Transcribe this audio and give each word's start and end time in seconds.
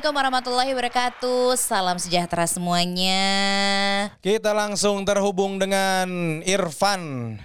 Assalamualaikum 0.00 0.32
warahmatullahi 0.32 0.72
wabarakatuh. 0.72 1.60
Salam 1.60 2.00
sejahtera 2.00 2.48
semuanya. 2.48 3.20
Kita 4.24 4.56
langsung 4.56 5.04
terhubung 5.04 5.60
dengan 5.60 6.40
Irfan. 6.40 7.36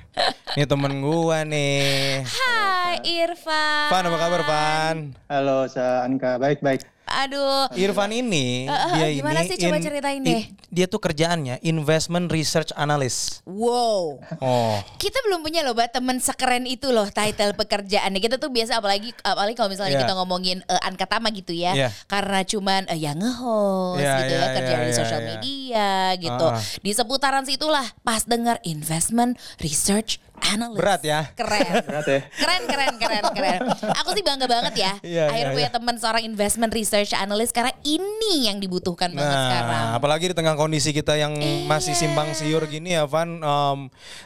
Ini 0.56 0.64
temen 0.64 1.04
gua 1.04 1.44
nih. 1.44 2.24
Hai 2.24 3.04
Irfan. 3.04 3.92
Van 3.92 4.08
apa 4.08 4.16
kabar 4.24 4.42
Van? 4.48 4.96
Halo, 5.28 5.68
saya 5.68 6.08
Anka. 6.08 6.40
Baik-baik. 6.40 6.95
Aduh. 7.06 7.70
Irfan 7.74 8.10
ini 8.10 8.66
Eh, 8.66 8.74
eh, 8.74 8.94
dia 8.96 9.08
gimana 9.22 9.40
ini 9.42 9.50
sih? 9.50 9.58
Coba 9.62 9.78
ceritain 9.78 10.22
deh. 10.22 10.42
i- 10.42 10.50
dia 10.68 10.86
tuh 10.86 10.98
kerjaannya 10.98 11.62
investment 11.62 12.28
research 12.28 12.74
analyst. 12.74 13.46
Wow. 13.46 14.20
Oh. 14.42 14.76
Kita 14.98 15.22
belum 15.24 15.40
punya 15.40 15.62
loh, 15.62 15.78
temen 15.88 16.18
sekeren 16.18 16.66
itu 16.66 16.90
loh 16.90 17.06
title 17.08 17.54
pekerjaannya. 17.54 18.18
Kita 18.18 18.36
tuh 18.36 18.50
biasa 18.50 18.82
apalagi 18.82 19.14
apalagi 19.22 19.54
kalau 19.54 19.70
misalnya 19.70 19.96
Iya. 19.96 20.04
kita 20.04 20.14
ngomongin 20.18 20.58
uh, 20.66 20.82
Anka 20.82 21.06
Tama 21.06 21.30
gitu 21.30 21.54
ya. 21.54 21.78
Iya. 21.78 21.90
Karena 22.06 22.42
cuman 22.42 22.90
eh, 22.90 23.00
ya 23.00 23.14
nge-host 23.14 24.02
Iya, 24.02 24.14
gitu 24.20 24.34
iya, 24.34 24.42
ya, 24.42 24.48
kerja 24.52 24.74
iya, 24.74 24.82
di 24.82 24.90
iya, 24.90 24.98
sosial 24.98 25.22
iya. 25.22 25.28
media 25.30 25.90
gitu. 26.18 26.46
Ah. 26.50 26.60
Di 26.60 26.92
seputaran 26.92 27.46
situlah 27.46 27.86
pas 28.02 28.26
dengar 28.26 28.58
investment 28.66 29.38
research 29.62 30.18
analyst. 30.42 30.80
Berat 30.80 31.02
ya. 31.02 31.20
Keren. 31.34 31.74
Berat 31.90 32.08
ya. 32.08 32.20
Keren, 32.36 32.62
keren, 32.68 32.94
keren, 33.00 33.24
keren. 33.32 33.60
Aku 34.04 34.10
sih 34.12 34.24
bangga 34.24 34.48
banget 34.48 34.74
ya. 34.76 34.92
Iya, 35.06 35.30
Akhirnya 35.30 35.48
iya, 35.48 35.56
punya 35.56 35.70
iya. 35.70 35.76
teman 35.78 35.96
seorang 35.96 36.24
investment 36.26 36.72
research 36.74 37.14
analyst 37.14 37.54
karena 37.54 37.72
ini 37.86 38.50
yang 38.50 38.58
dibutuhkan 38.58 39.14
banget 39.14 39.38
sekarang. 39.38 39.70
Nah, 39.70 39.96
apalagi 39.96 40.26
di 40.34 40.36
tengah 40.36 40.56
kondisi 40.58 40.92
kita 40.92 41.14
yang 41.16 41.38
Iya. 41.38 41.70
masih 41.70 41.94
simpang 41.94 42.34
siur 42.34 42.66
gini 42.66 42.98
ya 42.98 43.06
Van, 43.06 43.40
em, 43.40 43.80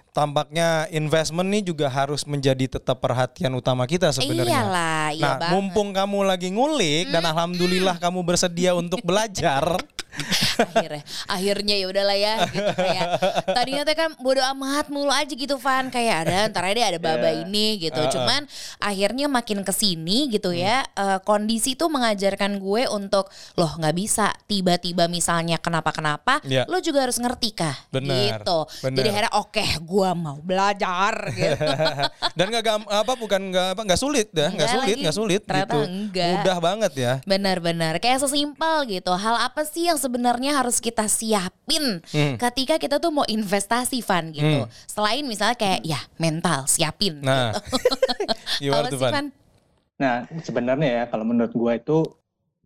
tampaknya 0.09 0.87
investment 0.89 1.47
nih 1.51 1.63
juga 1.63 1.87
harus 1.91 2.25
menjadi 2.25 2.79
tetap 2.79 2.97
perhatian 2.99 3.53
utama 3.53 3.85
kita 3.85 4.09
sebenarnya. 4.09 4.65
Iyalah, 4.65 5.05
iya 5.13 5.23
nah, 5.23 5.35
banget. 5.37 5.51
mumpung 5.53 5.89
kamu 5.91 6.19
lagi 6.25 6.49
ngulik 6.49 7.11
dan 7.11 7.23
alhamdulillah 7.23 7.95
kamu 8.01 8.19
bersedia 8.23 8.73
untuk 8.73 9.03
belajar. 9.03 9.63
akhirnya 10.61 11.03
akhirnya 11.25 11.75
ya 11.75 11.85
udahlah 11.87 12.17
ya 12.17 12.33
gitu 12.47 12.71
kayak 12.73 13.07
tadinya 13.47 13.83
tuh 13.83 13.95
kan 13.95 14.09
bodo 14.17 14.41
amat 14.55 14.87
mulu 14.87 15.09
aja 15.09 15.31
gitu 15.31 15.55
Van. 15.55 15.87
Kayak 15.89 16.15
ada 16.27 16.37
ntar 16.49 16.63
aja 16.65 16.89
ada 16.89 16.99
baba 16.99 17.29
Iya. 17.29 17.43
ini 17.43 17.77
gitu. 17.79 18.01
Cuman 18.11 18.45
akhirnya 18.77 19.25
makin 19.25 19.61
ke 19.61 19.71
sini 19.71 20.27
gitu 20.27 20.51
ya 20.51 20.83
eh, 20.85 21.19
kondisi 21.21 21.73
tuh 21.73 21.87
mengajarkan 21.87 22.57
gue 22.57 22.83
untuk 22.87 23.27
loh 23.55 23.71
nggak 23.75 23.95
bisa 23.95 24.31
tiba-tiba 24.45 25.05
misalnya 25.05 25.57
kenapa-kenapa 25.57 26.41
Iya. 26.43 26.65
lo 26.65 26.79
juga 26.79 27.03
harus 27.03 27.17
ngerti 27.17 27.49
kah? 27.53 27.75
Benar, 27.89 28.41
gitu. 28.41 28.59
Benar. 28.81 28.95
jadi 28.95 29.07
akhirnya 29.09 29.33
oke 29.35 29.65
gue 29.79 30.09
mau 30.13 30.37
belajar 30.39 31.13
gitu. 31.39 31.65
Dan 32.33 32.45
nggak 32.49 32.65
apa 32.87 33.13
bukan 33.15 33.41
nggak 33.49 33.67
apa 33.73 33.81
nggak 33.83 33.99
sulit 33.99 34.27
dah 34.31 34.49
nggak 34.49 34.57
Enggak 34.59 34.75
sulit 34.75 34.95
nggak 34.99 35.15
sulit 35.15 35.41
gitu. 35.43 35.79
enggak. 35.81 36.33
mudah 36.39 36.57
banget 36.59 36.91
ya. 36.95 37.13
Benar-benar 37.23 37.93
kayak 37.97 38.19
sesimpel 38.19 38.85
gitu. 38.85 39.11
Hal 39.11 39.35
apa 39.41 39.61
sih 39.63 39.85
yang 39.85 39.97
sebenarnya 39.97 40.48
harus 40.51 40.77
kita 40.77 41.05
siapin 41.05 42.01
Hmm. 42.09 42.35
ketika 42.37 42.75
kita 42.75 42.97
tuh 42.97 43.09
mau 43.09 43.23
investasi 43.23 44.01
Van 44.01 44.31
gitu. 44.31 44.65
Hmm. 44.65 44.71
Selain 44.85 45.21
misalnya 45.21 45.53
kayak 45.53 45.81
ya 45.81 45.99
mental 46.17 46.65
siapin. 46.65 47.21
nah 47.21 47.53
sih 48.61 48.69
Van 48.69 48.89
Van? 48.89 49.27
Nah, 49.99 50.15
sebenarnya 50.41 50.89
ya 50.89 51.03
kalau 51.05 51.23
menurut 51.23 51.51
gua 51.51 51.75
itu 51.75 52.07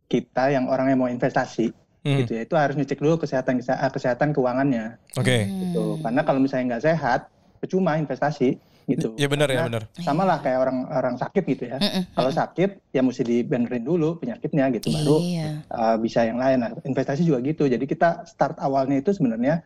kita 0.06 0.54
yang 0.54 0.70
orang 0.70 0.94
yang 0.94 1.00
mau 1.00 1.10
investasi 1.10 1.74
Hmm. 2.04 2.20
gitu 2.20 2.36
ya, 2.36 2.44
itu 2.44 2.56
harus 2.60 2.76
ngecek 2.76 3.00
dulu 3.00 3.16
kesehatan 3.16 3.64
eh, 3.64 3.92
kesehatan 3.92 4.36
keuangannya 4.36 5.00
oke 5.16 5.38
gitu. 5.48 6.04
Karena 6.04 6.22
kalau 6.22 6.44
misalnya 6.44 6.76
nggak 6.76 6.84
sehat, 6.84 7.32
percuma 7.58 7.96
investasi 7.96 8.60
gitu. 8.88 9.16
ya 9.16 9.28
benar 9.32 9.48
ya 9.50 9.64
Karena 9.64 9.70
benar 9.70 9.84
Sama 10.04 10.24
lah 10.28 10.38
kayak 10.44 10.60
orang 10.60 10.78
orang 10.92 11.16
sakit 11.18 11.44
gitu 11.48 11.64
ya. 11.70 11.78
Kalau 12.12 12.32
sakit 12.32 12.70
ya 12.92 13.02
mesti 13.02 13.24
dibenerin 13.24 13.84
dulu 13.84 14.20
penyakitnya 14.20 14.70
gitu 14.76 14.92
baru 14.92 15.18
Iya. 15.24 15.50
uh, 15.72 15.96
bisa 16.00 16.26
yang 16.28 16.38
lain. 16.40 16.58
Nah, 16.64 16.72
investasi 16.84 17.24
juga 17.24 17.40
gitu. 17.44 17.66
Jadi 17.66 17.86
kita 17.88 18.28
start 18.28 18.60
awalnya 18.60 19.00
itu 19.00 19.16
sebenarnya 19.16 19.64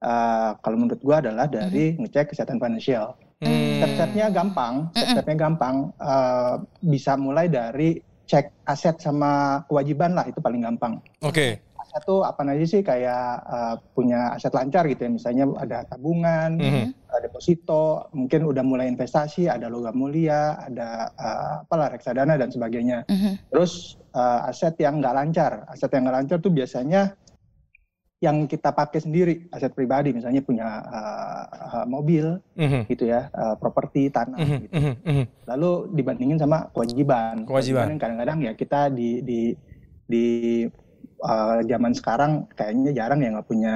uh, 0.00 0.56
kalau 0.60 0.76
menurut 0.80 1.00
gua 1.04 1.20
adalah 1.20 1.48
dari 1.50 1.96
ngecek 2.00 2.32
kesehatan 2.32 2.58
finansial. 2.60 3.16
Hmm. 3.44 3.82
Step-stepnya 3.82 4.32
gampang, 4.32 4.88
step-stepnya 4.94 5.36
gampang. 5.36 5.92
Uh, 6.00 6.62
bisa 6.80 7.18
mulai 7.18 7.50
dari 7.50 8.00
cek 8.24 8.64
aset 8.64 8.96
sama 9.04 9.60
kewajiban 9.68 10.16
lah 10.16 10.24
itu 10.24 10.40
paling 10.40 10.64
gampang. 10.64 10.96
oke 11.20 11.60
Aset 11.94 12.10
tuh 12.10 12.26
apa 12.26 12.42
aja 12.42 12.66
sih 12.66 12.82
kayak 12.82 13.26
uh, 13.46 13.74
punya 13.94 14.34
aset 14.34 14.50
lancar 14.50 14.82
gitu 14.90 15.06
ya, 15.06 15.14
misalnya 15.14 15.46
ada 15.62 15.86
tabungan, 15.86 16.58
Mhm. 16.58 16.90
ada 17.06 17.18
deposito, 17.22 18.10
mungkin 18.10 18.50
udah 18.50 18.66
mulai 18.66 18.90
investasi, 18.90 19.46
ada 19.46 19.70
logam 19.70 19.94
mulia, 19.94 20.58
ada 20.58 21.14
uh, 21.14 21.62
apalah 21.62 21.94
reksadana 21.94 22.34
dan 22.34 22.50
sebagainya. 22.50 23.06
Mhm. 23.06 23.46
Terus 23.46 23.94
uh, 24.10 24.50
aset 24.50 24.74
yang 24.82 24.98
nggak 24.98 25.14
lancar, 25.14 25.70
aset 25.70 25.86
yang 25.94 26.02
nggak 26.10 26.16
lancar 26.18 26.38
tuh 26.42 26.50
biasanya 26.50 27.14
yang 28.18 28.50
kita 28.50 28.74
pakai 28.74 28.98
sendiri, 28.98 29.46
aset 29.54 29.70
pribadi, 29.70 30.10
misalnya 30.10 30.42
punya 30.42 30.66
uh, 30.82 31.42
uh, 31.78 31.86
mobil, 31.86 32.42
Mhm. 32.58 32.90
gitu 32.90 33.06
ya, 33.06 33.30
uh, 33.30 33.54
properti 33.54 34.10
tanah. 34.10 34.42
Mhm. 34.42 34.58
Gitu. 34.66 34.74
Mhm. 34.74 34.94
Mhm. 34.98 35.24
Lalu 35.46 35.70
dibandingin 35.94 36.42
sama 36.42 36.66
kewajiban. 36.74 37.46
Kewajiban. 37.46 38.02
kadang-kadang 38.02 38.42
ya 38.42 38.52
kita 38.58 38.90
di 38.90 39.22
di 39.22 39.40
di 40.10 40.26
uh, 41.20 41.62
zaman 41.62 41.92
sekarang 41.92 42.32
kayaknya 42.50 42.90
jarang 42.90 43.18
ya 43.18 43.30
nggak 43.30 43.44
punya 43.44 43.74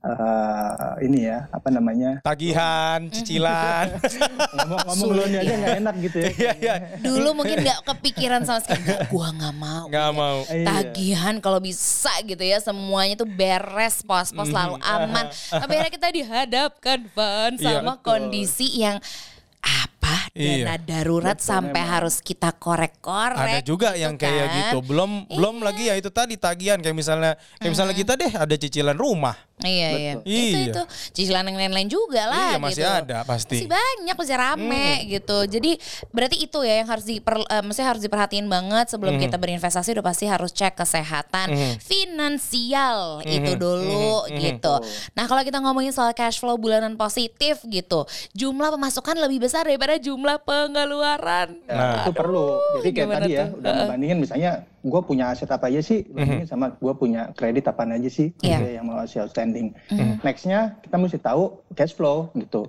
uh, 0.00 0.96
ini 0.98 1.26
ya 1.26 1.44
apa 1.48 1.68
namanya 1.68 2.20
tagihan 2.20 3.04
cicilan 3.06 4.00
ngomong-ngomong 4.56 5.10
loan 5.12 5.32
aja 5.34 5.52
nggak 5.54 5.76
enak 5.78 5.94
gitu 6.00 6.16
ya. 6.18 6.30
iya 6.32 6.52
iya 6.56 6.74
Dulu 6.98 7.28
mungkin 7.34 7.56
nggak 7.60 7.80
kepikiran 7.84 8.42
sama 8.42 8.60
sekali. 8.60 8.80
Gua 9.08 9.28
nggak 9.30 9.54
mau. 9.54 9.84
nggak 9.88 10.10
mau 10.12 10.38
Iya. 10.46 10.66
Tagihan 10.66 11.34
kalau 11.38 11.58
bisa 11.58 12.12
gitu 12.22 12.40
ya 12.40 12.58
semuanya 12.58 13.14
tuh 13.14 13.28
beres 13.28 14.00
pos-pos 14.00 14.46
Mhm. 14.46 14.52
selalu 14.52 14.76
aman. 14.80 15.24
Tapi 15.30 15.72
akhirnya 15.76 15.92
kita 15.92 16.08
dihadapkan 16.10 16.98
Van 17.12 17.52
Iya, 17.54 17.64
sama 17.80 17.94
betul. 17.94 18.04
kondisi 18.04 18.66
yang 18.76 18.98
apa 19.60 20.16
Iya. 20.30 20.62
dana 20.62 20.74
darurat 20.78 21.36
Betul, 21.36 21.48
sampai 21.50 21.82
memang. 21.82 21.92
harus 21.98 22.16
kita 22.22 22.54
korek-korek. 22.54 23.34
ada 23.50 23.60
juga 23.60 23.98
yang 23.98 24.14
gitu 24.14 24.24
kayak 24.24 24.46
kan. 24.46 24.56
gitu 24.62 24.78
belum 24.86 25.10
belum 25.26 25.54
lagi 25.60 25.90
ya 25.90 25.94
itu 25.98 26.10
tadi 26.10 26.38
tagihan 26.38 26.78
kayak 26.78 26.94
misalnya 26.94 27.32
kayak 27.58 27.72
misalnya 27.74 27.94
kita 27.98 28.12
deh 28.14 28.30
ada 28.30 28.54
cicilan 28.54 28.94
rumah 28.94 29.34
Iya 29.60 29.88
iya. 29.92 30.12
Betul. 30.16 30.26
Itu 30.26 30.40
Iya. 30.50 30.66
itu 30.66 30.82
cicilan 31.12 31.44
yang 31.44 31.58
lain-lain 31.58 31.88
juga 31.88 32.22
lah 32.26 32.48
iya 32.50 32.58
masih 32.58 32.80
gitu. 32.80 32.90
ada 32.90 33.18
pasti 33.22 33.56
Masih 33.56 33.68
banyak 33.68 34.16
masih 34.16 34.36
rame 34.36 34.86
gitu. 35.06 35.38
Jadi 35.46 35.70
berarti 36.10 36.36
itu 36.38 36.58
ya 36.60 36.74
yang 36.76 36.88
harus 36.88 37.04
diper, 37.04 37.34
eh, 37.42 37.60
maksudnya 37.60 37.88
harus 37.88 38.02
diperhatiin 38.02 38.46
banget 38.46 38.86
sebelum 38.88 39.14
Mhm. 39.14 39.22
kita 39.22 39.36
berinvestasi 39.36 39.92
udah 39.92 40.04
pasti 40.04 40.24
harus 40.24 40.50
cek 40.50 40.74
kesehatan 40.74 41.48
Mhm. 41.50 41.74
finansial 41.80 42.98
Mhm. 43.20 43.32
itu 43.32 43.52
dulu 43.54 44.26
Mhm. 44.26 44.36
gitu. 44.38 44.74
Nah, 45.12 45.24
kalau 45.24 45.42
kita 45.42 45.58
ngomongin 45.58 45.90
soal 45.90 46.12
cash 46.12 46.38
flow 46.38 46.56
bulanan 46.56 46.94
positif 46.94 47.60
gitu, 47.64 48.04
jumlah 48.32 48.70
pemasukan 48.70 49.16
lebih 49.18 49.42
besar 49.42 49.64
daripada 49.64 49.96
jumlah 49.96 50.40
pengeluaran. 50.40 51.60
Ya, 51.62 51.74
Nah. 51.74 51.94
itu 52.00 52.12
perlu. 52.12 52.56
Jadi 52.78 52.90
kayak 52.90 53.08
tadi 53.14 53.30
ya, 53.30 53.44
tuh? 53.46 53.58
udah 53.58 53.72
membandingin 53.84 54.18
misalnya 54.18 54.50
gue 54.80 55.00
punya 55.04 55.28
aset 55.28 55.48
apa 55.52 55.68
aja 55.68 55.84
sih, 55.84 56.08
bandingin 56.08 56.48
sama 56.48 56.72
gue 56.72 56.94
punya 56.96 57.36
kredit 57.36 57.68
apa 57.68 57.84
aja 57.84 58.08
sih, 58.08 58.32
ya, 58.40 58.56
yang 58.60 58.88
masih 58.88 59.28
outstanding. 59.28 59.76
Mhm. 59.92 60.24
Nextnya 60.24 60.80
kita 60.80 60.96
mesti 60.96 61.18
tahu 61.20 61.60
cash 61.76 61.92
flow 61.92 62.32
gitu. 62.36 62.64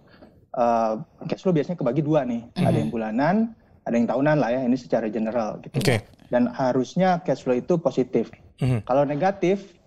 Uh, 0.52 1.00
cash 1.32 1.40
flow 1.40 1.56
biasanya 1.56 1.80
kebagi 1.80 2.04
dua 2.04 2.28
nih, 2.28 2.44
ada 2.60 2.76
yang 2.76 2.92
bulanan, 2.92 3.56
ada 3.88 3.96
yang 3.96 4.08
tahunan 4.12 4.38
lah 4.44 4.50
ya, 4.52 4.62
ini 4.68 4.76
secara 4.76 5.08
general 5.08 5.64
gitu. 5.64 5.80
Oke. 5.80 6.04
Dan 6.28 6.52
harusnya 6.52 7.24
cash 7.24 7.48
flow 7.48 7.56
itu 7.56 7.80
positif. 7.80 8.28
Mhm. 8.60 8.84
Kalau 8.84 9.08
negatif, 9.08 9.80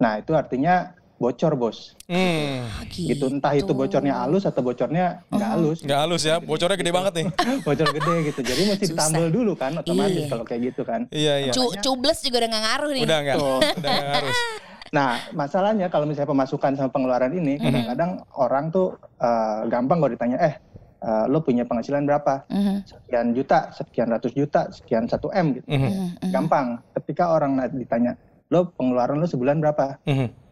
nah 0.00 0.16
itu 0.16 0.32
artinya 0.32 0.96
bocor 1.16 1.52
bos. 1.54 1.96
Hmm. 2.06 2.68
Gitu 2.86 3.24
entah 3.26 3.52
itu 3.52 3.72
bocornya 3.72 4.20
halus 4.20 4.44
atau 4.44 4.60
bocornya 4.60 5.24
nggak 5.26 5.50
halus. 5.50 5.78
nggak 5.80 5.98
halus 5.98 6.22
ya 6.22 6.36
bocornya 6.38 6.76
gede 6.76 6.92
banget 6.92 7.12
nih 7.14 7.26
bocor 7.66 7.88
gede 7.90 8.14
gitu. 8.26 8.40
Jadi 8.42 8.62
mesti 8.66 8.84
Susah. 8.84 9.08
ditambal 9.08 9.26
dulu 9.30 9.52
kan 9.54 9.72
otomatis 9.76 10.16
Iya. 10.18 10.28
kalau 10.28 10.44
kayak 10.44 10.60
gitu 10.66 10.82
kan. 10.82 11.00
iya 11.10 11.34
iya 11.40 11.52
Cu- 11.52 11.72
cubles 11.76 12.20
juga 12.20 12.36
udah 12.38 12.50
gak 12.50 12.62
ngaruh 12.62 12.90
nih. 12.92 13.02
udah 13.02 13.18
nggak 13.18 13.36
udah 13.76 13.90
nggak 13.92 14.12
harus 14.14 14.38
Nah, 14.86 15.18
masalahnya 15.34 15.90
kalau 15.90 16.06
misalnya 16.06 16.30
pemasukan 16.30 16.72
sama 16.74 16.88
pengeluaran 16.88 17.34
ini 17.34 17.58
kadang-kadang 17.58 18.22
orang 18.38 18.70
tuh 18.70 18.94
eh, 19.18 19.66
gampang 19.66 19.98
kalau 19.98 20.08
ditanya 20.08 20.38
eh 20.38 20.54
eh, 20.96 21.24
lo 21.26 21.42
punya 21.42 21.66
penghasilan 21.66 22.06
berapa? 22.06 22.46
Mhm. 22.46 22.86
Sekian 22.86 23.34
juta, 23.34 23.74
sekian 23.74 24.08
ratus 24.08 24.32
juta, 24.32 24.70
sekian 24.70 25.04
satu 25.04 25.26
M 25.34 25.58
gitu. 25.58 25.66
Mhm. 25.66 25.90
Mhm. 26.22 26.30
Gampang. 26.30 26.66
Ketika 26.94 27.28
orang 27.30 27.58
ditanya, 27.74 28.14
lo 28.46 28.70
pengeluaran 28.70 29.18
lo 29.18 29.26
sebulan 29.26 29.58
berapa? 29.58 29.98
Mhm. 30.04 30.45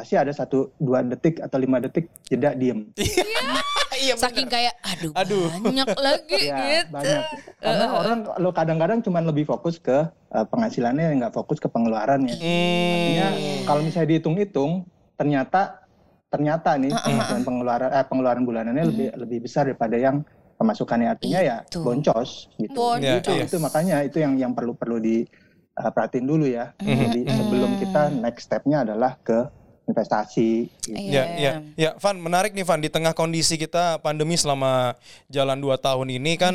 Pasti 0.00 0.16
ada 0.16 0.32
satu 0.32 0.72
dua 0.80 1.04
detik 1.04 1.44
atau 1.44 1.60
lima 1.60 1.76
detik 1.76 2.08
jeda 2.24 2.56
diem. 2.56 2.88
iya 4.00 4.16
Saking 4.24 4.48
kayak 4.48 4.72
aduh, 4.80 5.12
Aduh. 5.12 5.52
banyak 5.60 5.92
lagi 6.08 6.40
Ya, 6.48 6.56
gitu. 6.56 6.88
banyak. 6.88 7.22
Karena 7.60 7.86
orang 7.92 8.18
lo 8.40 8.48
kadang-kadang 8.48 9.04
cuma 9.04 9.20
lebih 9.20 9.44
fokus 9.44 9.76
ke 9.76 10.08
eh, 10.08 10.46
penghasilannya, 10.48 11.20
nggak 11.20 11.36
fokus 11.36 11.60
ke 11.60 11.68
pengeluarannya. 11.68 12.32
Artinya 12.32 13.28
Hmm. 13.36 13.60
kalau 13.68 13.84
misalnya 13.84 14.08
dihitung-hitung, 14.08 14.88
ternyata 15.20 15.84
ternyata 16.32 16.80
nih 16.80 16.96
penghasilan 16.96 17.44
pengeluaran 17.44 17.88
eh, 17.92 18.06
pengeluaran 18.08 18.42
bulanannya 18.48 18.84
lebih 18.88 19.08
lebih 19.20 19.38
besar 19.44 19.68
daripada 19.68 20.00
yang 20.00 20.24
pemasukannya. 20.56 21.12
Artinya 21.12 21.40
ya 21.44 21.56
boncos 21.76 22.48
gitu. 22.56 22.72
Boncos. 22.72 23.04
Iya, 23.04 23.20
itu 23.20 23.30
iya. 23.36 23.44
itu 23.44 23.56
makanya 23.60 23.96
itu 24.00 24.16
yang 24.16 24.32
yang 24.40 24.56
perlu 24.56 24.72
perlu 24.72 24.96
di 24.96 25.28
uh, 25.76 25.90
perhatiin 25.92 26.24
dulu 26.24 26.48
ya. 26.48 26.72
Mhm. 26.80 26.88
Jadi 26.88 27.20
sebelum 27.28 27.70
kita 27.76 28.02
next 28.16 28.48
stepnya 28.48 28.80
adalah 28.88 29.20
ke 29.20 29.59
investasi. 29.90 30.70
gitu. 30.80 30.94
Iya. 30.94 31.10
Ya, 31.10 31.24
ya, 31.36 31.52
ya, 31.74 31.90
Van, 31.98 32.16
menarik 32.16 32.54
nih 32.54 32.62
Van 32.62 32.78
di 32.78 32.86
tengah 32.86 33.12
kondisi 33.12 33.54
kita 33.54 33.98
pandemi 33.98 34.38
selama 34.38 34.94
jalan 35.26 35.58
2 35.58 35.74
tahun 35.76 36.08
ini 36.14 36.32
kan 36.34 36.54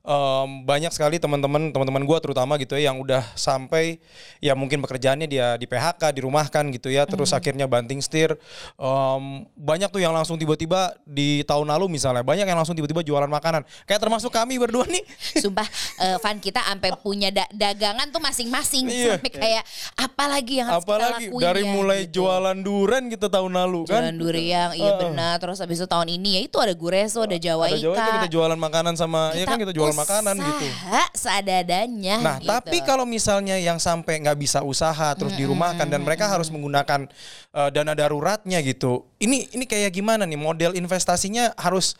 em, 0.00 0.48
banyak 0.64 0.88
sekali 0.90 1.20
teman-teman 1.20 1.70
teman-teman 1.70 2.02
gua 2.02 2.18
terutama 2.18 2.56
gitu 2.56 2.74
ya 2.74 2.88
yang 2.88 2.98
udah 2.98 3.20
sampai 3.36 4.00
ya 4.40 4.56
mungkin 4.56 4.80
pekerjaannya 4.80 5.28
dia 5.28 5.54
di 5.54 5.68
PHK, 5.68 6.16
dirumahkan 6.16 6.64
gitu 6.72 6.88
ya, 6.88 7.04
terus 7.04 7.30
akhirnya 7.30 7.68
banting 7.68 8.00
setir. 8.00 8.34
Em, 8.74 9.24
banyak 9.54 9.92
tuh 9.92 10.00
yang 10.00 10.16
langsung 10.16 10.40
tiba-tiba 10.40 10.96
di 11.04 11.44
tahun 11.44 11.68
lalu 11.68 11.92
misalnya, 11.92 12.24
banyak 12.24 12.48
yang 12.48 12.56
langsung 12.56 12.72
tiba-tiba 12.72 13.04
jualan 13.04 13.28
makanan. 13.28 13.62
Kayak 13.84 14.00
termasuk 14.00 14.32
kami 14.32 14.56
berdua 14.56 14.88
nih. 14.88 15.04
Sumpah 15.44 15.68
eh, 16.00 16.16
Van 16.18 16.40
kita 16.40 16.64
sampai 16.64 16.90
punya 16.96 17.28
da- 17.28 17.50
dagangan 17.52 18.08
tuh 18.08 18.18
masing-masing 18.18 18.88
Iya. 18.88 19.20
sampai 19.20 19.30
kayak 19.30 19.64
apalagi 19.94 20.54
yang 20.62 20.68
harus 20.70 20.82
Apalagi 20.82 21.08
kita 21.10 21.28
lakuin 21.28 21.44
dari 21.44 21.62
ya, 21.62 21.70
mulai 21.70 22.00
gitu. 22.06 22.12
jualan 22.22 22.56
duren 22.70 23.10
gitu 23.10 23.26
tahun 23.26 23.50
lalu 23.50 23.90
kan. 23.90 23.98
Jualan 24.06 24.16
durian, 24.22 24.70
iya 24.78 24.94
benar. 24.94 25.42
Terus 25.42 25.58
habis 25.58 25.82
itu 25.82 25.90
tahun 25.90 26.06
ini 26.06 26.38
ya 26.38 26.40
itu 26.46 26.56
ada 26.62 26.70
Gureso, 26.70 27.26
ada 27.26 27.34
Jawa 27.34 27.66
Ada 27.66 27.82
Jawa 27.82 27.94
Ika. 27.98 28.06
kita 28.22 28.28
jualan 28.30 28.54
makanan 28.54 28.94
sama 28.94 29.34
ya 29.34 29.42
kan 29.42 29.58
kita 29.58 29.74
jualan 29.74 29.96
makanan 29.98 30.38
gitu. 30.38 30.66
usaha 30.70 31.04
seadanya. 31.18 32.16
Nah, 32.22 32.36
gitu. 32.38 32.46
tapi 32.46 32.78
kalau 32.86 33.02
misalnya 33.02 33.58
yang 33.58 33.82
sampai 33.82 34.22
nggak 34.22 34.38
bisa 34.38 34.62
usaha 34.62 35.10
terus 35.18 35.34
dirumahkan 35.34 35.90
dan 35.90 36.06
mereka 36.06 36.30
harus 36.30 36.46
menggunakan 36.54 37.10
uh, 37.50 37.68
dana 37.74 37.92
daruratnya 37.98 38.62
gitu. 38.62 39.02
Ini 39.18 39.50
ini 39.58 39.66
kayak 39.66 39.90
gimana 39.90 40.22
nih 40.22 40.38
model 40.38 40.72
investasinya 40.78 41.50
harus 41.58 41.98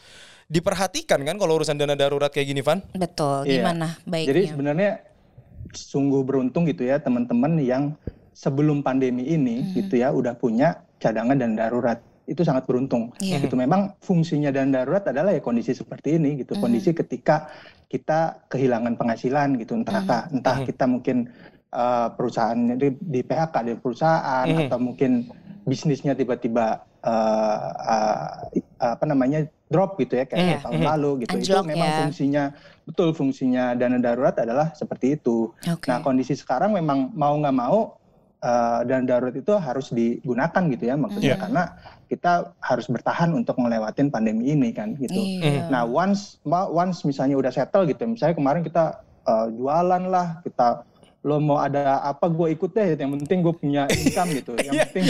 diperhatikan 0.50 1.22
kan 1.22 1.38
kalau 1.38 1.58
urusan 1.58 1.78
dana 1.78 1.94
darurat 1.94 2.30
kayak 2.30 2.46
gini, 2.50 2.62
Van? 2.62 2.82
betul, 2.94 3.46
Iya. 3.46 3.62
gimana 3.62 3.94
baiknya? 4.02 4.28
Jadi 4.34 4.42
sebenarnya 4.50 4.90
sungguh 5.70 6.26
beruntung 6.26 6.66
gitu 6.66 6.82
ya 6.82 6.98
teman-teman 6.98 7.54
yang 7.62 7.94
sebelum 8.40 8.80
pandemi 8.80 9.28
ini 9.28 9.60
Hmm. 9.60 9.72
gitu 9.76 10.00
ya 10.00 10.08
udah 10.08 10.32
punya 10.32 10.80
cadangan 10.96 11.36
dan 11.36 11.60
darurat. 11.60 12.00
Itu 12.24 12.40
sangat 12.40 12.64
beruntung. 12.64 13.12
Iya. 13.20 13.42
Gitu 13.44 13.52
memang 13.52 13.92
fungsinya 14.00 14.48
dan 14.48 14.72
darurat 14.72 15.04
adalah 15.04 15.36
ya 15.36 15.42
kondisi 15.44 15.76
seperti 15.76 16.16
ini 16.16 16.40
gitu. 16.40 16.56
Hmm. 16.56 16.62
Kondisi 16.64 16.96
ketika 16.96 17.52
kita 17.90 18.46
kehilangan 18.48 18.96
penghasilan 18.96 19.60
gitu 19.60 19.76
entah 19.76 20.00
Hmm. 20.00 20.40
entah 20.40 20.56
kita 20.64 20.88
mungkin 20.88 21.28
uh, 21.74 22.08
perusahaannya 22.16 22.80
di, 22.80 22.88
di 22.96 23.20
PHK 23.20 23.54
di 23.62 23.72
perusahaan 23.76 24.46
Mhm. 24.46 24.60
atau 24.66 24.78
mungkin 24.80 25.10
bisnisnya 25.62 26.14
tiba-tiba 26.14 26.80
uh, 27.04 27.58
uh, 27.76 28.26
apa 28.80 29.04
namanya 29.04 29.44
drop 29.68 29.94
gitu 29.98 30.16
ya 30.16 30.24
kayak 30.24 30.40
Iya. 30.40 30.58
tahun 30.64 30.82
lalu 30.82 31.10
gitu. 31.26 31.30
Anjlok 31.36 31.62
itu 31.62 31.70
memang 31.70 31.88
ya. 31.88 31.98
fungsinya 32.02 32.44
betul 32.86 33.08
fungsinya 33.12 33.64
dana 33.76 33.98
darurat 33.98 34.34
adalah 34.34 34.72
seperti 34.72 35.14
itu. 35.14 35.52
Oke. 35.66 35.86
Nah 35.86 36.00
kondisi 36.00 36.34
sekarang 36.34 36.74
memang 36.74 37.12
mau 37.12 37.36
nggak 37.36 37.54
mau 37.54 37.99
uh, 38.42 38.80
dana 38.84 39.04
darurat 39.04 39.36
itu 39.36 39.52
harus 39.56 39.92
digunakan 39.92 40.62
gitu 40.72 40.84
ya 40.84 40.94
maksudnya 40.96 41.36
Iya. 41.36 41.40
karena 41.40 41.62
kita 42.10 42.32
harus 42.58 42.86
bertahan 42.90 43.30
untuk 43.30 43.54
ngelewatin 43.60 44.10
pandemi 44.10 44.50
ini 44.50 44.74
kan 44.74 44.98
gitu. 44.98 45.14
Iya. 45.14 45.70
Nah 45.70 45.86
once 45.86 46.42
ma- 46.42 46.66
once 46.66 47.06
misalnya 47.06 47.38
udah 47.38 47.52
settle 47.54 47.86
gitu, 47.86 48.02
misalnya 48.02 48.34
kemarin 48.34 48.62
kita 48.66 48.98
uh, 49.28 49.46
jualan 49.54 50.02
lah, 50.10 50.42
kita 50.42 50.82
lo 51.20 51.36
mau 51.36 51.60
ada 51.60 52.00
apa 52.00 52.32
gue 52.32 52.56
ikut 52.56 52.72
deh, 52.72 52.96
yang 52.96 53.12
penting 53.20 53.44
gue 53.44 53.52
punya 53.52 53.84
income 53.92 54.32
gitu, 54.32 54.56
yang 54.56 54.72
penting 54.88 55.04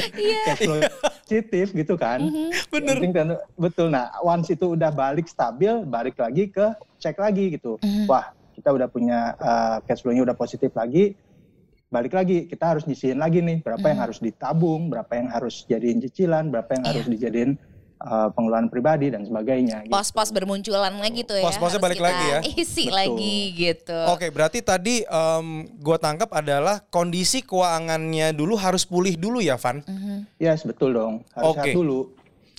cash 0.44 0.60
flow 0.66 0.82
positif 1.22 1.66
gitu 1.70 1.94
kan. 1.94 2.18
Bener. 2.68 2.98
Yang 2.98 3.14
penting 3.14 3.28
betul. 3.54 3.88
Nah 3.94 4.10
once 4.20 4.50
itu 4.50 4.74
udah 4.74 4.90
balik 4.90 5.30
stabil, 5.30 5.86
balik 5.86 6.18
lagi 6.18 6.50
ke 6.50 6.74
cek 6.98 7.16
lagi 7.16 7.54
gitu. 7.56 7.78
Mhm. 7.80 8.10
Wah 8.10 8.34
kita 8.58 8.76
udah 8.76 8.92
punya 8.92 9.38
uh, 9.40 9.78
cash 9.88 10.04
flow-nya 10.04 10.20
udah 10.26 10.36
positif 10.36 10.68
lagi, 10.76 11.16
balik 11.90 12.14
lagi 12.14 12.46
kita 12.46 12.70
harus 12.70 12.86
nyisihin 12.86 13.18
lagi 13.18 13.42
nih 13.42 13.60
berapa 13.60 13.82
yang 13.82 14.00
harus 14.00 14.22
ditabung, 14.22 14.88
berapa 14.88 15.10
yang 15.10 15.26
harus 15.28 15.66
jadiin 15.66 15.98
cicilan, 16.00 16.46
berapa 16.48 16.70
yang 16.70 16.82
Iya. 16.86 16.90
harus 16.94 17.06
dijadiin 17.10 17.50
uh, 17.98 18.30
pengeluaran 18.30 18.70
pribadi 18.70 19.10
dan 19.10 19.26
sebagainya. 19.26 19.84
gitu. 19.84 19.92
Pos-pos 19.92 20.30
bermunculan 20.30 20.94
lagi 20.96 21.26
tuh 21.26 21.36
ya. 21.36 21.50
Pos-posnya 21.50 21.82
balik 21.82 21.98
kita 21.98 22.06
lagi 22.06 22.24
ya. 22.30 22.38
Isi 22.46 22.86
Betul. 22.86 22.94
lagi 22.94 23.36
gitu. 23.58 23.98
Oke, 24.06 24.30
berarti 24.30 24.62
tadi 24.62 25.02
em, 25.02 25.46
gua 25.82 25.98
tangkap 25.98 26.30
adalah 26.30 26.78
kondisi 26.88 27.42
keuangannya 27.42 28.30
dulu 28.32 28.54
harus 28.54 28.86
pulih 28.86 29.18
dulu 29.18 29.42
ya, 29.42 29.58
Van? 29.58 29.82
Mhm. 29.82 30.30
Yes 30.38 30.62
betul 30.62 30.94
dong, 30.94 31.26
harus 31.34 31.46
Oke. 31.52 31.58
sehat 31.58 31.74
dulu. 31.74 32.00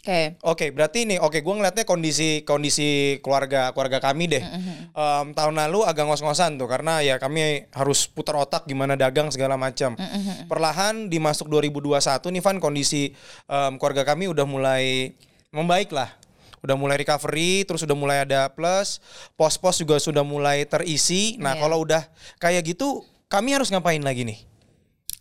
Oke. 0.01 0.33
Oke, 0.41 0.65
berarti 0.73 1.05
ini 1.05 1.21
oke 1.21 1.45
gue 1.45 1.53
ngeliatnya 1.53 1.85
kondisi 1.85 2.41
kondisi 2.41 3.21
keluarga 3.21 3.69
keluarga 3.69 4.01
kami 4.01 4.33
deh. 4.33 4.41
Em, 4.41 5.27
tahun 5.37 5.53
lalu 5.53 5.85
agak 5.85 6.09
ngos-ngosan 6.09 6.57
tuh 6.57 6.65
karena 6.65 7.05
ya 7.05 7.21
kami 7.21 7.69
harus 7.69 8.09
putar 8.09 8.33
otak 8.33 8.65
gimana 8.65 8.97
dagang 8.97 9.29
segala 9.29 9.61
macam. 9.61 9.93
Perlahan 10.49 11.05
dimasuk 11.05 11.45
2021 11.45 12.01
nih 12.33 12.41
Van 12.41 12.57
kondisi 12.57 13.13
em, 13.45 13.77
keluarga 13.77 14.01
kami 14.01 14.25
udah 14.25 14.45
mulai 14.49 15.13
membaik 15.53 15.93
lah. 15.93 16.09
Udah 16.65 16.77
mulai 16.77 16.97
recovery, 16.97 17.65
terus 17.65 17.85
udah 17.85 17.97
mulai 17.97 18.21
ada 18.21 18.45
plus, 18.53 19.01
pos-pos 19.33 19.81
juga 19.81 19.97
sudah 19.97 20.21
mulai 20.21 20.61
terisi. 20.65 21.33
Nah, 21.41 21.57
Iya. 21.57 21.61
kalau 21.65 21.81
udah 21.81 22.05
kayak 22.37 22.61
gitu, 22.69 23.01
kami 23.33 23.57
harus 23.57 23.73
ngapain 23.73 23.97
lagi 23.97 24.21
nih? 24.29 24.45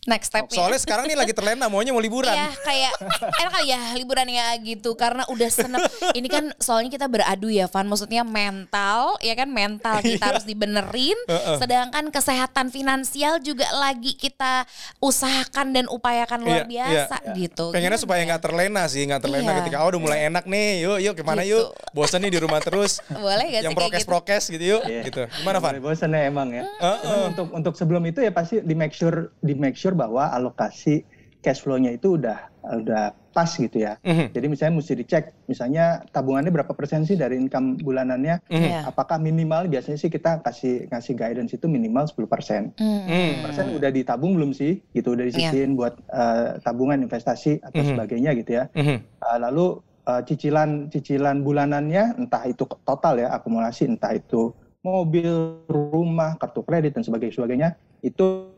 Next 0.09 0.33
step 0.33 0.49
Soalnya 0.49 0.81
sekarang 0.81 1.05
nih 1.05 1.13
lagi 1.13 1.37
terlena, 1.37 1.69
maunya 1.69 1.93
mau 1.93 2.01
liburan. 2.01 2.33
Iya 2.33 2.49
kayak 2.57 2.93
enak 3.37 3.53
kali 3.53 3.67
ya 3.69 3.81
liburan 3.95 4.27
ya 4.27 4.47
gitu 4.57 4.97
karena 4.97 5.29
udah 5.29 5.49
senep. 5.49 5.83
Ini 6.17 6.25
kan 6.25 6.45
soalnya 6.57 6.89
kita 6.89 7.05
beradu 7.05 7.53
ya 7.53 7.69
Van, 7.69 7.85
maksudnya 7.85 8.25
mental 8.25 9.21
ya 9.21 9.37
kan 9.37 9.49
mental 9.49 10.01
kita 10.05 10.17
Iya. 10.17 10.29
harus 10.33 10.45
dibenerin. 10.45 11.19
Sedangkan 11.61 12.09
kesehatan 12.09 12.73
finansial 12.73 13.39
juga 13.39 13.69
lagi 13.73 14.17
kita 14.17 14.65
usahakan 14.99 15.73
dan 15.73 15.85
upayakan 15.87 16.41
luar 16.41 16.65
Iya, 16.65 16.69
biasa 16.69 17.17
iya. 17.21 17.33
gitu. 17.37 17.69
Pengennya 17.71 17.91
Gimana 17.91 18.05
supaya 18.09 18.21
ya? 18.21 18.27
nggak 18.33 18.43
terlena 18.43 18.83
sih, 18.87 19.03
nggak 19.05 19.21
terlena 19.21 19.51
Iya. 19.53 19.59
ketika 19.61 19.77
oh 19.83 19.89
udah 19.91 20.01
mulai 20.01 20.19
enak 20.27 20.45
nih, 20.47 20.69
yuk 20.81 20.99
yuk 21.03 21.15
ke 21.15 21.23
mana 21.23 21.43
Gitu. 21.43 21.61
yuk, 21.61 21.67
bosan 21.93 22.25
nih 22.25 22.33
di 22.33 22.41
rumah 22.41 22.61
terus. 22.61 23.05
Boleh 23.13 23.45
gak 23.49 23.61
sih 23.61 23.67
Yang 23.69 23.75
kayak 23.77 24.09
prokes 24.09 24.45
gitu? 24.49 24.55
gitu 24.57 24.65
yuk, 24.77 24.83
Iya. 24.87 25.03
gitu. 25.05 25.23
Gimana 25.41 25.59
Van? 25.61 25.75
Bosan 25.77 26.11
ya 26.11 26.25
emang 26.25 26.49
ya. 26.51 26.65
Cuman 26.81 27.21
untuk 27.33 27.47
untuk 27.53 27.75
sebelum 27.77 28.03
itu 28.05 28.25
ya 28.25 28.33
pasti 28.33 28.61
di 28.61 28.73
make 28.73 28.97
sure 28.97 29.29
di 29.41 29.53
make 29.53 29.77
sure 29.77 29.90
bahwa 29.95 30.31
alokasi 30.31 31.05
cash 31.41 31.65
flow-nya 31.65 31.97
itu 31.97 32.21
udah 32.21 32.53
udah 32.61 33.17
pas 33.33 33.49
gitu 33.49 33.81
ya. 33.81 33.97
Mhm. 34.05 34.37
Jadi 34.37 34.47
misalnya 34.53 34.75
mesti 34.77 34.93
dicek, 34.93 35.25
misalnya 35.49 36.05
tabungannya 36.13 36.53
berapa 36.53 36.77
persen 36.77 37.09
sih 37.09 37.17
dari 37.17 37.41
income 37.41 37.81
bulanannya? 37.81 38.45
Iya. 38.53 38.85
Apakah 38.85 39.17
minimal 39.17 39.71
biasanya 39.73 39.97
sih 39.97 40.13
kita 40.13 40.45
kasih 40.45 40.91
ngasih 40.93 41.15
guidance 41.17 41.57
itu 41.57 41.65
minimal 41.71 42.05
10 42.05 42.29
persen. 42.29 42.77
Hmm. 42.77 43.09
Hmm. 43.09 43.41
persen 43.41 43.73
udah 43.73 43.89
ditabung 43.89 44.37
belum 44.37 44.53
sih? 44.53 44.85
Gitu 44.93 45.17
udah 45.17 45.25
disisihin 45.25 45.79
buat 45.79 45.97
eh, 46.13 46.61
tabungan 46.61 47.01
investasi 47.01 47.65
atau 47.65 47.81
Mhm. 47.81 47.89
sebagainya 47.97 48.31
gitu 48.37 48.51
ya. 48.61 48.65
Mhm. 48.77 48.97
Uh, 49.25 49.39
lalu 49.41 49.67
uh, 50.05 50.21
cicilan 50.27 50.93
cicilan 50.93 51.41
bulanannya 51.41 52.21
entah 52.21 52.45
itu 52.45 52.69
total 52.85 53.17
ya 53.17 53.33
akumulasi 53.33 53.89
entah 53.89 54.13
itu 54.13 54.53
mobil, 54.81 55.61
rumah, 55.69 56.41
kartu 56.41 56.65
kredit 56.65 56.97
dan 56.97 57.05
sebagainya 57.05 57.35
sebagainya 57.37 57.69
itu 58.01 58.49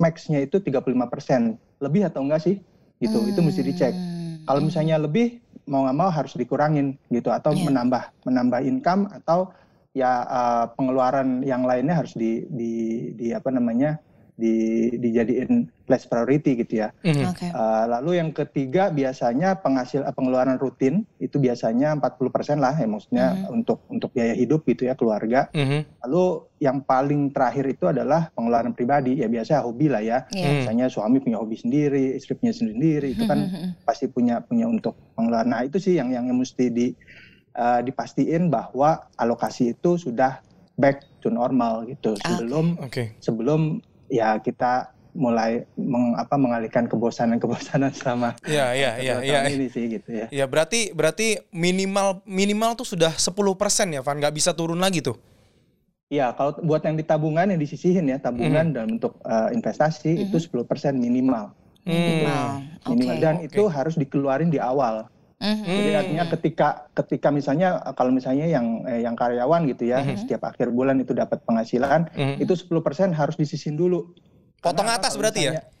max-nya 0.00 0.42
itu 0.44 0.58
35%. 0.60 1.56
Lebih 1.82 2.08
atau 2.08 2.24
enggak 2.24 2.42
sih? 2.44 2.60
Gitu. 3.02 3.18
Itu 3.28 3.40
mesti 3.44 3.60
dicek. 3.60 3.92
Hmm. 3.92 4.44
Kalau 4.46 4.60
misalnya 4.62 4.96
lebih 4.96 5.42
mau 5.66 5.82
nggak 5.82 5.98
mau 5.98 6.10
harus 6.10 6.32
dikurangin 6.38 6.94
gitu 7.10 7.34
atau 7.34 7.50
Iya. 7.50 7.66
menambah 7.66 8.02
menambah 8.22 8.60
income 8.62 9.10
atau 9.10 9.50
ya 9.90 10.22
uh, 10.28 10.64
pengeluaran 10.78 11.42
yang 11.42 11.66
lainnya 11.66 11.98
harus 11.98 12.14
di 12.14 12.46
di 12.46 12.72
di 13.18 13.34
apa 13.34 13.50
namanya? 13.50 13.98
Di 14.36 14.54
dijadiin 14.92 15.64
less 15.88 16.04
priority 16.04 16.60
gitu 16.60 16.84
ya. 16.84 16.92
Mhm. 17.00 17.24
Oke. 17.32 17.48
Uh, 17.48 17.84
lalu 17.88 18.20
yang 18.20 18.30
ketiga 18.36 18.92
biasanya 18.92 19.56
penghasil 19.56 20.04
eh, 20.04 20.12
pengeluaran 20.12 20.60
rutin 20.60 21.08
itu 21.16 21.40
biasanya 21.40 21.96
40% 21.96 22.60
lah 22.60 22.76
ya 22.76 22.84
maksudnya 22.84 23.26
Mhm. 23.32 23.56
untuk 23.56 23.78
untuk 23.88 24.12
biaya 24.12 24.36
hidup 24.36 24.68
gitu 24.68 24.84
ya 24.84 24.92
keluarga. 24.92 25.48
Mhm. 25.56 26.04
Lalu 26.04 26.24
yang 26.60 26.84
paling 26.84 27.32
terakhir 27.32 27.64
itu 27.64 27.88
adalah 27.88 28.28
pengeluaran 28.36 28.76
pribadi 28.76 29.16
ya 29.16 29.28
biasa 29.28 29.64
hobi 29.64 29.88
lah 29.88 30.04
ya. 30.04 30.28
Iya. 30.28 30.44
Hmm. 30.44 30.56
Misalnya 30.60 30.86
suami 30.92 31.16
punya 31.20 31.40
hobi 31.40 31.56
sendiri, 31.56 32.12
istri 32.12 32.36
punya 32.36 32.52
sendiri 32.52 33.16
itu 33.16 33.24
kan 33.24 33.40
Mhm. 33.40 33.88
pasti 33.88 34.04
punya 34.08 34.44
punya 34.44 34.68
untuk 34.68 34.96
pengeluaran. 35.16 35.48
Nah, 35.48 35.64
itu 35.64 35.80
sih 35.80 35.96
yang 35.96 36.12
yang 36.12 36.28
mesti 36.28 36.68
di 36.68 36.92
uh, 37.56 37.80
dipastiin 37.80 38.52
bahwa 38.52 39.08
alokasi 39.16 39.72
itu 39.72 39.96
sudah 39.96 40.44
back 40.76 41.08
to 41.24 41.32
normal 41.32 41.88
gitu 41.88 42.12
sebelum 42.20 42.76
Oke. 42.84 43.16
sebelum 43.16 43.80
ya 44.10 44.38
kita 44.40 44.96
mulai 45.16 45.64
meng, 45.74 46.12
apa, 46.14 46.36
mengalihkan 46.36 46.84
kebosanan-kebosanan 46.86 47.90
selama 47.98 48.36
Iya, 48.44 48.76
iya, 48.76 48.90
iya, 49.00 49.14
dua 49.16 49.24
iya. 49.24 49.40
tahun 49.40 49.54
ini 49.56 49.66
sih 49.72 49.84
gitu 49.88 50.08
ya. 50.12 50.26
Ya 50.28 50.44
berarti 50.44 50.92
berarti 50.92 51.40
minimal 51.50 52.20
minimal 52.28 52.76
tuh 52.76 52.84
sudah 52.84 53.16
10% 53.16 53.32
ya 53.96 54.04
Van, 54.04 54.16
nggak 54.20 54.34
bisa 54.36 54.52
turun 54.52 54.78
lagi 54.78 55.00
tuh. 55.00 55.16
Iya, 56.06 56.30
kalau 56.38 56.54
buat 56.62 56.86
yang 56.86 56.94
di 56.94 57.02
tabungan 57.02 57.50
yang 57.50 57.58
disisihin 57.58 58.06
ya, 58.06 58.22
tabungan 58.22 58.70
dalam 58.70 58.94
bentuk 58.94 59.18
uh, 59.26 59.50
investasi 59.50 60.22
itu 60.22 60.38
10% 60.38 60.62
minimal. 60.94 61.50
Minimal. 61.82 62.46
Hmm. 62.62 62.94
Minimal 62.94 63.16
Oke. 63.18 63.22
dan 63.26 63.34
Oke. 63.42 63.46
itu 63.50 63.62
harus 63.66 63.94
dikeluarin 63.98 64.46
di 64.46 64.62
awal. 64.62 65.10
Mhm. 65.36 65.64
Jadi 65.68 65.90
artinya 65.92 66.24
ketika 66.32 66.68
ketika 66.96 67.28
misalnya 67.28 67.68
kalau 67.92 68.08
misalnya 68.08 68.48
yang 68.48 68.88
eh, 68.88 69.04
yang 69.04 69.12
karyawan 69.12 69.68
gitu 69.68 69.84
ya, 69.84 70.00
setiap 70.16 70.48
akhir 70.48 70.72
bulan 70.72 70.96
itu 70.96 71.12
dapat 71.12 71.44
penghasilan, 71.44 72.08
Mhm. 72.10 72.40
itu 72.40 72.56
10% 72.56 73.12
harus 73.12 73.36
disisihin 73.36 73.76
dulu. 73.76 74.16
Potong 74.58 74.88
Karena 74.88 74.96
atas 74.96 75.12
berarti 75.14 75.40
ya? 75.42 75.52
misalnya- 75.52 75.74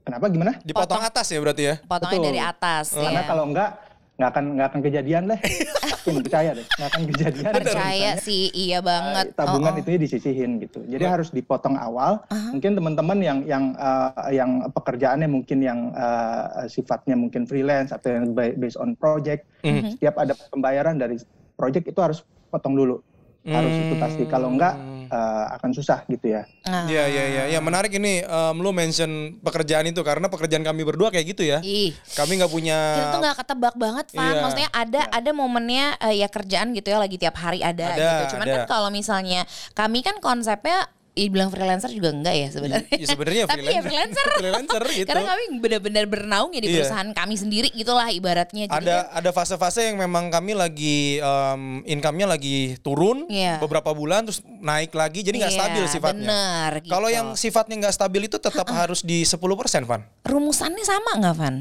Kenapa 0.00 0.26
gimana? 0.30 0.52
Dipotong 0.62 1.02
Potong. 1.02 1.02
atas 1.02 1.26
ya 1.28 1.38
berarti 1.42 1.62
ya? 1.66 1.74
Potongnya 1.82 2.14
Betul. 2.16 2.28
dari 2.30 2.40
atas 2.40 2.86
Karena 2.94 3.20
ya. 3.20 3.26
kalau 3.26 3.44
enggak 3.44 3.70
nggak 4.16 4.30
akan 4.32 4.44
nggak 4.56 4.68
akan 4.72 4.80
kejadian 4.80 5.22
deh. 5.28 5.40
Yakin 5.86 6.14
percaya 6.24 6.50
deh, 6.56 6.64
nggak 6.64 6.88
akan 6.88 7.02
kejadian. 7.12 7.52
Percaya 7.52 7.76
Misalnya, 7.76 8.12
sih, 8.24 8.42
iya 8.50 8.78
banget. 8.80 9.26
tabungan 9.36 9.72
Oh, 9.72 9.76
oh. 9.76 9.82
itu 9.84 9.88
disisihin 9.98 10.50
gitu. 10.56 10.80
Jadi 10.88 11.04
harus 11.04 11.28
dipotong 11.28 11.76
awal. 11.76 12.24
Mungkin 12.32 12.72
teman-teman 12.74 13.18
yang 13.20 13.38
yang 13.44 13.64
eh, 13.72 14.10
yang 14.32 14.50
pekerjaannya 14.72 15.28
mungkin 15.28 15.58
yang 15.60 15.92
eh, 15.92 16.64
sifatnya 16.66 17.12
mungkin 17.12 17.44
freelance 17.44 17.92
atau 17.92 18.08
yang 18.08 18.32
ba- 18.32 18.56
based 18.56 18.80
on 18.80 18.96
project, 18.96 19.44
Mhm. 19.60 19.94
setiap 19.94 20.16
ada 20.16 20.32
pembayaran 20.48 20.96
dari 20.96 21.20
project 21.52 21.84
itu 21.84 22.00
harus 22.00 22.24
potong 22.48 22.72
dulu. 22.72 22.96
Harus 23.44 23.74
itu 23.76 23.94
pasti. 23.96 24.24
Kalau 24.24 24.48
enggak 24.48 24.74
eh, 25.08 25.44
akan 25.56 25.70
susah 25.72 26.02
gitu 26.10 26.34
ya. 26.34 26.42
Nah. 26.66 26.84
Iya 26.86 27.04
iya 27.06 27.24
iya 27.26 27.42
ya 27.56 27.60
menarik 27.62 27.94
ini 27.94 28.26
em, 28.26 28.56
lu 28.58 28.70
mention 28.74 29.38
pekerjaan 29.40 29.86
itu 29.86 30.02
karena 30.02 30.26
pekerjaan 30.26 30.66
kami 30.66 30.82
berdua 30.82 31.08
kayak 31.14 31.26
gitu 31.36 31.42
ya. 31.46 31.58
Ih, 31.62 31.94
Kami 32.14 32.38
nggak 32.42 32.52
punya 32.52 32.78
kita 32.98 33.08
tuh 33.14 33.20
nggak 33.22 33.36
ketebak 33.42 33.74
banget, 33.78 34.06
Van. 34.12 34.24
Iya. 34.26 34.40
Maksudnya 34.42 34.70
ada 34.74 35.02
ada 35.10 35.30
momennya 35.30 35.86
eh, 36.02 36.14
ya 36.20 36.28
kerjaan 36.28 36.74
gitu 36.74 36.88
ya 36.90 36.98
lagi 36.98 37.16
tiap 37.16 37.36
hari 37.38 37.62
ada, 37.62 37.94
Ada, 37.94 38.02
gitu. 38.02 38.22
Cuman 38.36 38.46
ada. 38.46 38.54
kan 38.54 38.62
kalau 38.66 38.88
misalnya 38.90 39.42
kami 39.72 40.02
kan 40.02 40.18
konsepnya 40.18 40.90
Ih, 41.16 41.32
bilang 41.32 41.48
freelancer 41.48 41.88
juga 41.88 42.12
enggak 42.12 42.36
ya 42.36 42.48
sebenarnya. 42.52 42.92
Ya, 42.92 43.06
sebenarnya 43.08 43.42
Tapi 43.50 43.64
ya 43.64 43.80
freelancer. 43.80 44.26
freelancer 44.36 44.82
gitu. 45.00 45.08
Karena 45.08 45.24
kami 45.26 45.44
benar-benar 45.56 46.04
bernaung 46.04 46.52
ya 46.52 46.60
di 46.60 46.68
Iya. 46.68 46.84
perusahaan 46.84 47.10
kami 47.10 47.34
sendiri 47.34 47.72
gitulah 47.72 48.12
ibaratnya. 48.12 48.68
Jadi 48.68 48.84
ada 48.84 49.08
ada 49.10 49.30
fase-fase 49.32 49.80
yang 49.82 49.96
memang 49.96 50.28
kami 50.28 50.52
lagi 50.52 51.16
em, 51.16 51.62
income-nya 51.84 52.28
lagi 52.28 52.76
turun 52.78 53.24
Iya. 53.26 53.56
beberapa 53.58 53.90
bulan 53.90 54.28
terus 54.28 54.44
naik 54.44 54.92
lagi 54.92 55.24
jadi 55.24 55.36
nggak 55.38 55.50
Iya, 55.50 55.58
stabil 55.58 55.84
sifatnya. 55.88 56.28
bener, 56.28 56.70
gitu. 56.80 56.92
Kalau 56.92 57.08
yang 57.08 57.32
sifatnya 57.32 57.76
nggak 57.80 57.96
stabil 57.96 58.22
itu 58.22 58.36
tetap 58.36 58.68
harus 58.68 59.00
di 59.00 59.24
10% 59.24 59.40
Van. 59.82 60.04
rumusannya 60.22 60.84
sama 60.84 61.16
nggak, 61.16 61.34
Van? 61.34 61.56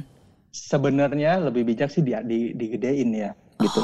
Sebenarnya 0.52 1.40
lebih 1.42 1.64
bijak 1.66 1.88
sih 1.88 2.00
dia 2.00 2.20
di 2.20 2.52
digedein 2.52 3.08
ya 3.10 3.32
gitu. 3.58 3.82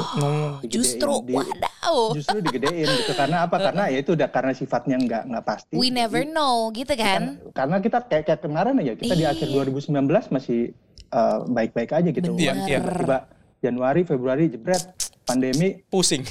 Digedein, 0.60 0.68
Justru, 0.68 1.12
di- 1.24 1.34
wadaw. 1.34 1.96
justru 2.12 2.36
digedein 2.40 2.88
gitu 2.94 3.12
karena 3.12 3.44
apa? 3.44 3.56
Karena 3.66 3.88
ya 3.88 3.98
itu 3.98 4.12
udah 4.12 4.28
karena 4.28 4.52
sifatnya 4.52 4.96
nggak 4.96 5.22
nggak 5.26 5.44
pasti. 5.44 5.74
We 5.74 5.88
never 5.88 6.22
know 6.22 6.68
gitu 6.70 6.92
kan. 6.92 7.40
karena 7.50 7.80
kita 7.80 8.04
kayak 8.04 8.24
kayak 8.26 8.40
kemarin 8.40 8.76
aja 8.78 8.92
kita 8.94 9.14
di 9.14 9.24
akhir 9.24 9.48
2019 9.48 9.96
masih 10.30 10.76
eh, 11.08 11.38
baik-baik 11.48 11.90
aja 11.90 12.08
gitu. 12.10 12.36
Iya, 12.36 12.52
iya. 12.66 12.78
tiba 12.80 13.18
Januari 13.58 14.02
Februari 14.02 14.48
jebret 14.48 14.82
pandemi. 15.22 15.80
Pusing. 15.86 16.26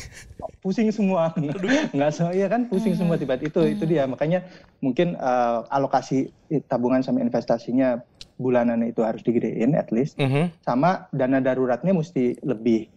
pusing 0.61 0.91
semua. 0.91 1.33
Nggak 1.95 2.11
so 2.11 2.29
iya 2.29 2.45
kan? 2.45 2.69
Pusing 2.69 2.93
semua 2.93 3.17
tiba 3.17 3.33
itu 3.35 3.57
itu 3.63 3.83
dia. 3.83 4.05
Makanya 4.05 4.45
mungkin 4.79 5.15
eh, 5.15 5.59
alokasi 5.67 6.29
tabungan 6.67 7.01
sama 7.01 7.19
investasinya 7.19 7.97
bulanan 8.37 8.81
itu 8.81 9.01
harus 9.01 9.21
digedein 9.21 9.73
at 9.73 9.89
least. 9.89 10.17
Mhm. 10.17 10.49
sama 10.61 11.05
dana 11.11 11.37
daruratnya 11.37 11.93
mesti 11.93 12.37
lebih 12.41 12.89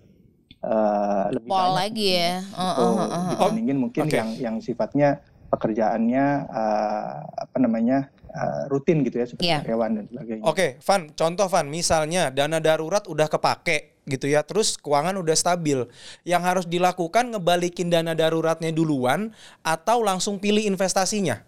eh, 0.65 1.25
lebih 1.33 1.49
Pol 1.49 1.57
banyak 1.59 1.77
lagi 1.77 2.07
ya. 2.11 2.33
gitu, 2.41 2.57
Uh, 2.57 2.65
uh, 2.65 2.93
uh, 2.97 3.05
uh. 3.05 3.25
dibandingin 3.31 3.79
mungkin 3.79 4.03
Oke. 4.03 4.17
yang 4.17 4.31
yang 4.37 4.57
sifatnya 4.59 5.21
pekerjaannya 5.47 6.25
eh, 6.47 7.13
apa 7.39 7.57
namanya 7.57 8.11
eh, 8.27 8.63
rutin 8.67 9.01
gitu 9.01 9.17
ya 9.17 9.27
seperti 9.27 9.47
Iya. 9.47 9.59
karyawan 9.63 9.91
dan 9.95 10.05
sebagainya. 10.09 10.43
Oke, 10.43 10.67
Van, 10.81 11.03
contoh 11.13 11.47
Van, 11.47 11.67
misalnya 11.67 12.29
dana 12.29 12.59
darurat 12.59 13.05
udah 13.05 13.29
kepake 13.29 13.95
gitu 14.05 14.27
ya, 14.27 14.43
terus 14.43 14.75
keuangan 14.77 15.15
udah 15.15 15.33
stabil. 15.33 15.87
Yang 16.23 16.43
harus 16.43 16.65
dilakukan 16.67 17.31
ngebalikin 17.31 17.89
dana 17.89 18.13
daruratnya 18.13 18.69
duluan 18.69 19.31
atau 19.63 20.03
langsung 20.03 20.37
pilih 20.37 20.61
investasinya. 20.61 21.41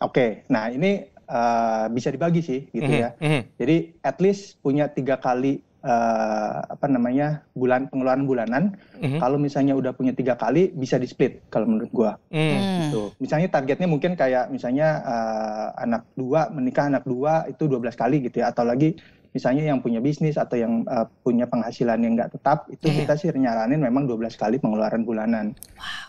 Oke, 0.00 0.48
nah 0.48 0.72
ini 0.72 1.04
eh, 1.30 1.84
bisa 1.92 2.08
dibagi 2.08 2.40
sih 2.40 2.60
gitu 2.66 2.88
Mhm, 2.88 2.98
ya. 2.98 3.10
mhm. 3.14 3.40
Jadi 3.54 3.76
at 4.00 4.16
least 4.18 4.58
punya 4.58 4.88
tiga 4.88 5.14
kali 5.14 5.60
eh, 5.80 6.56
apa 6.60 6.86
namanya 6.86 7.40
bulan 7.52 7.88
pengeluaran 7.88 8.24
bulanan. 8.24 8.62
Mhm. 9.00 9.18
Kalau 9.18 9.36
misalnya 9.40 9.72
udah 9.72 9.92
punya 9.96 10.12
tiga 10.12 10.36
kali 10.36 10.70
bisa 10.70 11.00
di 11.00 11.08
split 11.08 11.48
kalau 11.48 11.64
menurut 11.68 11.90
gua. 11.90 12.12
Hmm. 12.28 12.38
Hmm. 12.38 12.80
Gitu. 12.88 13.02
Misalnya 13.18 13.48
targetnya 13.48 13.88
mungkin 13.88 14.12
kayak 14.14 14.52
misalnya 14.52 14.88
eh, 15.02 15.68
anak 15.80 16.04
dua 16.14 16.52
menikah 16.52 16.88
anak 16.88 17.04
dua 17.04 17.48
itu 17.48 17.64
12 17.64 17.96
kali 17.96 18.16
gitu 18.24 18.44
ya 18.44 18.52
atau 18.52 18.64
lagi 18.64 18.96
misalnya 19.30 19.62
yang 19.62 19.78
punya 19.78 20.02
bisnis 20.02 20.34
atau 20.36 20.58
yang 20.58 20.82
eh, 20.84 21.06
punya 21.22 21.46
penghasilan 21.46 21.96
yang 22.02 22.12
nggak 22.18 22.34
tetap 22.36 22.66
itu 22.68 22.90
Iya. 22.90 22.96
kita 23.06 23.12
sih 23.16 23.28
nyaranin 23.30 23.80
memang 23.80 24.04
12 24.04 24.36
kali 24.36 24.60
pengeluaran 24.60 25.06
bulanan 25.06 25.56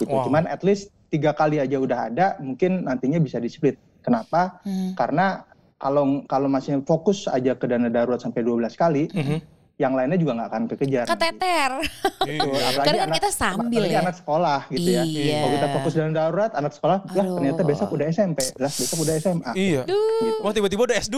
gitu. 0.02 0.12
Wow. 0.12 0.28
Cuman 0.28 0.50
at 0.50 0.66
least 0.68 0.92
tiga 1.08 1.32
kali 1.32 1.60
aja 1.60 1.78
udah 1.78 2.08
ada 2.12 2.28
mungkin 2.40 2.88
nantinya 2.88 3.20
bisa 3.20 3.38
di 3.38 3.48
split. 3.48 3.78
Kenapa? 4.02 4.60
Hmm. 4.66 4.98
Karena 4.98 5.46
kalau 5.78 6.26
kalau 6.26 6.46
masih 6.46 6.82
fokus 6.86 7.26
aja 7.26 7.58
ke 7.58 7.66
dana 7.66 7.90
darurat 7.90 8.22
sampai 8.22 8.42
12 8.42 8.74
kali, 8.78 9.10
Mhm. 9.14 9.38
Yang 9.82 9.94
lainnya 9.94 10.16
juga 10.16 10.32
nggak 10.36 10.48
akan 10.48 10.64
kekejar. 10.70 11.06
Keteter. 11.08 11.72
Apalagi 11.82 12.78
Karena 12.78 12.86
kan 12.94 13.04
anak- 13.04 13.18
kita 13.18 13.30
sambil 13.32 13.82
ya. 13.84 14.00
anak 14.00 14.16
sekolah 14.16 14.60
gitu 14.70 14.90
ya. 14.92 15.02
Iya. 15.02 15.34
Kalau 15.36 15.52
kita 15.52 15.68
fokus 15.74 15.92
dana 15.94 16.12
darurat, 16.12 16.52
anak 16.54 16.72
sekolah, 16.72 16.98
lah 17.04 17.10
Aduh. 17.20 17.36
ternyata 17.36 17.62
besok 17.64 17.90
udah 17.90 18.06
SMP, 18.08 18.40
lah 18.56 18.70
besok 18.70 18.98
udah 19.02 19.14
SMA. 19.18 19.52
Iya. 19.54 19.82
Gitu. 19.84 19.98
Wah 20.40 20.52
tiba-tiba 20.52 20.82
udah 20.84 20.98
S2. 21.00 21.18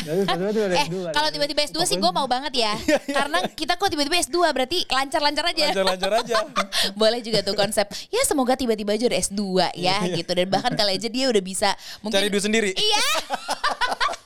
Jadi 0.00 0.20
tiba-tiba 0.26 0.64
udah 0.66 0.76
Eh, 0.76 0.86
S2. 0.86 0.96
kalau 1.10 1.28
tiba-tiba 1.30 1.60
S2 1.64 1.78
sih 1.84 1.96
gue 1.96 2.10
mau 2.10 2.26
banget 2.26 2.52
ya. 2.58 2.72
Karena 3.06 3.38
kita 3.48 3.74
kok 3.74 3.86
tiba-tiba 3.86 4.18
S2 4.18 4.38
berarti 4.50 4.78
lancar-lancar 4.84 5.44
aja. 5.46 5.64
Lancar-lancar 5.70 6.10
aja. 6.18 6.34
Boleh 7.00 7.20
juga 7.20 7.40
tuh 7.40 7.54
konsep. 7.54 7.86
Ya 8.08 8.22
semoga 8.24 8.54
tiba-tiba 8.54 8.90
aja 8.90 9.06
udah 9.06 9.20
S2 9.20 9.42
ya 9.76 9.96
gitu. 10.10 10.30
Dan 10.32 10.48
bahkan 10.48 10.74
kali 10.74 10.96
aja 10.96 11.06
dia 11.06 11.26
udah 11.26 11.40
bisa 11.40 11.70
mungkin 12.00 12.16
Cari 12.16 12.28
duit 12.28 12.42
sendiri. 12.42 12.70
Iya. 12.72 13.04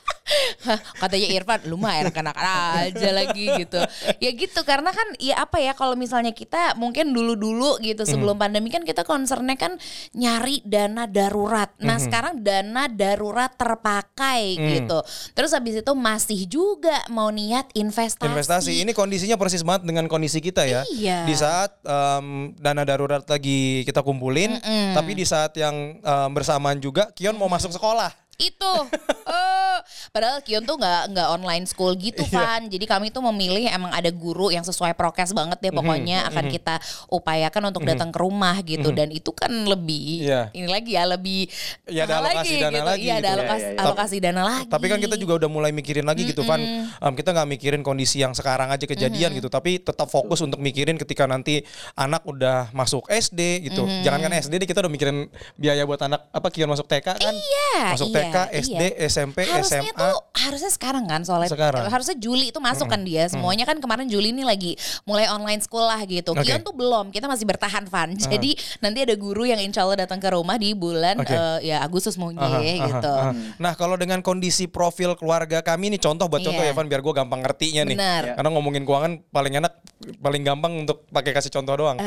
Katanya 0.97 1.27
Irfan, 1.29 1.59
lu 1.69 1.77
mah 1.77 2.01
enak-enak 2.01 2.37
aja 2.37 3.09
lagi 3.13 3.45
gitu. 3.61 3.79
Ya 4.17 4.31
gitu 4.33 4.65
karena 4.65 4.89
kan 4.89 5.05
ya 5.21 5.45
apa 5.45 5.61
ya 5.61 5.77
kalau 5.77 5.93
misalnya 5.93 6.33
kita 6.33 6.73
mungkin 6.75 7.13
dulu-dulu 7.13 7.77
gitu 7.81 8.03
sebelum 8.03 8.37
pandemi 8.37 8.73
kan 8.73 8.81
kita 8.81 9.05
concernnya 9.05 9.53
kan 9.53 9.77
nyari 10.17 10.65
dana 10.65 11.05
darurat. 11.05 11.69
Nah 11.77 12.01
sekarang 12.01 12.41
dana 12.41 12.89
darurat 12.89 13.53
terpakai 13.53 14.57
gitu. 14.57 14.99
Terus 15.37 15.51
habis 15.53 15.81
itu 15.85 15.93
masih 15.93 16.49
juga 16.49 17.05
mau 17.13 17.29
niat 17.29 17.69
investasi. 17.77 18.25
Investasi 18.25 18.71
ini 18.81 18.91
kondisinya 18.97 19.37
persis 19.37 19.61
banget 19.61 19.85
dengan 19.85 20.09
kondisi 20.09 20.41
kita 20.41 20.65
ya. 20.65 20.81
Iya. 20.89 21.29
Di 21.29 21.35
saat 21.37 21.77
em, 21.85 22.57
dana 22.57 22.81
darurat 22.81 23.21
lagi 23.25 23.85
kita 23.85 24.01
kumpulin, 24.01 24.57
tapi 24.97 25.13
di 25.13 25.25
saat 25.27 25.53
yang 25.53 26.01
em, 26.01 26.29
bersamaan 26.33 26.81
juga 26.81 27.13
Kion 27.13 27.37
mau 27.37 27.47
masuk 27.47 27.69
sekolah. 27.69 28.24
Itu 28.37 28.73
Eh, 29.25 29.77
padahal 30.13 30.37
Kion 30.39 30.61
tuh 30.63 30.77
nggak 30.77 31.09
nggak 31.09 31.27
online 31.33 31.65
school 31.65 31.97
gitu 31.97 32.21
Iya. 32.21 32.29
kan 32.31 32.61
jadi 32.69 32.85
kami 32.85 33.09
tuh 33.09 33.25
memilih 33.25 33.65
emang 33.67 33.89
ada 33.89 34.07
guru 34.07 34.53
yang 34.53 34.61
sesuai 34.61 34.93
prokes 34.93 35.33
banget 35.33 35.57
deh 35.59 35.73
Mhm, 35.73 35.79
pokoknya 35.81 36.17
akan 36.29 36.45
kita 36.47 36.75
upayakan 37.09 37.73
untuk 37.73 37.81
datang 37.83 38.13
ke 38.13 38.19
rumah 38.21 38.61
gitu 38.61 38.93
dan 38.93 39.09
itu 39.09 39.33
kan 39.33 39.49
lebih 39.49 40.29
Iya. 40.29 40.53
ini 40.53 40.69
lagi 40.69 40.91
ya 40.93 41.09
lebih 41.09 41.49
Iya, 41.89 42.05
ada 42.05 42.21
alokasi 42.21 42.53
dana 42.55 42.69
gitu. 42.71 42.85
lagi 42.85 43.01
iya 43.01 43.13
ada 43.13 43.21
gitu. 43.23 43.33
alokasi, 43.33 43.57
Iya, 43.57 43.65
iya, 43.65 43.73
iya. 43.73 43.81
alokasi 43.81 44.15
dana 44.21 44.41
lagi 44.45 44.69
Tapi 44.69 44.85
kan 44.85 44.99
kita 44.99 45.15
juga 45.17 45.33
udah 45.35 45.49
mulai 45.49 45.71
mikirin 45.73 46.05
lagi 46.05 46.21
gitu 46.23 46.41
Van. 46.43 46.61
Em, 46.61 47.13
kita 47.15 47.29
nggak 47.31 47.49
mikirin 47.49 47.81
kondisi 47.81 48.21
yang 48.21 48.31
sekarang 48.31 48.69
aja 48.69 48.85
kejadian 48.85 49.33
gitu, 49.33 49.49
tapi 49.49 49.79
tetap 49.79 50.05
fokus 50.05 50.37
untuk 50.39 50.61
mikirin 50.61 50.95
ketika 50.95 51.25
nanti 51.25 51.65
anak 51.95 52.21
udah 52.23 52.69
masuk 52.71 53.09
SD 53.09 53.65
gitu. 53.65 53.89
Jangan 54.01 54.21
kan 54.21 54.31
SD 54.35 54.61
deh 54.61 54.67
kita 54.67 54.79
udah 54.79 54.91
mikirin 54.91 55.27
biaya 55.55 55.81
buat 55.83 55.97
anak 55.99 56.29
apa 56.29 56.47
Kion 56.49 56.69
masuk 56.69 56.85
TK 56.85 57.17
kan? 57.17 57.33
Iya, 57.33 57.73
Masuk 57.91 58.09
iya, 58.09 58.21
TK, 58.21 58.24
SD, 58.51 58.81
iya. 58.85 59.05
SMP, 59.05 59.43
harusnya 59.43 59.81
SMA. 59.83 59.97
tuh 59.97 60.17
harusnya 60.35 60.71
sekarang 60.71 61.05
kan 61.05 61.21
soalnya 61.21 61.49
Sekarang. 61.49 61.85
harusnya 61.85 62.15
Juli 62.15 62.49
itu 62.49 62.59
masuk 62.59 62.85
kan 62.85 63.01
dia 63.01 63.25
semuanya 63.25 63.63
kan 63.63 63.77
kemarin 63.77 64.05
Juli 64.05 64.29
ini 64.29 64.41
lagi 64.41 64.73
mulai 65.03 65.25
online 65.27 65.59
school 65.59 65.81
lah 65.81 65.99
gitu 66.03 66.31
Oke. 66.31 66.43
Kion 66.43 66.61
tuh 66.61 66.71
belum 66.71 67.09
kita 67.09 67.25
masih 67.25 67.43
bertahan 67.43 67.85
Van 67.85 68.13
jadi 68.13 68.51
nanti 68.79 68.99
ada 69.01 69.15
guru 69.15 69.43
yang 69.43 69.57
insya 69.57 69.81
Allah 69.81 70.03
datang 70.03 70.17
ke 70.17 70.27
rumah 70.27 70.55
di 70.55 70.71
bulan 70.71 71.17
Oke. 71.17 71.31
eh, 71.31 71.67
ya 71.67 71.81
Agustus 71.81 72.15
mungkin 72.15 72.37
Aha, 72.37 72.59
aha, 72.59 72.87
gitu 72.87 73.11
aha. 73.11 73.31
Nah 73.57 73.73
kalau 73.73 73.95
dengan 73.95 74.19
kondisi 74.19 74.65
profil 74.65 75.15
keluarga 75.15 75.59
kami 75.59 75.89
ini 75.89 75.97
contoh 75.97 76.25
buat 76.25 76.39
contoh 76.39 76.61
Iya. 76.61 76.71
ya 76.71 76.77
Van 76.77 76.85
biar 76.85 77.01
gue 77.01 77.13
gampang 77.13 77.41
ngertinya 77.41 77.83
nih. 77.83 77.95
Benar. 77.97 78.23
Karena 78.35 78.49
ngomongin 78.49 78.83
keuangan 78.83 79.11
paling 79.27 79.53
enak, 79.55 79.73
paling 80.17 80.41
gampang 80.41 80.73
untuk 80.81 81.03
pakai 81.09 81.31
kasih 81.31 81.49
contoh 81.49 81.75
doang. 81.75 81.97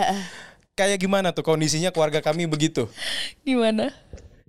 Kayak 0.73 0.99
gimana 0.99 1.35
tuh 1.35 1.43
kondisinya 1.43 1.91
keluarga 1.91 2.23
kami 2.23 2.47
begitu? 2.47 2.87
gimana 3.43 3.91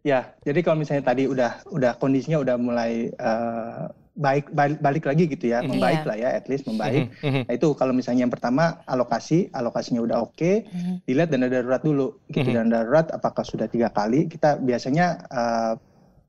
Ya, 0.01 0.32
jadi 0.41 0.60
kalau 0.62 0.79
misalnya 0.79 1.03
tadi 1.06 1.25
udah 1.25 1.63
udah 1.70 1.91
kondisinya 1.98 2.39
udah 2.39 2.56
mulai 2.56 3.12
eh, 3.12 3.84
baik 4.15 4.51
balik, 4.51 4.79
balik 4.79 5.03
lagi 5.08 5.24
gitu 5.27 5.48
ya, 5.48 5.63
Iya. 5.63 5.68
membaik 5.68 6.01
lah 6.03 6.18
ya, 6.18 6.29
at 6.36 6.46
least 6.48 6.68
membaik. 6.68 7.08
Mhm. 7.24 7.48
Nah 7.48 7.53
itu 7.56 7.68
kalau 7.74 7.91
misalnya 7.91 8.27
yang 8.27 8.34
pertama 8.34 8.84
alokasi, 8.84 9.48
alokasinya 9.51 10.03
udah 10.03 10.18
oke, 10.22 10.68
Mhm. 10.68 10.94
dilihat 11.08 11.29
dana 11.32 11.48
darurat 11.48 11.79
dulu. 11.79 12.20
Gitu 12.27 12.51
dana 12.51 12.68
darurat 12.68 13.08
apakah 13.10 13.44
sudah 13.44 13.68
tiga 13.68 13.88
kali? 13.89 14.27
Kita 14.27 14.60
biasanya 14.60 15.08
eh, 15.32 15.74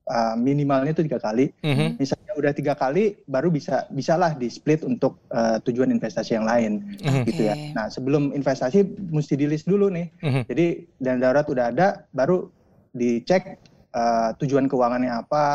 eh, 0.07 0.35
minimalnya 0.39 0.91
itu 0.91 1.03
tiga 1.07 1.19
kali. 1.19 1.51
Mhm. 1.63 1.99
Misalnya 1.99 2.33
udah 2.39 2.53
tiga 2.55 2.75
kali, 2.75 3.19
baru 3.27 3.51
bisa 3.51 3.91
bisalah 3.91 4.35
di 4.35 4.47
split 4.47 4.83
untuk 4.83 5.27
eh, 5.31 5.59
tujuan 5.63 5.91
investasi 5.91 6.39
yang 6.39 6.47
lain, 6.47 6.95
Mhm. 7.03 7.23
gitu 7.27 7.43
ya. 7.43 7.55
Nah 7.75 7.87
sebelum 7.87 8.31
investasi 8.31 8.83
mesti 9.11 9.35
di 9.35 9.47
list 9.51 9.67
dulu 9.67 9.91
nih. 9.91 10.11
Mhm. 10.23 10.43
Jadi 10.47 10.67
dana 10.95 11.19
darurat 11.19 11.47
udah 11.47 11.65
ada, 11.71 11.89
baru 12.11 12.51
dicek 12.93 13.59
eh, 13.91 14.31
tujuan 14.39 14.71
keuangannya 14.71 15.11
apa, 15.11 15.47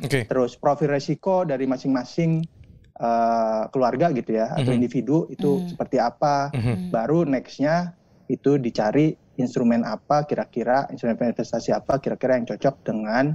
Oke. 0.00 0.24
terus 0.24 0.56
profil 0.56 0.96
resiko 0.96 1.44
dari 1.44 1.68
masing-masing 1.68 2.40
eh, 2.92 3.62
keluarga 3.72 4.12
gitu 4.12 4.36
ya 4.36 4.52
atau 4.52 4.72
Mhm. 4.72 4.78
individu 4.80 5.16
itu 5.28 5.60
Mhm. 5.60 5.68
seperti 5.76 5.96
apa. 5.96 6.52
Mhm. 6.52 6.88
Baru 6.88 7.24
nextnya 7.24 7.96
itu 8.28 8.56
dicari 8.56 9.12
instrumen 9.36 9.80
apa 9.82 10.24
kira-kira 10.24 10.88
instrumen 10.88 11.16
investasi 11.32 11.72
apa 11.72 12.00
kira-kira 12.00 12.36
yang 12.36 12.44
cocok 12.48 12.84
dengan 12.84 13.32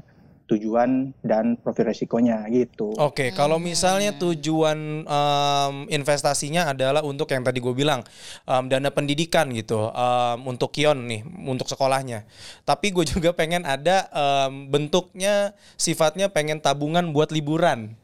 tujuan 0.47 1.11
dan 1.21 1.59
profil 1.59 1.91
resikonya 1.91 2.47
gitu. 2.47 2.95
Oke, 2.95 3.35
kalau 3.35 3.59
misalnya 3.59 4.15
tujuan 4.15 5.03
em, 5.03 5.75
investasinya 5.91 6.71
adalah 6.71 7.03
untuk 7.03 7.27
yang 7.35 7.43
tadi 7.43 7.59
gue 7.59 7.75
bilang 7.75 8.01
em, 8.47 8.63
dana 8.71 8.87
pendidikan 8.87 9.51
gitu, 9.51 9.91
em, 9.91 10.39
untuk 10.47 10.71
Kion 10.71 11.03
nih, 11.03 11.27
untuk 11.43 11.67
sekolahnya. 11.67 12.23
Tapi 12.63 12.95
gue 12.95 13.03
juga 13.03 13.35
pengen 13.35 13.67
ada 13.67 14.07
em, 14.09 14.71
bentuknya 14.71 15.51
sifatnya 15.75 16.31
pengen 16.31 16.63
tabungan 16.63 17.11
buat 17.11 17.29
liburan. 17.35 17.99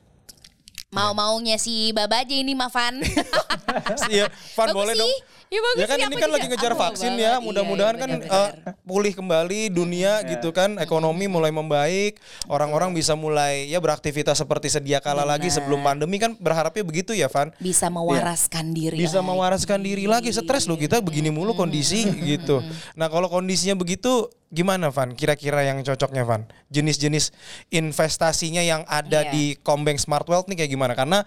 Mau-maunya 0.93 1.57
si 1.57 1.89
Baba 1.89 2.21
aja 2.21 2.35
ini 2.38 2.53
mah 2.53 2.69
Van. 2.69 3.01
Iya, 4.13 4.29
Van 4.53 4.69
Bagus 4.69 4.77
boleh 4.77 4.93
sih. 4.93 5.01
dong. 5.01 5.13
Ya 5.47 5.59
bagus 5.59 5.77
Ya 5.77 5.85
kan 5.85 5.97
ini 5.97 6.15
kan 6.15 6.21
juga- 6.23 6.33
lagi 6.33 6.47
ngejar 6.47 6.73
vaksin 6.73 7.12
banget. 7.12 7.21
ya, 7.21 7.31
Iya, 7.31 7.39
mudah-mudahan 7.39 7.93
iya, 7.93 8.01
kan 8.01 8.09
benar-benar. 8.12 8.50
eh, 8.67 8.81
pulih 8.83 9.13
kembali 9.13 9.62
dunia 9.69 10.12
gitu 10.25 10.50
kan, 10.50 10.75
ekonomi 10.77 11.25
mulai 11.25 11.50
membaik, 11.50 12.17
orang-orang 12.45 12.91
bisa 12.91 13.13
mulai 13.13 13.65
ya 13.65 13.77
beraktivitas 13.77 14.35
seperti 14.35 14.67
sedia 14.67 14.97
kala 14.97 15.23
lagi 15.23 15.47
sebelum 15.47 15.79
pandemi 15.79 16.17
kan 16.17 16.33
berharapnya 16.33 16.81
begitu 16.81 17.12
ya, 17.12 17.27
Van. 17.27 17.53
Bisa 17.57 17.88
mewaraskan 17.88 18.71
diri. 18.71 18.95
bisa 18.95 19.17
lagi. 19.17 19.27
mewaraskan 19.27 19.79
diri 19.79 20.05
lagi 20.05 20.29
stres 20.29 20.65
loh 20.65 20.75
kita 20.75 21.00
begini 21.00 21.29
mulu 21.29 21.53
kondisi 21.53 22.03
gitu 22.25 22.59
nah 22.93 23.07
kalau 23.07 23.27
kondisinya 23.27 23.73
begitu 23.73 24.25
gimana 24.53 24.88
Van 24.88 25.10
kira-kira 25.12 25.65
yang 25.65 25.81
cocoknya 25.81 26.22
Van 26.22 26.45
jenis-jenis 26.69 27.33
investasinya 27.74 28.62
yang 28.62 28.86
ada 28.86 29.24
Iya. 29.24 29.31
di 29.31 29.43
Combank 29.57 29.98
Smart 29.98 30.25
Wealth 30.25 30.45
nih 30.45 30.57
kayak 30.60 30.72
gimana 30.72 30.93
karena 30.93 31.25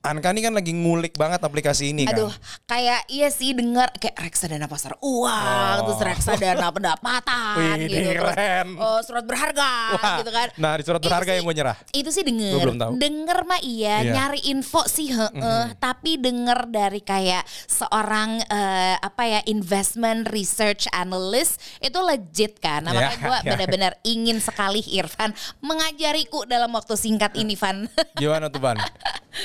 Anka 0.00 0.30
nih 0.30 0.42
kan 0.42 0.52
lagi 0.52 0.70
ngulik 0.70 1.14
banget 1.14 1.40
aplikasi 1.40 1.90
ini 1.90 2.04
kan 2.04 2.14
Aduh, 2.14 2.32
kayak 2.64 3.02
iya 3.08 3.28
sih 3.28 3.50
dengar 3.50 3.90
kayak 3.94 4.14
reksadana 4.16 4.66
pasar 4.66 4.94
uang, 4.98 5.76
terus 5.84 6.00
reksadana 6.00 6.70
pendapatan 6.70 7.56
Wih, 7.56 7.82
gitu, 7.82 7.96
ini 7.96 8.10
terus 8.12 8.22
keren. 8.28 8.68
oh, 8.76 9.00
surat 9.00 9.24
berharga 9.24 9.72
Wah, 9.92 10.14
gitu 10.18 10.30
kan. 10.30 10.48
nah, 10.54 10.72
di 10.74 10.82
surat 10.82 10.98
Itu 10.98 11.06
berharga 11.06 11.26
sih- 11.26 11.36
yang 11.36 11.44
gue 11.44 11.56
nyerah. 11.56 11.76
Itu 11.90 12.10
sih 12.10 12.22
denger. 12.22 12.60
Belum 12.60 12.76
tahu. 12.76 12.90
Denger 12.96 13.38
mah 13.42 13.60
iya, 13.60 13.96
Iya. 14.00 14.12
nyari 14.12 14.40
info 14.46 14.86
sih 14.86 15.10
heeh, 15.10 15.64
tapi 15.76 16.14
denger 16.16 16.68
dari 16.68 17.00
kayak 17.00 17.42
seorang 17.66 18.38
eh, 18.44 18.96
apa 18.98 19.22
ya 19.24 19.40
investment 19.46 20.28
research 20.28 20.86
analyst 20.90 21.56
itu 21.78 21.98
legit 21.98 22.51
kan. 22.58 22.84
Nah, 22.84 22.92
makanya 22.92 23.18
gue 23.20 23.38
iya. 23.38 23.50
benar-benar 23.56 23.92
ingin 24.02 24.38
sekali 24.42 24.82
Irfan 24.92 25.30
mengajariku 25.62 26.44
dalam 26.44 26.72
waktu 26.74 26.98
singkat 26.98 27.32
ini, 27.38 27.54
Van. 27.56 27.86
gimana 28.20 28.50
tuh 28.52 28.60
Van 28.60 28.76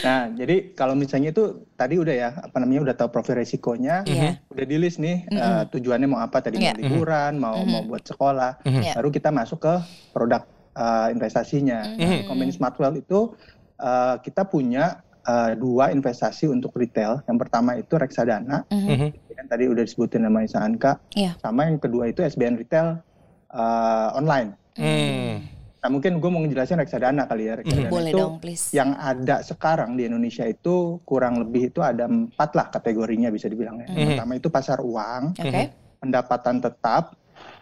Nah, 0.04 0.28
jadi 0.36 0.76
kalau 0.76 1.00
misalnya 1.00 1.32
itu 1.32 1.64
tadi 1.80 1.96
udah 1.96 2.12
ya, 2.12 2.30
apa 2.44 2.60
namanya 2.60 2.92
udah 2.92 2.96
tahu 3.00 3.08
profil 3.08 3.40
resikonya, 3.40 4.04
Iya. 4.04 4.44
udah 4.52 4.66
di 4.68 4.76
list 4.76 5.00
nih 5.00 5.24
eh, 5.32 5.64
tujuannya 5.72 6.08
mau 6.12 6.20
apa 6.20 6.44
tadi 6.44 6.60
Iya. 6.60 6.76
mau 6.76 6.80
liburan, 6.84 7.32
mau 7.40 7.58
mau 7.64 7.82
buat 7.88 8.04
sekolah, 8.04 8.68
Iya. 8.68 9.00
baru 9.00 9.08
kita 9.08 9.32
masuk 9.32 9.64
ke 9.64 9.74
produk 10.12 10.44
eh, 10.76 11.08
investasinya. 11.16 11.96
Nah, 11.96 12.20
di 12.20 12.28
Company 12.28 12.52
Smart 12.52 12.76
Wealth 12.76 13.00
itu 13.00 13.32
eh, 13.80 14.16
kita 14.28 14.44
punya 14.52 15.07
eh, 15.28 15.52
dua 15.56 15.92
investasi 15.92 16.48
untuk 16.48 16.72
retail. 16.74 17.20
Yang 17.28 17.38
pertama 17.44 17.76
itu 17.76 17.94
reksadana, 17.94 18.64
Mhm. 18.72 19.08
yang 19.30 19.48
tadi 19.48 19.68
udah 19.68 19.84
disebutin 19.84 20.24
namanya 20.24 20.60
Anka, 20.60 21.04
Iya. 21.14 21.36
sama 21.38 21.68
yang 21.68 21.78
kedua 21.78 22.08
itu 22.08 22.24
SBN 22.24 22.56
Retail 22.56 23.04
eh, 23.48 24.10
online. 24.14 24.56
Hmm. 24.76 25.40
Nah 25.78 25.90
mungkin 25.90 26.20
gue 26.20 26.28
mau 26.28 26.42
ngejelasin 26.42 26.76
reksadana 26.78 27.24
kali 27.26 27.48
ya. 27.48 27.54
Reksadana 27.56 27.88
Boleh 27.88 28.12
itu 28.12 28.20
dong, 28.20 28.34
please. 28.40 28.66
yang 28.72 28.92
ada 28.94 29.40
sekarang 29.40 29.96
di 29.96 30.04
Indonesia 30.04 30.44
itu 30.44 31.00
kurang 31.04 31.40
lebih 31.40 31.70
itu 31.70 31.80
ada 31.80 32.06
empat 32.06 32.50
lah 32.52 32.68
kategorinya 32.68 33.30
bisa 33.30 33.48
dibilang 33.48 33.80
ya. 33.80 33.88
Yang 33.90 34.08
pertama 34.14 34.34
itu 34.36 34.48
pasar 34.50 34.80
uang, 34.80 35.32
Oke. 35.34 35.64
pendapatan 35.98 36.60
tetap, 36.60 37.16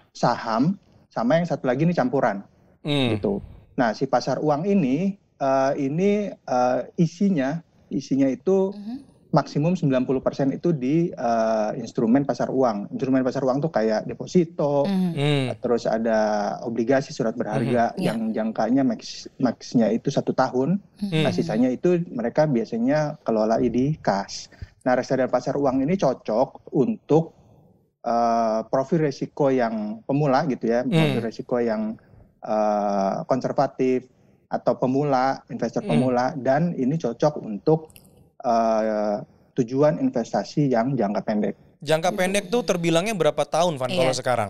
saham, 0.09 0.73
sama 1.07 1.37
yang 1.37 1.45
satu 1.45 1.65
lagi 1.65 1.83
ini 1.83 1.93
campuran 1.93 2.41
Hmm. 2.81 3.13
gitu. 3.13 3.45
Nah 3.75 3.91
si 3.91 4.05
pasar 4.05 4.39
uang 4.39 4.65
ini 4.65 5.15
eh, 5.37 5.71
ini 5.81 6.11
eh, 6.31 6.79
isinya 6.95 7.59
isinya 7.87 8.25
itu 8.25 8.71
Mhm. 8.71 8.95
maksimum 9.29 9.75
90% 9.75 10.47
itu 10.49 10.71
di 10.71 11.11
eh, 11.11 11.71
instrumen 11.75 12.23
pasar 12.23 12.47
uang. 12.47 12.87
Instrumen 12.89 13.19
pasar 13.19 13.43
uang 13.43 13.59
tuh 13.59 13.69
kayak 13.69 14.05
deposito. 14.05 14.87
Hmm. 14.87 15.11
terus 15.59 15.83
ada 15.85 16.19
obligasi 16.63 17.11
surat 17.11 17.35
berharga 17.35 17.91
Iya. 17.95 18.11
yang 18.11 18.31
jangkanya 18.31 18.83
max 18.83 19.27
maxnya 19.37 19.91
itu 19.91 20.07
satu 20.07 20.31
tahun. 20.31 20.79
Mhm. 21.03 21.23
Nah, 21.23 21.31
sisanya 21.31 21.67
itu 21.67 21.99
mereka 22.09 22.47
biasanya 22.47 23.19
kelola 23.21 23.59
di 23.59 23.95
kas. 23.97 24.47
Nah, 24.85 24.93
reksadana 24.93 25.27
pasar 25.27 25.55
uang 25.55 25.83
ini 25.83 25.95
cocok 25.95 26.71
untuk 26.71 27.35
eh, 28.05 28.61
profil 28.69 29.09
resiko 29.09 29.49
yang 29.49 29.99
pemula 30.05 30.45
gitu 30.45 30.69
ya, 30.69 30.85
profil 30.85 31.21
resiko 31.21 31.57
yang 31.57 31.97
eh, 32.39 33.15
konservatif 33.25 34.05
atau 34.47 34.73
pemula, 34.75 35.41
investor 35.47 35.81
Hmm. 35.81 35.89
pemula, 35.91 36.25
dan 36.35 36.73
ini 36.73 36.95
cocok 36.95 37.39
untuk 37.39 37.89
eh, 38.39 39.17
tujuan 39.53 39.97
investasi 39.99 40.69
yang 40.69 40.93
jangka 40.93 41.21
pendek. 41.23 41.55
jangka 41.81 42.13
pendek 42.13 42.45
tuh 42.47 42.61
terbilangnya 42.61 43.13
berapa 43.13 43.41
tahun 43.41 43.73
Van 43.75 43.89
Iya. 43.89 43.97
kalau 43.99 44.13
sekarang 44.13 44.49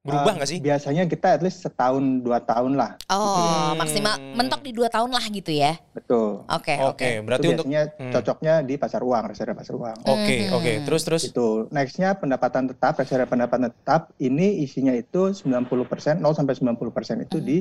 berubah 0.00 0.32
Eh, 0.32 0.36
nggak 0.36 0.48
sih 0.48 0.58
Biasanya 0.60 1.04
kita 1.04 1.28
at 1.30 1.40
least 1.40 1.60
setahun 1.60 2.00
dua 2.20 2.40
tahun 2.40 2.72
lah, 2.72 2.96
Oh, 3.06 3.72
maksimal 3.74 4.16
mentok 4.32 4.60
di 4.60 4.72
dua 4.72 4.88
tahun 4.88 5.08
lah 5.08 5.24
gitu 5.26 5.48
ya. 5.50 5.76
betul. 5.92 6.40
Oke, 6.46 6.72
oke 6.72 7.04
oke. 7.04 7.08
berarti 7.20 7.40
itu 7.42 7.52
untuk 7.52 7.66
biasanya 7.66 7.84
Hmm. 7.98 8.12
cocoknya 8.12 8.54
di 8.62 8.74
pasar 8.76 9.00
uang, 9.02 9.22
reksadana 9.26 9.56
pasar 9.58 9.74
uang. 9.74 9.96
oke 9.98 10.36
Hmm. 10.40 10.56
oke 10.56 10.72
terus 10.84 11.02
terus 11.02 11.22
Itu. 11.26 11.48
Nextnya 11.68 12.16
pendapatan 12.16 12.64
tetap, 12.66 12.96
reksadana 12.96 13.28
pendapatan 13.28 13.68
tetap 13.70 14.08
ini 14.18 14.60
isinya 14.60 14.92
itu 14.92 15.32
90%, 15.34 16.16
0 16.16 16.32
sampai 16.32 16.54
90% 16.54 17.20
itu 17.20 17.40
di 17.40 17.60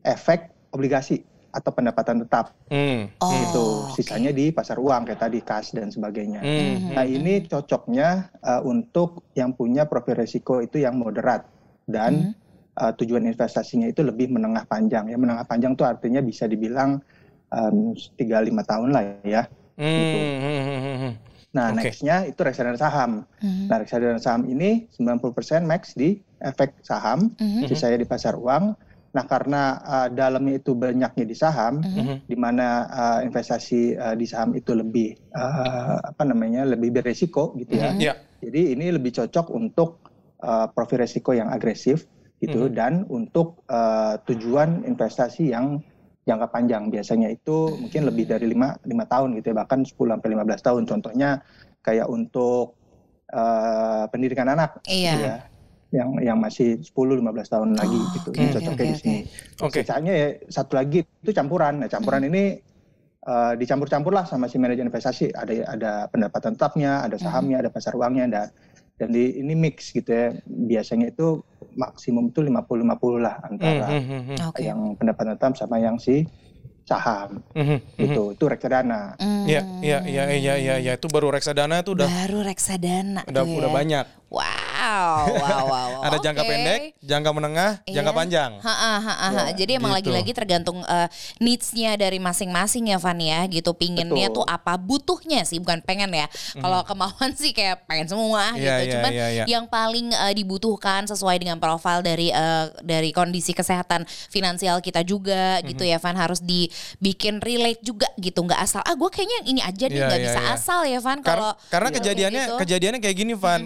efek 0.00 0.53
obligasi 0.74 1.22
atau 1.54 1.70
pendapatan 1.70 2.26
tetap. 2.26 2.50
Hmm. 2.66 3.06
Oh, 3.22 3.30
itu. 3.30 3.66
oke. 3.86 3.94
Sisanya 3.94 4.34
di 4.34 4.50
pasar 4.50 4.82
uang 4.82 5.06
kayak 5.06 5.22
tadi 5.22 5.38
kas 5.38 5.70
dan 5.70 5.86
sebagainya. 5.94 6.42
Hmm. 6.42 6.98
Nah, 6.98 7.06
ini 7.06 7.46
cocoknya 7.46 8.34
uh, 8.42 8.60
untuk 8.66 9.30
yang 9.38 9.54
punya 9.54 9.86
profil 9.86 10.18
resiko 10.18 10.58
itu 10.58 10.82
yang 10.82 10.98
moderat 10.98 11.46
dan 11.86 12.34
uh, 12.74 12.90
tujuan 12.98 13.22
investasinya 13.30 13.86
itu 13.86 14.02
lebih 14.02 14.34
menengah 14.34 14.66
panjang. 14.66 15.06
Ya 15.06 15.14
menengah 15.14 15.46
panjang 15.46 15.78
tuh 15.78 15.86
artinya 15.86 16.18
bisa 16.18 16.50
dibilang 16.50 16.98
um, 17.54 17.94
3-5 17.94 18.50
tahun 18.66 18.88
lah 18.90 19.02
ya. 19.22 19.46
Hmm. 19.78 19.86
Gitu. 19.86 20.18
Hmm. 20.18 20.38
Hmm. 20.42 20.62
Hmm. 20.66 20.98
Hmm. 20.98 21.14
Nah, 21.54 21.70
Oke. 21.70 21.86
nextnya 21.86 22.26
itu 22.26 22.40
reksadana 22.42 22.74
saham. 22.74 23.22
Mhm. 23.38 23.70
Nah, 23.70 23.76
reksadana 23.78 24.18
saham 24.18 24.42
ini 24.50 24.90
90% 24.90 25.62
max 25.62 25.94
di 25.94 26.18
efek 26.42 26.82
saham, 26.82 27.30
Mhm. 27.38 27.70
sisanya 27.70 28.02
di 28.02 28.08
pasar 28.10 28.34
uang. 28.34 28.74
Nah, 29.14 29.24
karena 29.30 29.78
uh, 29.78 30.08
dalamnya 30.10 30.58
itu 30.58 30.74
banyaknya 30.74 31.22
di 31.22 31.36
saham, 31.38 31.78
Mhm. 31.86 32.26
di 32.26 32.34
mana 32.34 32.68
uh, 32.90 33.20
investasi 33.22 33.94
uh, 33.94 34.14
di 34.18 34.26
saham 34.26 34.58
itu 34.58 34.74
lebih 34.74 35.14
uh, 35.30 36.02
apa 36.02 36.26
namanya 36.26 36.66
lebih 36.66 36.90
beresiko 36.90 37.54
gitu 37.54 37.78
ya. 37.78 37.94
Ya. 37.94 38.14
Jadi 38.42 38.74
ini 38.74 38.90
lebih 38.90 39.14
cocok 39.14 39.54
untuk 39.54 40.02
uh, 40.42 40.66
profil 40.74 41.06
resiko 41.06 41.30
yang 41.30 41.46
agresif 41.48 42.10
gitu 42.42 42.66
dan 42.68 43.06
untuk 43.08 43.62
uh, 43.70 44.18
tujuan 44.26 44.82
investasi 44.84 45.54
yang 45.54 45.78
jangka 46.26 46.50
panjang 46.50 46.90
biasanya 46.90 47.30
itu 47.30 47.72
mungkin 47.78 48.04
lebih 48.04 48.28
dari 48.28 48.50
5 48.50 48.84
lima 48.84 49.04
tahun 49.06 49.38
gitu 49.40 49.54
ya 49.54 49.56
bahkan 49.64 49.80
10 49.80 49.94
sampai 49.96 50.28
15 50.34 50.66
tahun 50.66 50.82
contohnya 50.84 51.30
kayak 51.80 52.04
untuk 52.08 52.76
uh, 53.32 54.04
pendidikan 54.12 54.48
anak 54.50 54.80
Iya. 54.84 55.12
gitu 55.14 55.24
ya 55.24 55.36
yang 55.94 56.10
yang 56.18 56.36
masih 56.36 56.82
10 56.82 56.90
15 56.90 57.22
tahun 57.46 57.68
lagi 57.72 57.94
Oh, 57.96 58.10
gitu 58.12 58.28
oke, 58.28 58.36
ini 58.36 58.46
cocoknya 58.50 58.74
oke, 58.74 58.84
di 58.84 58.96
sini. 58.98 59.18
Oke. 59.62 59.78
Sisanya 59.80 60.12
ya 60.12 60.28
satu 60.48 60.74
lagi 60.74 60.98
itu 61.00 61.30
campuran. 61.30 61.78
Nah, 61.78 61.88
campuran 61.88 62.22
ini 62.24 62.58
uh, 63.22 63.54
dicampur-campur 63.54 64.10
lah 64.10 64.24
sama 64.24 64.44
si 64.44 64.58
manajer 64.58 64.82
investasi. 64.82 65.30
Ada 65.30 65.52
ada 65.70 65.92
pendapatan 66.08 66.52
tetapnya, 66.52 67.00
ada 67.00 67.14
sahamnya, 67.16 67.60
ada 67.60 67.70
pasar 67.70 67.94
uangnya, 67.94 68.24
ada 68.26 68.42
dan 68.94 69.10
di 69.10 69.38
ini 69.38 69.54
mix 69.54 69.90
gitu 69.90 70.06
ya. 70.06 70.34
Biasanya 70.44 71.08
itu 71.08 71.38
maksimum 71.74 72.28
itu 72.28 72.40
50-50 72.40 73.18
lah 73.18 73.34
antara 73.40 73.86
Hmm. 73.88 74.02
Hmm. 74.04 74.22
Hmm. 74.28 74.38
Oke. 74.46 74.62
yang 74.62 74.78
pendapatan 74.94 75.34
tetap 75.34 75.54
sama 75.54 75.78
yang 75.78 75.94
si 75.96 76.26
saham 76.84 77.40
Hmm. 77.52 77.80
gitu. 77.96 78.30
Itu 78.30 78.44
reksadana. 78.44 79.16
Hmm. 79.16 79.48
Iya, 79.48 79.62
iya, 79.80 79.98
iya, 80.04 80.24
iya, 80.30 80.54
iya, 80.54 80.74
iya. 80.78 80.92
Itu 80.94 81.08
baru 81.08 81.30
reksadana 81.30 81.80
itu 81.80 81.96
udah 81.96 82.04
Baru 82.04 82.42
reksadana 82.42 83.24
udah 83.24 83.42
tuh 83.42 83.56
udah 83.56 83.70
ya. 83.70 83.74
banyak. 83.74 84.04
Wow, 84.28 84.42
wow, 84.94 85.26
wow. 85.34 85.64
wow. 85.66 85.90
Ada 86.06 86.16
jangka 86.20 86.42
Oke. 86.42 86.50
pendek, 86.50 86.80
jangka 87.00 87.30
menengah, 87.30 87.70
jangka 87.84 88.12
Iya. 88.12 88.18
panjang. 88.18 88.50
Ha, 88.60 88.74
ha, 88.74 88.92
ha, 89.00 89.14
ha, 89.14 89.28
ha. 89.30 89.44
Jadi 89.52 89.72
emang 89.76 89.92
gitu. 89.94 90.10
lagi-lagi 90.12 90.32
tergantung 90.32 90.78
eh, 90.80 91.08
needs-nya 91.38 91.96
dari 91.96 92.18
masing-masing 92.18 92.90
ya 92.90 92.98
Van 92.98 93.16
ya 93.16 93.44
gitu. 93.46 93.72
Pinginnya 93.72 94.28
Betul. 94.28 94.42
tuh 94.42 94.46
apa, 94.46 94.76
butuhnya 94.76 95.42
sih 95.42 95.58
bukan 95.58 95.80
pengen 95.82 96.12
ya. 96.12 96.26
Kalau 96.54 96.84
kemauan 96.84 97.32
sih 97.34 97.50
kayak 97.50 97.84
pengen 97.84 98.06
semua 98.06 98.52
Iya, 98.54 98.74
gitu. 98.80 98.84
iya, 98.84 98.92
Cuman 98.94 99.10
iya, 99.12 99.26
iya. 99.32 99.44
yang 99.46 99.64
paling 99.66 100.12
eh, 100.12 100.34
dibutuhkan 100.34 101.04
sesuai 101.04 101.36
dengan 101.38 101.58
profil 101.58 102.00
dari 102.00 102.28
eh, 102.28 102.64
dari 102.82 103.10
kondisi 103.10 103.52
kesehatan 103.52 104.04
finansial 104.28 104.78
kita 104.78 105.02
juga 105.02 105.58
Mhm. 105.60 105.66
gitu 105.70 105.84
ya 105.84 105.98
Van 105.98 106.14
harus 106.14 106.40
dibikin 106.40 107.40
relate 107.40 107.80
juga 107.80 108.06
gitu. 108.16 108.40
Nggak 108.40 108.60
asal 108.60 108.80
ah 108.80 108.94
gue 108.94 109.08
kayaknya 109.08 109.36
yang 109.40 109.48
ini 109.48 109.60
aja 109.60 109.84
deh 109.86 109.96
Iya, 109.96 110.06
nggak 110.06 110.20
iya, 110.20 110.26
bisa 110.28 110.40
iya. 110.40 110.52
asal 110.54 110.80
ya 110.84 110.98
Van 111.00 111.18
kalau 111.20 111.50
karena 111.68 111.88
gitu, 111.88 111.98
kejadiannya 112.02 112.44
gitu. 112.44 112.56
kejadiannya 112.60 113.00
kayak 113.00 113.16
gini 113.16 113.32
Van, 113.34 113.62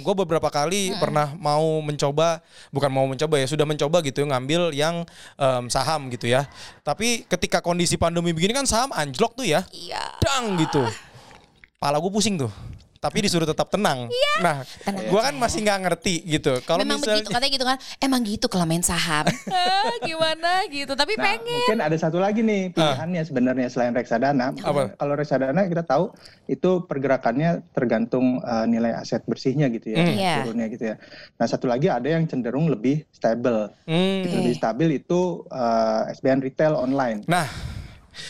gue 0.00 0.14
beberapa 0.16 0.48
kali 0.54 0.94
pernah 1.02 1.34
mau 1.34 1.82
mencoba, 1.82 2.38
bukan 2.70 2.90
mau 2.94 3.10
mencoba 3.10 3.42
ya, 3.42 3.50
sudah 3.50 3.66
mencoba 3.66 3.98
gitu 4.06 4.22
ngambil 4.22 4.70
yang 4.70 5.02
em, 5.34 5.66
saham 5.66 6.06
gitu 6.14 6.30
ya. 6.30 6.46
Tapi 6.86 7.26
ketika 7.26 7.58
kondisi 7.58 7.98
pandemi 7.98 8.30
begini 8.30 8.54
kan 8.54 8.62
saham 8.62 8.94
anjlok 8.94 9.34
tuh 9.34 9.42
ya, 9.42 9.66
Iya. 9.74 10.14
dang 10.22 10.54
gitu. 10.62 10.86
Pala 11.82 11.98
gue 11.98 12.12
pusing 12.14 12.38
tuh. 12.38 12.54
Tapi 13.04 13.18
disuruh 13.20 13.44
tetap 13.44 13.68
tenang. 13.68 14.08
Nah, 14.40 14.64
Tenang 14.80 15.04
gue 15.04 15.20
kan 15.20 15.34
masih 15.36 15.60
nggak 15.60 15.78
ngerti 15.84 16.14
gitu. 16.26 16.56
Kalau 16.64 16.80
Memang 16.80 16.96
misalnya 16.96 17.20
begitu 17.20 17.30
katanya 17.30 17.52
gitu 17.52 17.66
kan. 17.66 17.76
Emang 17.98 18.20
gitu 18.24 18.46
kalau 18.48 18.64
main 18.64 18.80
saham. 18.80 19.28
Ah, 19.46 19.92
gimana 20.08 20.64
gitu. 20.66 20.92
Tapi 20.94 21.12
Nah, 21.14 21.24
pengen. 21.26 21.44
mungkin 21.60 21.80
ada 21.82 21.96
satu 21.96 22.16
lagi 22.16 22.40
nih 22.40 22.72
pilihannya 22.72 23.22
sebenarnya 23.22 23.68
selain 23.68 23.92
reksadana. 23.92 24.56
Apa? 24.56 24.96
Kalau 24.96 25.14
reksadana 25.14 25.68
kita 25.68 25.84
tahu 25.84 26.16
itu 26.46 26.70
pergerakannya 26.82 27.50
tergantung 27.70 28.40
eh, 28.40 28.64
nilai 28.64 28.96
aset 28.96 29.20
bersihnya 29.24 29.68
gitu 29.68 29.92
ya, 29.92 30.00
Hmm. 30.00 30.14
Iya. 30.14 30.34
turunnya 30.40 30.66
gitu 30.66 30.84
ya. 30.86 30.96
Nah 31.34 31.46
satu 31.46 31.66
lagi 31.66 31.86
ada 31.86 32.08
yang 32.08 32.24
cenderung 32.24 32.66
lebih 32.66 33.04
stable. 33.10 33.68
Hmm. 33.84 34.24
Lebih 34.24 34.54
stabil 34.54 34.88
itu 34.96 35.20
eh, 35.46 36.00
SBN 36.10 36.40
retail 36.40 36.72
online. 36.72 37.20
Nah, 37.26 37.44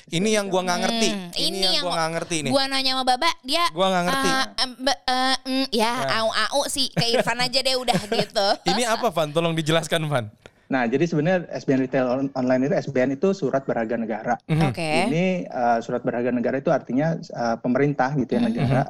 ini 0.08 0.28
yang 0.30 0.46
gua 0.46 0.62
nggak 0.62 0.80
ngerti. 0.80 1.08
Hmm, 1.08 1.28
Ini, 1.30 1.44
ini 1.44 1.58
yang, 1.60 1.72
yang 1.72 1.84
gua 1.84 1.92
nggak 1.94 2.10
ngerti 2.12 2.36
nih. 2.40 2.50
Gua 2.50 2.64
nanya 2.66 2.90
sama 2.92 3.04
Baba, 3.04 3.30
dia 3.40 3.64
Gua 3.70 3.86
nggak 3.88 4.04
ngerti. 4.04 4.28
em, 4.56 4.70
ba- 4.78 5.02
eh, 5.04 5.36
mm, 5.44 5.66
ya, 5.70 5.92
Ya. 5.94 6.16
au-au 6.18 6.62
sih 6.66 6.86
ke 6.88 7.04
Irfan 7.08 7.38
aja 7.38 7.58
deh 7.58 7.74
udah 7.74 7.98
gitu. 8.14 8.48
Ini 8.66 8.82
apa 8.86 9.08
Van? 9.08 9.28
Tolong 9.30 9.52
dijelaskan 9.52 10.04
Van. 10.04 10.26
Nah 10.64 10.84
jadi 10.84 11.04
sebenarnya 11.04 11.44
SBN 11.54 11.80
retail 11.82 12.06
on- 12.06 12.32
online 12.32 12.62
itu 12.64 12.74
SBN 12.82 13.10
itu 13.12 13.30
surat 13.30 13.62
berharga 13.62 13.94
negara. 13.94 14.34
Mhm. 14.44 14.64
Oke. 14.66 14.90
Ini 15.06 15.24
eh, 15.44 15.78
surat 15.80 16.00
berharga 16.00 16.30
negara 16.30 16.56
itu 16.56 16.68
artinya 16.68 17.14
eh, 17.14 17.56
pemerintah 17.58 18.10
gitu 18.14 18.30
ya 18.30 18.40
Mhm. 18.40 18.46
negara 18.46 18.82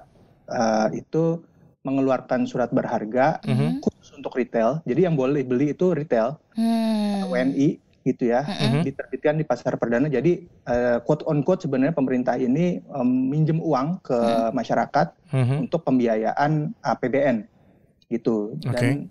eh, 0.46 0.88
itu 0.96 1.42
mengeluarkan 1.80 2.44
surat 2.44 2.70
berharga 2.70 3.44
Mhm. 3.44 3.80
khusus 3.80 4.14
untuk 4.14 4.33
retail. 4.33 4.80
Jadi 4.83 5.00
yang 5.02 5.12
boleh 5.14 5.42
beli 5.42 5.70
itu 5.70 5.92
retail 5.92 6.40
Hmm. 6.54 7.26
WNI 7.26 7.76
gitu 8.05 8.29
ya, 8.29 8.45
Mhm. 8.45 8.85
diterbitkan 8.85 9.35
di 9.35 9.43
pasar 9.43 9.75
perdana. 9.75 10.07
Jadi 10.07 10.45
eh, 10.45 10.99
quote 11.01 11.25
on 11.25 11.40
quote 11.40 11.64
sebenarnya 11.64 11.90
pemerintah 11.90 12.37
ini 12.37 12.77
em, 12.79 13.09
minjem 13.27 13.59
uang 13.59 14.01
ke 14.01 14.17
masyarakat 14.53 15.33
Mhm. 15.33 15.57
untuk 15.64 15.81
pembiayaan 15.83 16.53
APBN 16.79 17.49
gitu 18.07 18.55
dan 18.61 19.09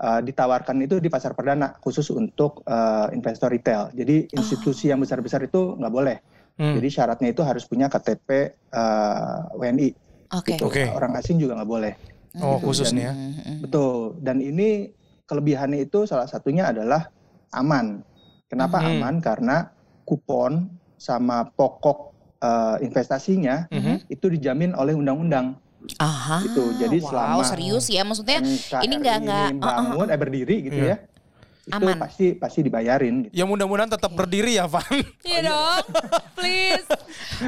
eh, 0.00 0.20
ditawarkan 0.24 0.80
itu 0.80 0.96
di 0.96 1.12
pasar 1.12 1.36
perdana 1.36 1.76
khusus 1.76 2.08
untuk 2.10 2.64
eh, 2.64 3.12
investor 3.12 3.52
retail. 3.52 3.92
Jadi 3.92 4.32
institusi 4.32 4.88
yang 4.88 4.98
besar-besar 4.98 5.44
itu 5.44 5.76
nggak 5.76 5.92
boleh. 5.92 6.16
Hmm. 6.56 6.76
Jadi 6.76 6.88
syaratnya 6.88 7.28
itu 7.30 7.44
harus 7.44 7.64
punya 7.64 7.86
KTP 7.86 8.28
eh, 8.72 9.38
WNI. 9.52 9.88
Oke. 10.32 10.56
Gitu. 10.56 10.64
Oke. 10.64 10.88
Orang 10.88 11.12
asing 11.12 11.36
juga 11.36 11.60
nggak 11.60 11.68
boleh. 11.68 11.92
Oh, 12.40 12.56
Gitu. 12.56 12.64
khusus 12.64 12.88
Dan- 12.88 12.96
nih 12.96 13.04
ya. 13.04 13.12
Betul. 13.60 13.92
Dan 14.18 14.40
ini 14.40 14.88
kelebihannya 15.26 15.84
itu 15.84 16.08
salah 16.08 16.24
satunya 16.24 16.72
adalah 16.72 17.12
aman. 17.52 18.00
Kenapa 18.50 18.82
Mhm. 18.82 18.88
aman? 18.98 19.14
Karena 19.22 19.56
kupon 20.02 20.66
sama 20.98 21.46
pokok 21.46 22.10
eh, 22.40 22.76
investasinya 22.80 23.68
Mhm. 23.68 24.08
itu 24.08 24.26
dijamin 24.26 24.72
oleh 24.72 24.96
undang-undang. 24.96 25.60
Aha. 25.96 26.40
Gitu. 26.40 26.72
Jadi 26.80 26.96
wow, 26.98 27.08
selama- 27.12 27.44
serius 27.44 27.84
ya 27.86 28.00
maksudnya 28.00 28.40
NKRI 28.40 28.80
ini 28.80 28.94
nggak- 28.96 29.20
nggak- 29.20 29.52
bangun, 29.60 30.06
eh 30.08 30.16
berdiri 30.16 30.56
gitu 30.64 30.80
Iya. 30.80 30.88
ya. 30.88 30.96
Itu 31.60 31.76
Aman. 31.76 32.00
pasti 32.00 32.34
pasti 32.34 32.64
dibayarin. 32.64 33.28
Gitu. 33.28 33.36
Ya 33.36 33.44
mudah-mudahan 33.44 33.92
tetap 33.92 34.10
berdiri 34.10 34.56
ya 34.56 34.64
Van. 34.66 34.82
Iya 35.22 35.40
dong, 35.46 35.84
please. 36.34 36.88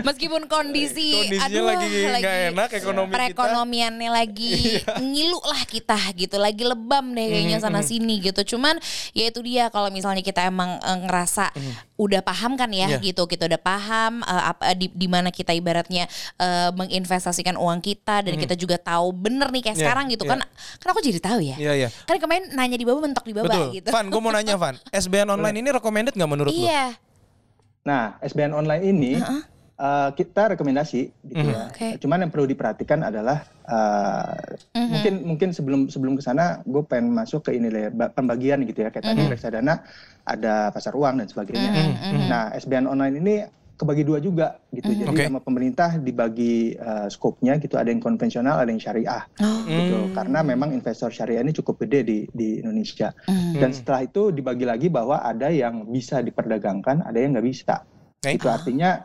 Meskipun 0.04 0.46
kondisi, 0.46 1.32
Kondisinya 1.32 1.48
aduh, 1.48 1.64
lagi 1.66 1.88
nggak 2.20 2.36
enak 2.52 2.70
ekonomi 2.76 3.08
kita. 3.08 3.16
perekonomiannya 3.16 4.10
lagi 4.12 4.52
ngilu 5.00 5.40
lah 5.42 5.62
kita 5.64 5.98
gitu, 6.14 6.36
lagi 6.36 6.62
lebam 6.62 7.12
deh 7.12 7.26
kayaknya 7.26 7.58
Mm-hmm, 7.58 7.68
sana 7.68 7.82
sini 7.82 8.20
gitu. 8.20 8.56
Cuman 8.56 8.76
ya 9.12 9.28
itu 9.28 9.40
dia 9.42 9.68
kalau 9.68 9.88
misalnya 9.88 10.20
kita 10.20 10.44
emang 10.46 10.76
eh, 10.78 10.98
ngerasa 11.08 11.52
udah 12.02 12.20
paham 12.20 12.58
kan 12.58 12.66
ya 12.68 12.98
Iya. 12.98 12.98
gitu, 12.98 13.22
kita 13.24 13.46
udah 13.46 13.60
paham 13.60 14.20
eh, 14.22 14.42
apa 14.50 14.74
di, 14.74 14.90
di 14.90 15.06
mana 15.06 15.30
kita 15.30 15.54
ibaratnya 15.54 16.10
eh, 16.36 16.70
menginvestasikan 16.74 17.54
uang 17.54 17.78
kita 17.78 18.26
dan 18.26 18.34
kita 18.34 18.58
juga 18.58 18.76
tahu 18.76 19.14
bener 19.14 19.48
nih 19.48 19.62
kayak 19.70 19.76
Iya, 19.78 19.82
sekarang 19.86 20.04
gitu 20.10 20.24
iya. 20.26 20.32
kan. 20.34 20.38
Kan 20.82 20.88
aku 20.90 21.00
jadi 21.00 21.18
tahu 21.22 21.40
ya. 21.40 21.56
Iya 21.56 21.72
iya. 21.76 21.88
Kan 22.04 22.18
kemarin 22.18 22.50
nanya 22.52 22.74
di 22.74 22.84
bawah 22.84 23.00
mentok 23.00 23.22
di 23.22 23.34
bawah 23.34 23.46
Betul. 23.46 23.66
gitu. 23.78 23.88
Van, 23.94 24.06
gue 24.10 24.20
mau 24.20 24.32
nanya 24.34 24.54
Van. 24.58 24.74
SBN 25.04 25.28
online 25.30 25.56
ini 25.62 25.68
recommended 25.70 26.14
nggak 26.18 26.30
menurut 26.30 26.50
lu? 26.50 26.66
Iya. 26.66 26.98
Nah, 27.82 28.14
SBN 28.22 28.54
online 28.54 28.82
ini 28.86 29.12
eh, 29.82 30.10
kita 30.14 30.54
rekomendasi 30.54 31.00
gitu 31.26 31.42
Mhm. 31.42 31.50
ya. 31.50 31.62
Oke. 31.66 31.88
Cuman 31.98 32.22
yang 32.22 32.30
perlu 32.30 32.46
diperhatikan 32.46 33.02
adalah 33.02 33.42
eh, 33.64 34.54
Mhm. 34.74 34.88
mungkin 34.88 35.14
mungkin 35.24 35.48
sebelum 35.50 35.80
sebelum 35.86 36.14
ke 36.14 36.22
sana 36.22 36.62
gue 36.62 36.82
pengen 36.82 37.10
masuk 37.10 37.42
ke 37.42 37.50
ini 37.52 37.66
lah 37.66 37.80
ya, 37.80 37.90
ba- 37.90 38.10
pembagian 38.10 38.62
gitu 38.62 38.80
ya. 38.80 38.88
Kayak 38.88 39.06
tadi 39.08 39.22
reksadana 39.28 39.74
ada 40.22 40.70
pasar 40.70 40.92
uang 40.92 41.14
dan 41.16 41.26
sebagainya. 41.26 41.70
Mhm, 41.70 42.22
Nah, 42.24 42.44
SBN 42.52 42.86
online 42.86 43.16
ini 43.16 43.34
kebagi 43.72 44.02
dua 44.02 44.18
juga 44.18 44.62
gitu. 44.68 44.94
Jadi 44.94 45.08
Oke. 45.08 45.24
sama 45.26 45.40
pemerintah 45.40 45.94
dibagi 45.96 46.54
eh, 46.72 47.08
skopnya 47.08 47.58
gitu. 47.58 47.74
Ada 47.74 47.90
yang 47.90 47.98
konvensional, 47.98 48.58
ada 48.58 48.68
yang 48.68 48.78
syariah. 48.78 49.26
Oh. 49.38 49.62
gitu. 49.64 49.98
Hmm. 50.00 50.12
Karena 50.12 50.38
memang 50.42 50.70
investor 50.70 51.10
syariah 51.10 51.40
ini 51.40 51.50
cukup 51.52 51.78
gede 51.80 52.00
di 52.02 52.18
di 52.28 52.48
Indonesia. 52.58 53.10
Hmm. 53.24 53.54
Dan 53.56 53.70
setelah 53.70 54.02
itu 54.02 54.30
dibagi 54.30 54.62
lagi 54.62 54.86
bahwa 54.86 55.18
ada 55.18 55.48
yang 55.48 55.86
bisa 55.86 56.18
diperdagangkan, 56.18 57.02
ada 57.02 57.14
yang 57.14 57.30
nggak 57.32 57.46
bisa. 57.46 57.82
Oke. 58.18 58.38
Itu 58.38 58.46
artinya 58.46 59.02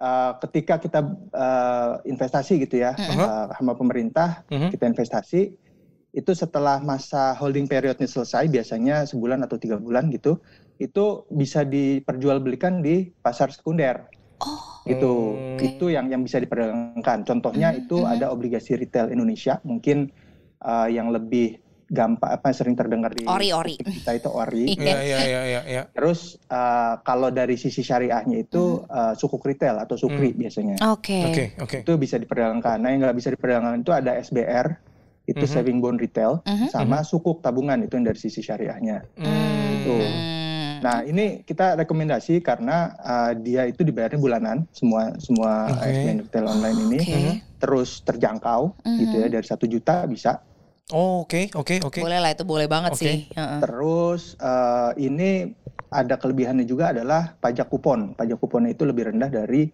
uh, 0.00 0.32
ketika 0.44 0.80
kita 0.80 1.00
uh, 1.32 2.00
investasi 2.04 2.62
gitu 2.62 2.80
ya 2.80 2.92
uh, 2.96 3.52
sama 3.56 3.72
pemerintah, 3.76 4.44
Mhm. 4.48 4.68
kita 4.72 4.84
investasi 4.86 5.56
itu 6.16 6.32
setelah 6.32 6.80
masa 6.80 7.36
holding 7.36 7.68
periodnya 7.68 8.08
selesai, 8.08 8.48
biasanya 8.48 9.04
sebulan 9.04 9.44
atau 9.44 9.60
tiga 9.60 9.76
bulan 9.76 10.08
gitu, 10.08 10.40
itu 10.80 11.28
bisa 11.28 11.60
diperjualbelikan 11.60 12.80
di 12.80 13.12
pasar 13.20 13.52
sekunder. 13.52 14.08
Oh. 14.40 14.80
Gitu, 14.88 15.12
Hmm. 15.12 15.60
itu 15.60 15.92
yang 15.92 16.08
yang 16.08 16.22
bisa 16.24 16.40
diperdagangkan. 16.40 17.26
Contohnya 17.28 17.74
Mhm, 17.74 17.78
itu 17.84 17.98
mhm. 18.00 18.12
ada 18.16 18.26
obligasi 18.32 18.80
retail 18.80 19.12
Indonesia, 19.12 19.60
mungkin 19.66 20.08
uh, 20.64 20.88
yang 20.88 21.12
lebih 21.12 21.60
gampang 21.86 22.34
apa 22.34 22.50
sering 22.50 22.74
terdengar 22.74 23.14
di 23.14 23.22
Ori, 23.24 23.54
ori. 23.54 23.78
kita 23.78 24.10
itu 24.12 24.26
ori. 24.26 24.66
Iya 24.76 24.98
iya 25.00 25.18
iya 25.22 25.40
iya. 25.44 25.60
iya. 25.64 25.82
Terus 25.88 26.34
uh, 26.48 26.98
kalau 27.00 27.30
dari 27.30 27.54
sisi 27.54 27.80
syariahnya 27.80 28.42
itu 28.42 28.82
uh, 28.82 29.14
sukuk 29.14 29.42
retail 29.42 29.78
atau 29.78 29.94
sukri 29.94 30.34
Hmm. 30.34 30.40
biasanya 30.40 30.76
Oke. 30.90 31.30
Oke 31.30 31.44
oke. 31.56 31.78
itu 31.86 31.92
bisa 31.94 32.16
diperdagangkan. 32.16 32.82
Nah 32.82 32.90
yang 32.90 33.00
nggak 33.02 33.16
bisa 33.16 33.30
diperdagangkan 33.30 33.80
itu 33.80 33.92
ada 33.92 34.18
SBR 34.18 34.66
itu 35.26 35.42
Mhm. 35.42 35.50
saving 35.50 35.78
bond 35.78 35.98
retail 35.98 36.42
Mhm. 36.42 36.70
sama 36.70 37.02
sukuk 37.02 37.38
tabungan 37.38 37.78
itu 37.80 37.94
yang 37.94 38.06
dari 38.06 38.18
sisi 38.18 38.42
syariahnya. 38.42 39.06
Hmm. 39.14 39.82
Tuh. 39.82 39.98
Hmm. 40.02 40.74
Nah 40.76 40.96
ini 41.02 41.40
kita 41.40 41.74
rekomendasi 41.76 42.38
karena 42.40 42.94
uh, 42.96 43.32
dia 43.32 43.64
itu 43.64 43.80
dibayarnya 43.80 44.18
bulanan 44.18 44.66
semua 44.70 45.14
semua. 45.16 45.70
SBN 45.80 46.26
retail 46.26 46.46
online 46.48 46.78
ini 46.84 46.98
Oke. 46.98 47.22
terus 47.56 48.02
terjangkau 48.02 48.74
Mhm. 48.82 48.98
gitu 48.98 49.14
ya 49.16 49.28
dari 49.30 49.46
satu 49.46 49.64
juta 49.64 50.02
bisa. 50.04 50.42
Oh, 50.94 51.26
Oke 51.26 51.50
oke 51.50 51.82
oke. 51.82 51.98
Boleh 51.98 52.22
lah 52.22 52.30
itu 52.30 52.46
boleh 52.46 52.70
banget 52.70 52.94
Oke. 52.94 53.02
sih. 53.02 53.16
Heeh. 53.34 53.58
Terus 53.58 54.38
eh, 54.38 54.90
ini 55.02 55.50
ada 55.90 56.14
kelebihannya 56.14 56.62
juga 56.62 56.94
adalah 56.94 57.34
pajak 57.34 57.66
kupon. 57.66 58.14
Pajak 58.14 58.38
kuponnya 58.38 58.70
itu 58.70 58.86
lebih 58.86 59.10
rendah 59.10 59.26
dari 59.26 59.66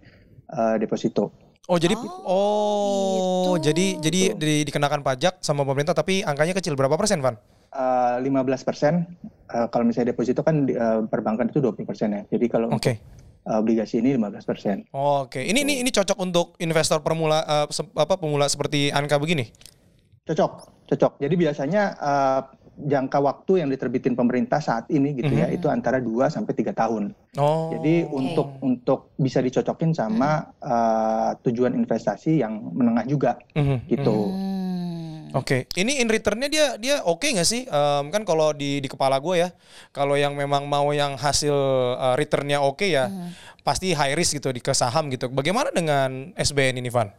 eh, 0.49 0.77
deposito. 0.81 1.37
Oh 1.69 1.77
jadi 1.77 1.93
Oh, 1.95 2.09
oh 2.25 3.53
gitu. 3.55 3.69
jadi 3.69 3.87
jadi 4.01 4.21
di- 4.35 4.65
dikenakan 4.65 5.05
pajak 5.05 5.45
sama 5.45 5.63
pemerintah 5.63 5.93
tapi 5.93 6.25
angkanya 6.25 6.57
kecil 6.57 6.81
berapa 6.81 6.97
persen 6.97 7.21
Van? 7.21 7.37
Eh, 7.69 8.17
15 8.25 8.65
persen. 8.65 9.05
eh, 9.53 9.69
kalau 9.69 9.85
misalnya 9.85 10.17
deposito 10.17 10.41
kan 10.41 10.65
di, 10.65 10.73
eh, 10.73 11.05
perbankan 11.05 11.53
itu 11.53 11.61
20 11.61 11.85
persen 11.85 12.09
ya. 12.11 12.25
Jadi 12.25 12.49
kalau 12.49 12.73
Oke. 12.73 12.97
eh, 12.97 12.99
obligasi 13.53 14.01
ini 14.01 14.17
15 14.17 14.49
persen. 14.49 14.89
Oke. 14.89 15.45
Ini 15.45 15.61
ini 15.61 15.85
ini 15.85 15.91
cocok 15.93 16.17
untuk 16.17 16.57
investor 16.57 17.05
permula 17.05 17.45
eh, 17.45 17.67
se- 17.69 17.93
apa 17.93 18.17
pemula 18.17 18.49
seperti 18.49 18.89
Anka 18.89 19.21
begini? 19.21 19.53
Cocok, 20.23 20.53
cocok. 20.87 21.13
Jadi 21.19 21.35
biasanya 21.35 21.83
eh, 21.99 22.41
jangka 22.73 23.19
waktu 23.19 23.53
yang 23.59 23.69
diterbitin 23.69 24.15
pemerintah 24.15 24.63
saat 24.63 24.87
ini 24.89 25.13
gitu 25.13 25.35
ya 25.35 25.51
Mhm. 25.51 25.57
itu 25.59 25.67
antara 25.67 25.99
2 25.99 26.31
sampai 26.31 26.55
3 26.55 26.71
tahun. 26.73 27.11
Oh. 27.37 27.75
Jadi 27.75 28.07
untuk 28.07 28.63
untuk 28.63 29.11
bisa 29.19 29.43
dicocokin 29.43 29.91
sama 29.91 30.55
eh, 30.63 31.31
tujuan 31.43 31.75
investasi 31.75 32.39
yang 32.39 32.55
menengah 32.71 33.03
juga 33.05 33.35
Mhm, 33.53 33.77
gitu. 33.91 34.15
Hmm. 34.31 34.61
Oke, 35.33 35.65
ini 35.75 35.97
in 35.99 36.07
returnnya 36.07 36.47
dia 36.47 36.67
dia 36.77 37.01
oke 37.03 37.25
nggak 37.25 37.49
sih? 37.49 37.65
Em, 37.65 38.05
kan 38.13 38.21
kalau 38.23 38.53
di 38.53 38.79
di 38.79 38.87
kepala 38.87 39.17
gue 39.17 39.41
ya, 39.41 39.49
kalau 39.91 40.13
yang 40.13 40.37
memang 40.37 40.69
mau 40.69 40.93
yang 40.95 41.19
hasil 41.19 41.57
eh, 41.99 42.15
returnnya 42.15 42.63
oke 42.63 42.87
ya, 42.87 43.11
pasti 43.65 43.91
high 43.91 44.15
risk 44.15 44.39
gitu 44.39 44.55
di 44.55 44.61
ke 44.61 44.71
saham 44.71 45.11
gitu. 45.11 45.27
Bagaimana 45.27 45.73
dengan 45.73 46.31
SBN 46.37 46.79
ini, 46.79 46.93
Van? 46.93 47.11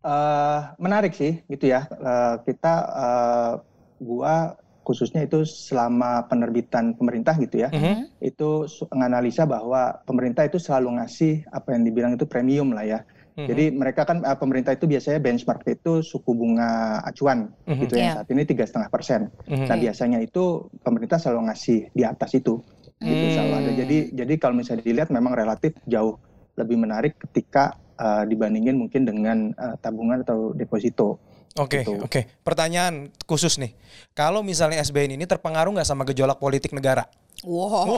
Eh, 0.00 0.60
menarik 0.80 1.12
sih 1.12 1.44
gitu 1.44 1.68
ya. 1.68 1.84
Eh, 1.84 2.34
kita 2.48 2.74
eh, 2.88 3.52
gua 4.00 4.56
khususnya 4.80 5.28
itu 5.28 5.44
selama 5.44 6.24
penerbitan 6.24 6.96
pemerintah 6.96 7.36
gitu 7.36 7.60
ya. 7.60 7.68
Itu 8.16 8.64
su- 8.64 8.88
menganalisa 8.88 9.44
bahwa 9.44 10.00
pemerintah 10.08 10.48
itu 10.48 10.56
selalu 10.56 10.96
ngasih 11.00 11.44
apa 11.52 11.76
yang 11.76 11.84
dibilang 11.84 12.12
itu 12.16 12.24
premium 12.24 12.72
lah 12.72 12.88
ya. 12.88 13.00
Jadi 13.40 13.72
mereka 13.72 14.08
kan 14.08 14.24
eh, 14.24 14.36
pemerintah 14.40 14.72
itu 14.72 14.88
biasanya 14.88 15.20
benchmark 15.20 15.64
itu 15.68 16.00
suku 16.00 16.32
bunga 16.32 17.00
acuan 17.04 17.52
gitu 17.84 17.96
Iya. 18.00 18.04
ya. 18.04 18.12
Saat 18.20 18.28
ini 18.32 18.42
tiga 18.48 18.64
setengah 18.64 18.88
persen. 18.88 19.28
Mhm. 19.48 19.68
Nah 19.68 19.76
biasanya 19.76 20.18
itu 20.24 20.44
pemerintah 20.80 21.20
selalu 21.20 21.52
ngasih 21.52 21.92
di 21.92 22.02
atas 22.08 22.32
itu. 22.36 22.64
Gitu 23.00 23.26
selalu 23.32 23.52
ada. 23.52 23.70
Jadi 23.76 24.12
jadi 24.12 24.34
kalau 24.36 24.56
misalnya 24.56 24.84
dilihat 24.84 25.08
memang 25.12 25.32
relatif 25.36 25.76
jauh 25.84 26.16
lebih 26.56 26.76
menarik 26.80 27.18
ketika 27.28 27.76
eh, 28.00 28.24
dibandingin 28.26 28.78
mungkin 28.78 29.04
dengan 29.06 29.52
eh, 29.54 29.74
tabungan 29.78 30.24
atau 30.24 30.54
deposito. 30.56 31.20
Oke, 31.58 31.82
Gitu. 31.82 31.98
oke. 31.98 32.30
Pertanyaan 32.46 33.10
khusus 33.26 33.58
nih, 33.58 33.74
kalau 34.14 34.46
misalnya 34.46 34.78
SBN 34.86 35.18
ini 35.18 35.26
terpengaruh 35.26 35.74
nggak 35.74 35.88
sama 35.88 36.06
gejolak 36.06 36.38
politik 36.38 36.70
negara? 36.70 37.10
Wow, 37.40 37.88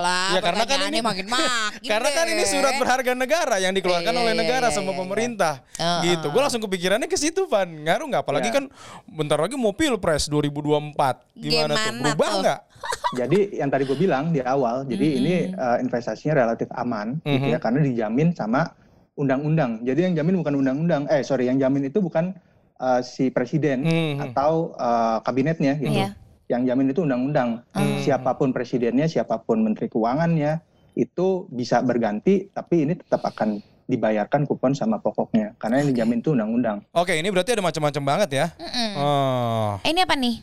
lah, 0.00 0.32
ya 0.32 0.40
karena 0.40 0.64
kan 0.64 0.80
ini 0.88 1.04
makin 1.04 1.28
makin 1.28 1.88
karena 1.92 2.08
kan 2.08 2.24
ini 2.24 2.44
surat 2.48 2.72
berharga 2.80 3.12
negara 3.12 3.60
yang 3.60 3.76
dikeluarkan 3.76 4.08
Iya, 4.08 4.20
oleh 4.24 4.32
iya, 4.32 4.40
negara 4.40 4.66
iya, 4.68 4.74
sama 4.74 4.96
iya, 4.96 4.98
pemerintah 4.98 5.54
iya. 5.76 5.92
gitu. 6.08 6.32
Gue 6.32 6.40
langsung 6.40 6.64
kepikirannya 6.64 7.04
ke 7.04 7.20
situ, 7.20 7.44
Van. 7.44 7.68
Ngaruh 7.68 8.08
nggak? 8.08 8.22
Apalagi 8.24 8.48
Iya. 8.48 8.56
kan 8.56 8.64
bentar 9.04 9.36
lagi 9.36 9.60
mau 9.60 9.76
pilpres 9.76 10.32
2024. 10.32 11.20
Gimana, 11.36 11.76
tuh? 11.76 11.84
Gimana 11.84 12.00
Berubah 12.00 12.28
tuh? 12.28 12.40
nggak? 12.40 12.60
Jadi 13.20 13.38
yang 13.56 13.68
tadi 13.68 13.82
gue 13.84 13.98
bilang 13.98 14.24
di 14.30 14.40
awal, 14.40 14.84
jadi 14.84 15.06
ini 15.16 15.34
eh, 15.50 15.76
investasinya 15.80 16.34
relatif 16.38 16.68
aman 16.70 17.20
gitu 17.20 17.44
Mhm. 17.44 17.52
ya 17.52 17.58
karena 17.58 17.80
dijamin 17.82 18.28
sama 18.32 18.72
undang-undang. 19.14 19.80
Jadi 19.82 20.00
yang 20.00 20.14
jamin 20.14 20.38
bukan 20.38 20.54
undang-undang, 20.56 21.02
eh 21.08 21.20
sorry 21.20 21.44
yang 21.44 21.56
jamin 21.56 21.88
itu 21.88 22.00
bukan 22.00 22.32
eh, 22.78 23.00
si 23.02 23.28
presiden 23.28 23.82
Mhm. 23.82 24.32
atau 24.32 24.72
eh, 24.72 25.18
kabinetnya 25.20 25.76
gitu. 25.76 25.92
Iya. 25.92 26.16
Yang 26.48 26.62
jamin 26.64 26.86
itu 26.88 27.00
undang-undang. 27.04 27.48
Hmm. 27.70 28.00
Siapa 28.00 28.34
pun 28.34 28.50
presidennya, 28.50 29.04
siapa 29.04 29.36
pun 29.38 29.60
menteri 29.60 29.86
keuangannya 29.86 30.64
itu 30.92 31.46
bisa 31.48 31.78
berganti, 31.78 32.48
tapi 32.50 32.82
ini 32.82 32.96
tetap 32.96 33.22
akan 33.22 33.60
dibayarkan 33.84 34.44
kupon 34.44 34.72
sama 34.72 34.98
pokoknya 34.98 35.56
karena 35.56 35.80
yang 35.80 35.88
dijamin 35.88 36.18
itu 36.18 36.32
undang-undang. 36.32 36.84
Oke, 36.90 37.14
ini 37.14 37.28
berarti 37.28 37.52
ada 37.52 37.64
macam-macam 37.64 38.02
banget 38.02 38.30
ya. 38.34 38.46
Mm-mm. 38.56 38.90
Oh. 38.96 39.70
Eh, 39.80 39.92
Ini 39.92 40.04
apa 40.04 40.12
nih? 40.12 40.36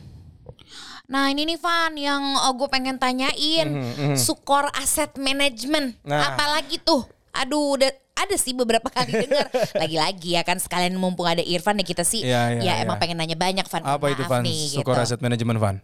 Nah 1.06 1.30
ini 1.30 1.46
nih 1.46 1.54
Van 1.54 1.94
yang 1.94 2.22
gue 2.34 2.66
pengen 2.66 2.98
tanyain 2.98 3.70
Mhm, 3.70 3.94
mhm. 3.94 4.16
Sukor 4.18 4.66
Asset 4.74 5.14
Management 5.14 6.02
Nah. 6.02 6.34
Apalagi 6.34 6.82
tuh 6.82 7.06
Aduh 7.30 7.78
udah 7.78 7.86
ada 8.16 8.34
sih 8.34 8.50
beberapa 8.50 8.90
kali 8.90 9.14
dengar 9.14 9.46
Lagi-lagi 9.86 10.34
ya 10.34 10.42
kan 10.42 10.58
sekalian 10.58 10.98
mumpung 10.98 11.30
ada 11.30 11.46
Irfan 11.46 11.78
ya 11.78 11.86
kita 11.86 12.02
sih 12.02 12.26
Iya, 12.26 12.58
iya, 12.58 12.58
Ya 12.58 12.72
iya. 12.74 12.82
emang 12.82 12.98
pengen 12.98 13.22
nanya 13.22 13.38
banyak 13.38 13.62
Van 13.62 13.82
Apa 13.86 14.06
itu, 14.10 14.26
Van? 14.26 14.42
nih, 14.42 14.82
Sukor 14.82 14.98
gitu. 14.98 15.04
Asset 15.06 15.22
Management, 15.22 15.58
Van. 15.62 15.76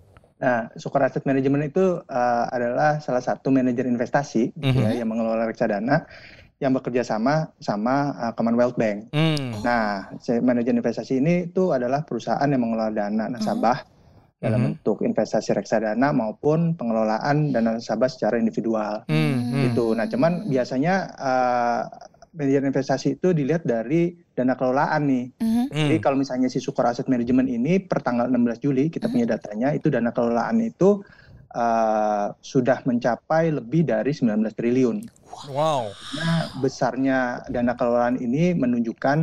Nah, 0.42 0.66
Sukor 0.74 1.06
Asset 1.06 1.22
Management 1.22 1.70
itu 1.70 2.02
eh, 2.02 2.44
adalah 2.50 2.98
salah 2.98 3.22
satu 3.22 3.54
manajer 3.54 3.86
investasi 3.86 4.50
gitu 4.58 4.82
ya, 4.82 4.90
yang 4.98 5.06
mengelola 5.06 5.46
reksadana 5.46 6.02
yang 6.58 6.74
bekerja 6.74 7.06
sama 7.06 7.54
sama 7.62 8.10
eh, 8.18 8.32
Commonwealth 8.34 8.74
Bank. 8.74 9.14
Hmm. 9.14 9.62
Nah, 9.62 10.10
si 10.18 10.42
manajer 10.42 10.74
investasi 10.74 11.22
ini 11.22 11.46
itu 11.46 11.70
adalah 11.70 12.02
perusahaan 12.02 12.50
yang 12.50 12.58
mengelola 12.58 12.90
dana 12.90 13.30
nasabah 13.30 13.78
dalam 14.42 14.58
Mhm. 14.58 14.66
bentuk 14.82 15.06
investasi 15.06 15.54
reksadana 15.54 16.10
maupun 16.10 16.74
pengelolaan 16.74 17.54
dana 17.54 17.78
nasabah 17.78 18.10
secara 18.10 18.42
individual. 18.42 19.06
Hmm, 19.06 19.54
hmm. 19.54 19.62
Gitu. 19.70 19.94
Nah, 19.94 20.10
cuman 20.10 20.50
biasanya 20.50 20.94
eh, 21.14 21.82
manajer 22.32 22.64
investasi 22.64 23.20
itu 23.20 23.36
dilihat 23.36 23.64
dari 23.64 24.16
dana 24.32 24.56
kelolaan 24.56 25.02
nih. 25.08 25.24
Mhm. 25.36 25.64
Hmm. 25.72 25.88
Jadi 25.88 25.98
kalau 26.00 26.16
misalnya 26.16 26.48
si 26.48 26.60
Sukor 26.60 26.88
Asset 26.88 27.08
Management 27.08 27.48
ini 27.48 27.80
per 27.80 28.00
tanggal 28.00 28.28
16 28.28 28.60
Juli 28.60 28.88
kita 28.88 29.08
punya 29.08 29.36
datanya 29.36 29.72
itu 29.72 29.88
dana 29.92 30.12
kelolaan 30.12 30.60
itu 30.64 31.00
eh, 31.52 32.26
sudah 32.32 32.78
mencapai 32.84 33.52
lebih 33.52 33.88
dari 33.88 34.12
19 34.12 34.52
triliun. 34.56 34.96
Wow. 35.48 35.88
Nah, 36.20 36.52
besarnya 36.60 37.44
dana 37.48 37.72
kelolaan 37.76 38.20
ini 38.20 38.52
menunjukkan 38.56 39.18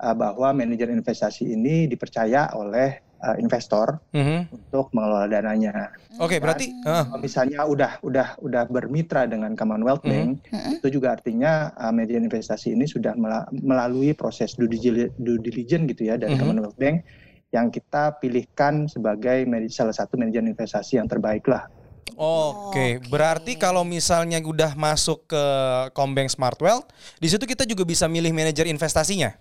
eh, 0.00 0.14
bahwa 0.16 0.56
manajer 0.56 0.92
investasi 0.92 1.52
ini 1.52 1.88
dipercaya 1.88 2.52
oleh 2.56 3.03
eh, 3.24 3.36
investor 3.40 3.96
Mhm. 4.12 4.52
untuk 4.52 4.92
mengelola 4.92 5.24
dananya. 5.24 5.90
Oke, 6.20 6.36
berarti 6.38 6.70
ah, 6.84 7.08
Kalau 7.08 7.20
misalnya 7.24 7.64
udah 7.64 7.92
udah 8.04 8.28
udah 8.38 8.62
bermitra 8.68 9.24
dengan 9.24 9.56
Commonwealth 9.56 10.04
Bank, 10.04 10.44
Mhm. 10.52 10.72
itu 10.78 11.00
juga 11.00 11.16
artinya 11.16 11.72
uh, 11.74 11.90
manajer 11.90 12.20
investasi 12.20 12.76
ini 12.76 12.84
sudah 12.84 13.16
mela- 13.16 13.48
melalui 13.50 14.12
proses 14.12 14.52
due 14.54 14.68
diligence, 14.68 15.16
due 15.16 15.40
diligence 15.40 15.88
gitu 15.90 16.12
ya 16.12 16.20
dari 16.20 16.36
Mhm. 16.36 16.40
Commonwealth 16.40 16.76
Bank 16.76 17.02
yang 17.50 17.70
kita 17.70 18.18
pilihkan 18.18 18.90
sebagai 18.90 19.46
salah 19.70 19.94
satu 19.94 20.18
manajer 20.18 20.42
investasi 20.42 20.98
yang 20.98 21.06
terbaik 21.06 21.46
lah. 21.46 21.66
Oke, 22.14 22.98
Oke. 23.00 23.10
berarti 23.10 23.58
kalau 23.58 23.82
misalnya 23.82 24.38
udah 24.38 24.78
masuk 24.78 25.26
ke 25.26 25.44
Combank 25.90 26.30
Smart 26.30 26.58
Wealth, 26.62 26.86
di 27.18 27.26
situ 27.26 27.42
kita 27.42 27.66
juga 27.66 27.82
bisa 27.82 28.06
milih 28.06 28.30
manajer 28.30 28.70
investasinya. 28.70 29.34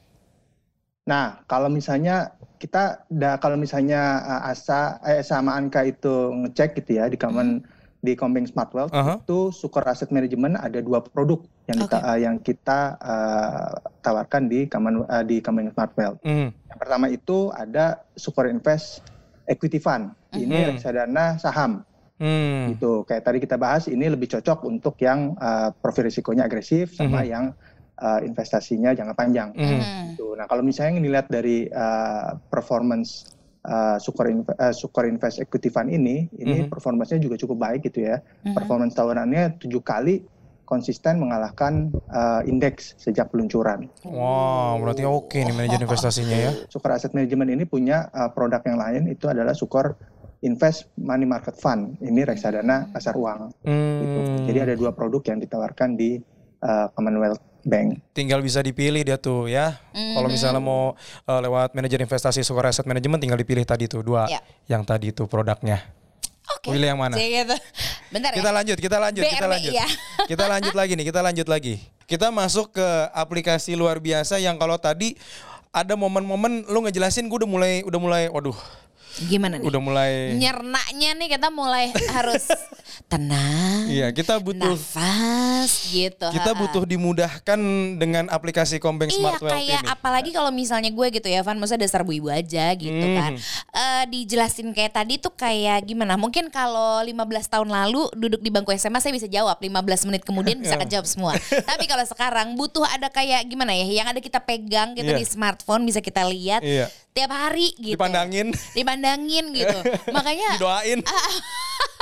Nah, 1.04 1.44
kalau 1.52 1.68
misalnya 1.68 2.32
kita 2.60 3.04
da, 3.12 3.36
kalau 3.36 3.60
misalnya 3.60 4.24
uh, 4.24 4.50
Asa 4.52 5.04
eh, 5.04 5.20
sama 5.20 5.60
Anka 5.60 5.84
itu 5.84 6.32
ngecek 6.32 6.80
gitu 6.80 7.04
ya 7.04 7.12
di 7.12 7.20
Common 7.20 7.60
di 8.04 8.16
Combank 8.16 8.52
Smart 8.52 8.72
Wealth 8.76 8.92
Aha. 8.92 9.20
itu 9.20 9.52
Sukor 9.52 9.84
Asset 9.88 10.12
Management 10.12 10.60
ada 10.60 10.80
dua 10.80 11.00
produk 11.00 11.40
yang 11.72 11.88
kita, 11.88 11.98
Oke. 12.00 12.08
uh, 12.08 12.18
yang 12.20 12.36
kita 12.40 12.80
uh, 13.00 13.72
tawarkan 14.00 14.48
di 14.48 14.68
Common 14.68 15.04
uh, 15.04 15.24
di 15.24 15.40
Combank 15.40 15.72
Smart 15.76 15.92
Wealth. 15.96 16.20
Hmm. 16.24 16.52
Yang 16.52 16.80
pertama 16.80 17.06
itu 17.08 17.52
ada 17.52 18.04
Sukor 18.16 18.48
Invest 18.48 19.04
Equity 19.48 19.80
Fund. 19.80 20.16
Ini 20.32 20.48
Mhm. 20.56 20.68
reksadana 20.76 21.36
saham 21.36 21.84
Hmm. 22.16 22.72
gitu. 22.72 23.04
Kayak 23.04 23.24
tadi 23.28 23.38
kita 23.44 23.60
bahas 23.60 23.92
ini 23.92 24.08
lebih 24.08 24.32
cocok 24.32 24.64
untuk 24.64 24.96
yang 25.04 25.36
uh, 25.36 25.76
profil 25.76 26.08
risikonya 26.08 26.48
agresif 26.48 26.96
sama 26.96 27.24
Mhm. 27.24 27.28
yang 27.28 27.46
uh, 28.00 28.20
investasinya 28.24 28.96
jangka 28.96 29.14
panjang. 29.14 29.50
Mhm. 29.54 29.80
Gitu. 30.18 30.34
Nah, 30.34 30.46
kalau 30.50 30.66
misalnya 30.66 31.02
dilihat 31.02 31.28
dari 31.30 31.68
uh, 31.70 32.38
performance 32.50 33.30
uh, 33.64 33.96
Sukor, 34.02 34.28
Inv- 34.28 34.56
uh, 34.56 34.74
Sukor 34.74 35.06
Invest 35.06 35.40
Equity 35.40 35.70
Fund 35.70 35.90
ini, 35.92 36.28
ini 36.40 36.66
Mhm. 36.66 36.72
performance-nya 36.74 37.20
juga 37.22 37.36
cukup 37.38 37.58
baik 37.62 37.88
gitu 37.88 38.06
ya. 38.08 38.20
Mhm. 38.44 38.56
Performance 38.56 38.94
tahunannya 38.98 39.60
tujuh 39.62 39.82
kali 39.84 40.26
konsisten 40.64 41.20
mengalahkan 41.20 41.92
uh, 42.10 42.42
indeks 42.48 42.96
sejak 42.96 43.30
peluncuran. 43.30 43.92
Wow, 44.08 44.80
berarti 44.80 45.04
oke 45.04 45.36
nih 45.36 45.54
manajer 45.54 45.80
investasinya 45.84 46.38
ya. 46.40 46.52
Sukor 46.72 46.96
Asset 46.96 47.12
Management 47.14 47.52
ini 47.52 47.64
punya 47.68 48.10
uh, 48.10 48.32
produk 48.32 48.64
yang 48.66 48.80
lain 48.80 49.12
itu 49.12 49.28
adalah 49.28 49.52
Sukor 49.54 49.94
Invest 50.44 50.92
Money 51.00 51.24
Market 51.28 51.56
Fund. 51.60 52.00
Ini 52.04 52.28
reksadana 52.28 52.92
pasar 52.92 53.16
uang. 53.16 53.54
Gitu. 53.64 54.20
Hmm. 54.20 54.44
Jadi 54.44 54.60
ada 54.60 54.74
dua 54.76 54.92
produk 54.92 55.24
yang 55.32 55.40
ditawarkan 55.40 55.96
di 55.96 56.20
uh, 56.64 56.88
Commonwealth 56.96 57.40
Bank. 57.64 58.00
tinggal 58.12 58.40
bisa 58.40 58.60
dipilih 58.60 59.02
dia 59.02 59.16
tuh 59.16 59.48
ya. 59.48 59.80
Kalau 59.92 60.28
misalnya 60.28 60.60
mau 60.60 60.94
uh, 61.24 61.40
lewat 61.40 61.72
manajer 61.72 61.98
investasi 61.98 62.42
Sukor 62.42 62.64
Asset 62.64 62.84
Management 62.84 63.20
tinggal 63.20 63.36
dipilih 63.36 63.64
tadi 63.64 63.88
tuh 63.88 64.02
dua 64.02 64.28
Ya. 64.28 64.40
yang 64.68 64.84
tadi 64.84 65.10
itu 65.10 65.24
produknya. 65.26 65.82
Oke. 66.60 66.76
Pilih 66.76 66.92
yang 66.92 67.00
mana? 67.00 67.16
Gitu. 67.16 67.56
Bentar 68.12 68.30
Kita 68.32 68.52
ya. 68.52 68.54
lanjut, 68.54 68.78
kita 68.78 68.98
lanjut, 69.00 69.24
kita 69.24 69.48
BRB, 69.48 69.54
lanjut. 69.56 69.74
ya. 69.74 69.88
Kita 70.30 70.44
lanjut 70.48 70.72
lagi 70.72 70.94
nih, 70.96 71.06
kita 71.06 71.20
lanjut 71.20 71.48
lagi. 71.48 71.76
Kita 72.04 72.28
masuk 72.30 72.72
ke 72.72 72.88
aplikasi 73.12 73.76
luar 73.76 74.00
biasa 74.00 74.40
yang 74.40 74.56
kalau 74.56 74.76
tadi 74.76 75.16
ada 75.72 75.96
momen-momen 75.96 76.64
lu 76.68 76.80
ngejelasin 76.80 77.26
gue 77.26 77.38
udah 77.40 77.50
mulai 77.50 77.74
udah 77.82 78.00
mulai 78.00 78.24
waduh, 78.30 78.56
Gimana 79.22 79.56
nih? 79.56 79.66
udah 79.66 79.78
mulai 79.78 80.12
Nyernaknya 80.34 81.10
nih 81.16 81.28
kita 81.30 81.48
mulai 81.48 81.94
harus 82.16 82.50
tenang. 83.06 83.86
Iya, 83.86 84.10
kita 84.10 84.38
butuh 84.38 84.74
nafas 84.74 85.72
gitu. 85.88 86.28
kita 86.30 86.52
ha-ha. 86.52 86.60
butuh 86.60 86.84
dimudahkan 86.84 87.60
dengan 87.96 88.26
aplikasi 88.28 88.78
Combank 88.78 89.10
Iya 89.10 89.20
Smart 89.20 89.40
Wealth 89.40 89.54
kayak 89.54 89.82
ini. 89.82 89.88
apalagi 89.88 90.30
kalau 90.32 90.50
misalnya 90.50 90.90
gue 90.90 91.08
gitu 91.12 91.26
ya 91.26 91.42
Van 91.42 91.56
Maksudnya 91.56 91.86
dasar 91.86 92.02
bu 92.02 92.12
ibu 92.12 92.28
aja 92.28 92.74
gitu 92.74 92.92
Hmm. 92.96 93.16
kan 93.16 93.32
Eh, 93.72 94.04
Dijelasin 94.06 94.70
kayak 94.72 94.94
tadi 94.94 95.16
tuh 95.16 95.32
kayak 95.32 95.84
gimana 95.84 96.14
Mungkin 96.16 96.50
kalau 96.50 97.00
15 97.00 97.14
tahun 97.50 97.70
lalu 97.70 98.10
duduk 98.14 98.40
di 98.40 98.50
bangku 98.50 98.74
SMA 98.74 98.98
saya 98.98 99.12
bisa 99.12 99.26
jawab 99.26 99.58
15 99.58 99.74
menit 100.06 100.22
kemudian 100.22 100.58
bisa 100.58 100.76
kejawab 100.82 101.04
semua 101.04 101.34
Tapi 101.38 101.86
kalau 101.86 102.04
sekarang 102.04 102.54
butuh 102.54 102.84
ada 102.86 103.08
kayak 103.08 103.46
gimana 103.46 103.72
ya 103.72 103.86
Yang 103.86 104.08
ada 104.10 104.22
kita 104.22 104.40
pegang 104.40 104.94
gitu 104.94 105.06
Iya. 105.06 105.20
di 105.20 105.26
smartphone 105.26 105.84
bisa 105.84 106.00
kita 106.00 106.26
lihat 106.26 106.62
Iya. 106.62 106.88
Tiap 107.14 107.30
hari 107.30 107.78
gitu 107.78 107.94
Dipandangin, 107.94 108.50
Dipandangin 108.74 109.54
gitu. 109.54 109.78
Makanya 110.18 110.58
didoain. 110.58 111.00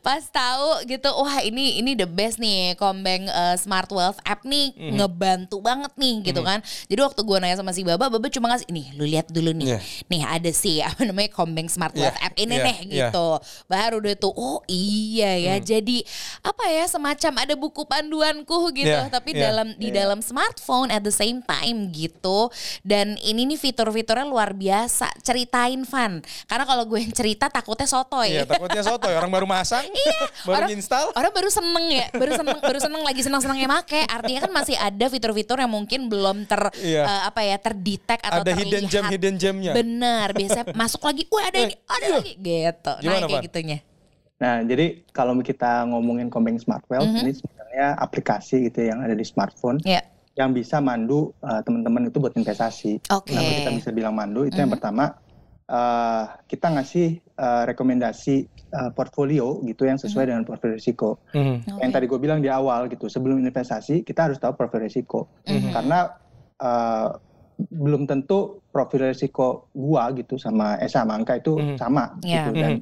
pas 0.00 0.22
tahu 0.22 0.86
gitu 0.86 1.08
wah 1.10 1.42
ini 1.42 1.78
ini 1.78 1.92
the 1.92 2.06
best 2.06 2.38
nih 2.38 2.74
Combank 2.74 3.26
uh, 3.28 3.56
Smart 3.56 3.90
Wealth 3.90 4.18
app 4.22 4.42
nih 4.42 4.72
Mhm. 4.76 4.94
ngebantu 4.98 5.56
banget 5.58 5.92
nih 5.96 6.14
gitu 6.26 6.40
kan. 6.40 6.60
Jadi 6.86 7.00
waktu 7.00 7.20
gue 7.22 7.36
nanya 7.38 7.56
sama 7.56 7.72
si 7.72 7.82
Baba 7.82 8.06
Baba 8.06 8.26
cuma 8.28 8.52
ngasih 8.52 8.68
nih 8.68 8.86
lu 8.94 9.04
lihat 9.04 9.26
dulu 9.28 9.50
nih. 9.52 9.78
Yeah. 9.78 9.82
nih 10.06 10.22
ada 10.22 10.50
sih 10.52 10.78
apa 10.86 11.02
namanya 11.02 11.30
Combank 11.32 11.68
Smart 11.68 11.92
Yeah, 11.92 12.10
Wealth 12.12 12.20
app 12.20 12.34
ini 12.36 12.54
yeah, 12.54 12.66
nih 12.66 12.76
yeah. 12.86 13.10
gitu. 13.10 13.28
Baru 13.66 13.96
deh 14.00 14.14
tuh 14.14 14.32
oh 14.32 14.60
iya 14.66 15.34
ya 15.36 15.54
Hmm. 15.56 15.64
jadi 15.64 15.98
apa 16.44 16.64
ya 16.68 16.84
semacam 16.86 17.32
ada 17.40 17.54
buku 17.56 17.82
panduanku 17.84 18.70
gitu. 18.76 18.90
Yeah, 18.92 19.08
tapi 19.08 19.32
yeah. 19.34 19.50
dalam 19.50 19.68
di 19.76 19.88
dalam 19.90 20.20
smartphone 20.20 20.92
at 20.92 21.02
the 21.02 21.12
same 21.12 21.40
time 21.42 21.90
gitu. 21.90 22.52
Dan 22.82 23.16
ini 23.20 23.48
nih 23.48 23.58
fitur-fiturnya 23.58 24.26
luar 24.26 24.52
biasa 24.52 25.10
ceritain 25.20 25.82
Van 25.82 26.20
karena 26.46 26.64
kalau 26.66 26.84
gue 26.84 27.00
yang 27.00 27.14
cerita 27.14 27.48
takutnya 27.48 27.88
sotoy. 27.88 28.30
Iya, 28.32 28.44
takutnya 28.44 28.82
soto 28.82 29.06
orang 29.08 29.30
baru 29.30 29.46
masang, 29.56 29.84
Iya, 29.86 30.18
baru 30.46 30.56
orang, 30.58 30.70
install. 30.72 31.06
Orang 31.12 31.32
baru 31.32 31.48
seneng 31.48 31.86
ya, 31.88 32.06
baru 32.12 32.32
seneng, 32.32 32.56
baru 32.60 32.78
seneng 32.78 33.02
lagi 33.02 33.20
seneng-senengnya 33.20 33.68
make. 33.68 34.00
Artinya 34.02 34.40
kan 34.42 34.52
masih 34.52 34.76
ada 34.76 35.06
fitur-fitur 35.06 35.56
yang 35.56 35.70
mungkin 35.70 36.00
belum 36.06 36.44
ter 36.44 36.60
Iya. 36.76 37.02
eh, 37.02 37.22
apa 37.24 37.40
ya 37.40 37.56
terdetek 37.56 38.20
atau 38.20 38.40
Ada 38.40 38.52
terlihat. 38.52 38.60
hidden 38.62 38.84
gem 38.86 39.04
hidden 39.08 39.34
gemnya. 39.36 39.72
Bener, 39.72 40.28
biasanya 40.30 40.64
masuk 40.80 41.00
lagi, 41.00 41.22
wah 41.26 41.44
ada 41.44 41.58
ini, 41.58 41.74
ada 41.82 42.06
lagi, 42.14 42.32
gitu. 42.36 42.92
Gimana, 43.00 43.16
nah 43.16 43.28
kayak 43.28 43.44
gitunya. 43.44 43.78
Nah, 44.36 44.60
jadi 44.62 44.86
kalau 45.10 45.32
kita 45.40 45.88
ngomongin 45.88 46.28
Combank 46.28 46.60
Smart 46.60 46.84
Wealth 46.86 47.08
Mhm. 47.08 47.20
ini 47.22 47.32
sebenarnya 47.32 47.86
aplikasi 47.96 48.68
gitu 48.68 48.84
yang 48.84 49.00
ada 49.00 49.12
di 49.12 49.24
smartphone 49.24 49.80
Ya, 49.80 50.04
yang 50.34 50.52
bisa 50.52 50.76
mandu 50.78 51.32
uh, 51.40 51.60
teman-teman 51.60 52.06
itu 52.06 52.20
buat 52.20 52.36
investasi. 52.36 53.00
Oke. 53.08 53.32
Kenapa 53.32 53.50
kita 53.54 53.70
bisa 53.74 53.90
bilang 53.90 54.12
mandu? 54.12 54.44
Itu 54.44 54.56
yang 54.56 54.68
Mhm. 54.68 54.76
pertama 54.76 55.16
uh, 55.66 56.24
kita 56.44 56.68
ngasih 56.70 57.08
uh, 57.34 57.64
rekomendasi 57.64 58.44
uh, 58.72 58.90
portfolio 58.90 59.62
gitu 59.62 59.84
yang 59.84 59.98
sesuai 59.98 60.30
dengan 60.30 60.42
profil 60.42 60.74
risiko. 60.74 61.22
Mhm. 61.30 61.78
Yang 61.78 61.90
tadi 61.92 62.04
gue 62.06 62.18
bilang 62.18 62.40
di 62.40 62.50
awal 62.50 62.88
gitu, 62.88 63.06
sebelum 63.06 63.38
investasi 63.38 64.02
kita 64.02 64.30
harus 64.30 64.38
tahu 64.38 64.54
profil 64.54 64.82
risiko. 64.82 65.30
Mhm. 65.46 65.70
Karena 65.70 66.10
uh, 66.58 67.08
belum 67.56 68.04
tentu 68.04 68.60
profil 68.68 69.08
risiko 69.08 69.72
gua 69.72 70.12
gitu 70.12 70.36
sama 70.36 70.76
Esa 70.76 71.08
Mangka 71.08 71.40
itu 71.40 71.56
Mhm. 71.56 71.76
sama 71.80 72.12
Iya. 72.20 72.44
gitu 72.44 72.50
dan 72.52 72.72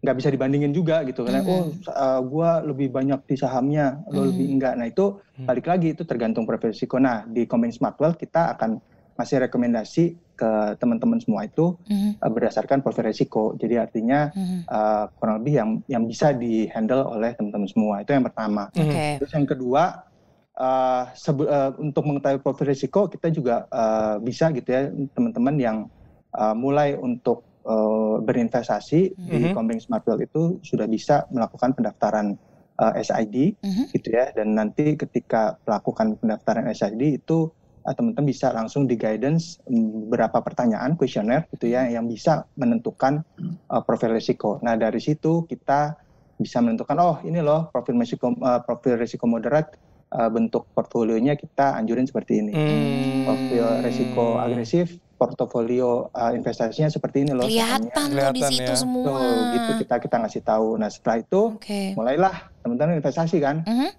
nggak 0.00 0.16
bisa 0.16 0.28
dibandingin 0.30 0.70
juga 0.72 1.02
gitu 1.02 1.26
karena 1.26 1.42
Mhm. 1.42 1.50
oh 1.50 1.64
uh, 1.90 2.20
gua 2.22 2.62
lebih 2.62 2.88
banyak 2.88 3.26
di 3.26 3.34
sahamnya 3.34 4.00
lo 4.08 4.22
Mhm. 4.22 4.28
lebih 4.30 4.46
enggak 4.54 4.74
nah 4.78 4.86
itu 4.86 5.18
Mhm. 5.34 5.46
balik 5.50 5.66
lagi 5.66 5.86
itu 5.92 6.06
tergantung 6.06 6.46
profil 6.46 6.70
risiko 6.70 6.96
nah 6.96 7.26
di 7.26 7.42
Combank 7.44 7.74
Smart 7.74 7.98
Wealth 7.98 8.16
kita 8.16 8.54
akan 8.54 8.78
ngasih 9.18 9.50
rekomendasi 9.50 10.04
ke 10.40 10.50
teman-teman 10.80 11.20
semua 11.20 11.44
itu 11.44 11.76
Mhm, 11.84 12.16
uh, 12.24 12.30
berdasarkan 12.32 12.80
profil 12.80 13.04
risiko 13.12 13.52
jadi 13.60 13.84
artinya 13.84 14.32
mhm. 14.32 14.64
uh, 14.64 15.04
kurang 15.20 15.44
lebih 15.44 15.54
yang 15.60 15.70
yang 15.92 16.02
bisa 16.08 16.32
di 16.32 16.64
handle 16.72 17.04
oleh 17.12 17.36
teman-teman 17.36 17.68
semua 17.68 17.94
itu 18.00 18.16
yang 18.16 18.24
pertama 18.24 18.72
Mhm. 18.72 18.80
Oke. 18.80 19.04
Terus 19.20 19.32
yang 19.36 19.46
kedua, 19.46 19.82
uh, 20.56 21.02
uh, 21.12 21.70
untuk 21.76 22.02
mengetahui 22.08 22.40
profil 22.40 22.66
risiko 22.72 23.00
kita 23.06 23.28
juga 23.28 23.68
uh, 23.68 24.16
bisa 24.18 24.48
gitu 24.50 24.68
ya 24.68 24.88
teman-teman 25.12 25.54
yang 25.60 25.76
uh, 26.32 26.56
mulai 26.56 26.96
untuk 26.96 27.44
uh, 27.68 28.16
berinvestasi 28.20 29.00
di 29.16 29.36
Mhm. 29.44 29.52
Combank 29.52 29.80
Smart 29.84 30.04
Wealth 30.08 30.24
itu 30.24 30.42
sudah 30.64 30.88
bisa 30.88 31.28
melakukan 31.28 31.76
pendaftaran 31.76 32.36
uh, 32.80 32.92
SID 32.96 33.60
Mhm. 33.60 33.84
gitu 33.92 34.08
ya 34.08 34.32
dan 34.32 34.56
nanti 34.56 34.96
ketika 34.96 35.60
melakukan 35.68 36.16
pendaftaran 36.16 36.64
SID 36.72 37.20
itu 37.20 37.52
teman-teman 37.84 38.28
bisa 38.28 38.52
langsung 38.52 38.84
di 38.84 38.94
guidance 38.94 39.58
mm, 39.64 40.08
beberapa 40.08 40.44
pertanyaan 40.44 40.94
kuesioner 40.94 41.48
gitu 41.52 41.72
ya 41.72 41.88
yang 41.88 42.04
bisa 42.06 42.44
menentukan 42.56 43.24
uh, 43.72 43.82
profil 43.82 44.12
risiko. 44.12 44.60
Nah 44.60 44.76
dari 44.76 45.00
situ 45.00 45.48
kita 45.48 45.96
bisa 46.40 46.64
menentukan 46.64 46.96
oh 47.00 47.16
ini 47.24 47.44
loh 47.44 47.68
profil 47.68 48.00
risiko 48.00 48.32
uh, 48.40 48.60
profil 48.64 48.96
risiko 48.96 49.28
moderat 49.28 49.76
uh, 50.12 50.28
bentuk 50.32 50.68
portfolionya 50.72 51.36
kita 51.36 51.76
anjurin 51.76 52.08
seperti 52.08 52.44
ini. 52.44 52.52
Hmm. 52.52 53.28
Profil 53.28 53.66
risiko 53.84 54.24
agresif 54.40 54.96
portofolio 55.20 56.08
uh, 56.16 56.32
investasinya 56.32 56.88
seperti 56.88 57.28
ini 57.28 57.32
loh. 57.36 57.44
Kelihatan 57.44 57.92
tuh 57.92 58.04
di 58.08 58.40
Kelihatan 58.40 58.50
situ 58.56 58.72
ya. 58.72 58.76
semua. 58.76 59.04
Tuh, 59.04 59.40
gitu 59.52 59.70
kita 59.84 59.94
kita 60.00 60.16
ngasih 60.24 60.42
tahu. 60.44 60.68
Nah 60.80 60.88
setelah 60.88 61.16
itu 61.20 61.40
Oke. 61.60 61.92
mulailah 61.92 62.34
teman-teman 62.64 62.96
investasi 62.96 63.36
kan. 63.40 63.60
Mhm. 63.68 63.90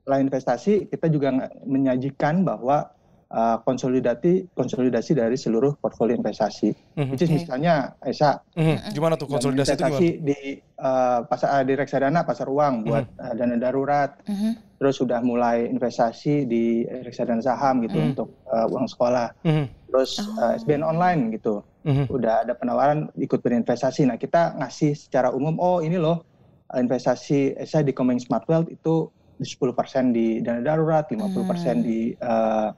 Setelah 0.00 0.18
investasi 0.24 0.72
kita 0.88 1.06
juga 1.12 1.28
menyajikan 1.68 2.48
bahwa 2.48 2.88
uh, 3.30 3.56
konsolidasi 3.62 4.50
konsolidasi 4.52 5.14
dari 5.14 5.38
seluruh 5.38 5.78
portfolio 5.78 6.18
investasi. 6.18 6.74
Mhm. 6.98 7.10
Which 7.14 7.22
is 7.24 7.30
misalnya 7.30 7.94
Esa 8.02 8.42
Mhm. 8.54 8.90
Gimana 8.92 9.14
tuh 9.14 9.30
konsolidasi 9.30 9.74
itu 9.74 9.82
investasi 9.82 10.06
gimana? 10.18 10.26
di 10.26 10.38
uh, 10.78 11.18
pasar 11.24 11.62
di 11.62 11.74
reksadana 11.74 12.20
pasar 12.26 12.46
uang 12.50 12.74
buat 12.84 13.06
uh, 13.16 13.32
dana 13.34 13.56
darurat 13.56 14.18
Mhm. 14.26 14.78
terus 14.80 14.96
sudah 14.96 15.20
mulai 15.20 15.68
investasi 15.68 16.44
di 16.44 16.82
reksadana 16.84 17.40
saham 17.40 17.84
gitu 17.84 18.00
Hmm. 18.00 18.10
untuk 18.12 18.28
uh, 18.48 18.66
uang 18.66 18.88
sekolah 18.88 19.28
Mhm. 19.44 19.64
terus 19.88 20.18
uh, 20.18 20.50
Oh. 20.50 20.56
SBN 20.56 20.82
online 20.82 21.36
gitu 21.36 21.62
Mhm. 21.84 22.08
udah 22.08 22.44
ada 22.44 22.52
penawaran 22.52 23.08
ikut 23.14 23.40
berinvestasi 23.40 24.04
nah 24.04 24.16
kita 24.16 24.56
ngasih 24.56 24.96
secara 24.96 25.30
umum 25.30 25.56
oh 25.56 25.80
ini 25.80 25.96
loh 25.96 26.24
investasi 26.70 27.60
saya 27.66 27.82
di 27.82 27.90
Coming 27.90 28.22
Smart 28.22 28.46
Wealth 28.46 28.70
itu 28.70 29.10
10% 29.40 30.12
di 30.12 30.38
dana 30.40 30.60
darurat 30.60 31.08
50% 31.08 31.80
Hmm. 31.80 31.82
di 31.82 32.00
uh, 32.16 32.68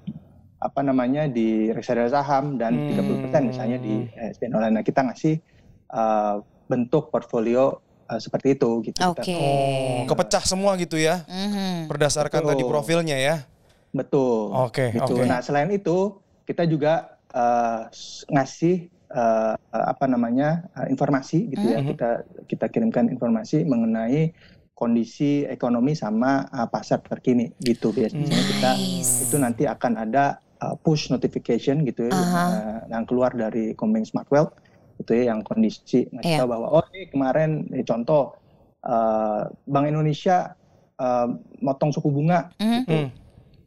apa 0.63 0.81
namanya 0.81 1.27
di 1.27 1.69
reksadana 1.69 2.07
saham 2.07 2.55
dan 2.55 2.73
Hmm. 2.73 2.95
30% 2.95 3.51
misalnya 3.51 3.79
di 3.79 4.07
eh, 4.15 4.31
SBN 4.31 4.55
online 4.55 4.75
nah 4.79 4.85
kita 4.85 5.03
ngasih 5.03 5.35
uh, 5.91 6.39
bentuk 6.65 7.11
portfolio 7.11 7.83
uh, 8.07 8.17
seperti 8.17 8.55
itu 8.55 8.81
gitu 8.87 8.97
Kita- 8.97 9.11
Oke. 9.11 9.35
Oh, 9.35 10.07
kepecah 10.07 10.45
semua 10.47 10.79
gitu 10.79 10.95
ya. 10.97 11.27
Mhm. 11.27 11.91
Berdasarkan 11.91 12.47
Betul. 12.47 12.51
tadi 12.55 12.63
profilnya 12.65 13.17
ya. 13.19 13.37
Betul. 13.91 14.55
Oke, 14.57 14.95
gitu. 14.95 15.19
oke. 15.19 15.23
Nah 15.27 15.43
selain 15.43 15.69
itu 15.69 16.17
kita 16.47 16.65
juga 16.65 17.19
uh, 17.35 17.91
ngasih 18.31 18.89
uh, 19.13 19.53
apa 19.69 20.09
namanya 20.09 20.65
uh, 20.73 20.89
informasi 20.89 21.53
gitu 21.53 21.67
ya. 21.69 21.83
Mhm. 21.83 21.89
Kita 21.93 22.09
kita 22.49 22.67
kirimkan 22.71 23.11
informasi 23.11 23.67
mengenai 23.67 24.33
kondisi 24.73 25.45
ekonomi 25.45 25.93
sama 25.93 26.49
uh, 26.49 26.67
pasar 26.67 27.05
terkini 27.05 27.53
gitu 27.61 27.93
biasanya 27.93 28.35
kita 28.35 28.71
Nice. 28.75 29.29
itu 29.29 29.37
nanti 29.39 29.63
akan 29.69 30.09
ada 30.09 30.41
uh, 30.63 30.75
push 30.79 31.11
notification 31.11 31.83
gitu 31.83 32.07
ya 32.07 32.15
uh, 32.15 32.79
yang 32.87 33.03
keluar 33.03 33.35
dari 33.35 33.75
Combank 33.75 34.07
Smart 34.07 34.31
Wealth 34.31 34.55
itu 34.97 35.11
ya 35.13 35.35
yang 35.35 35.43
kondisi 35.43 36.07
ngasih 36.09 36.23
Iya. 36.29 36.39
tahu 36.39 36.49
bahwa 36.49 36.67
oh 36.71 36.85
ini 36.95 37.11
kemarin 37.11 37.51
ini 37.69 37.83
contoh 37.83 38.39
uh, 38.83 39.43
Bank 39.67 39.87
Indonesia 39.89 40.55
uh, 40.97 41.27
motong 41.59 41.91
suku 41.91 42.09
bunga 42.09 42.55
Mhm. 42.57 42.79
gitu 42.79 42.95
Hmm. 42.95 43.11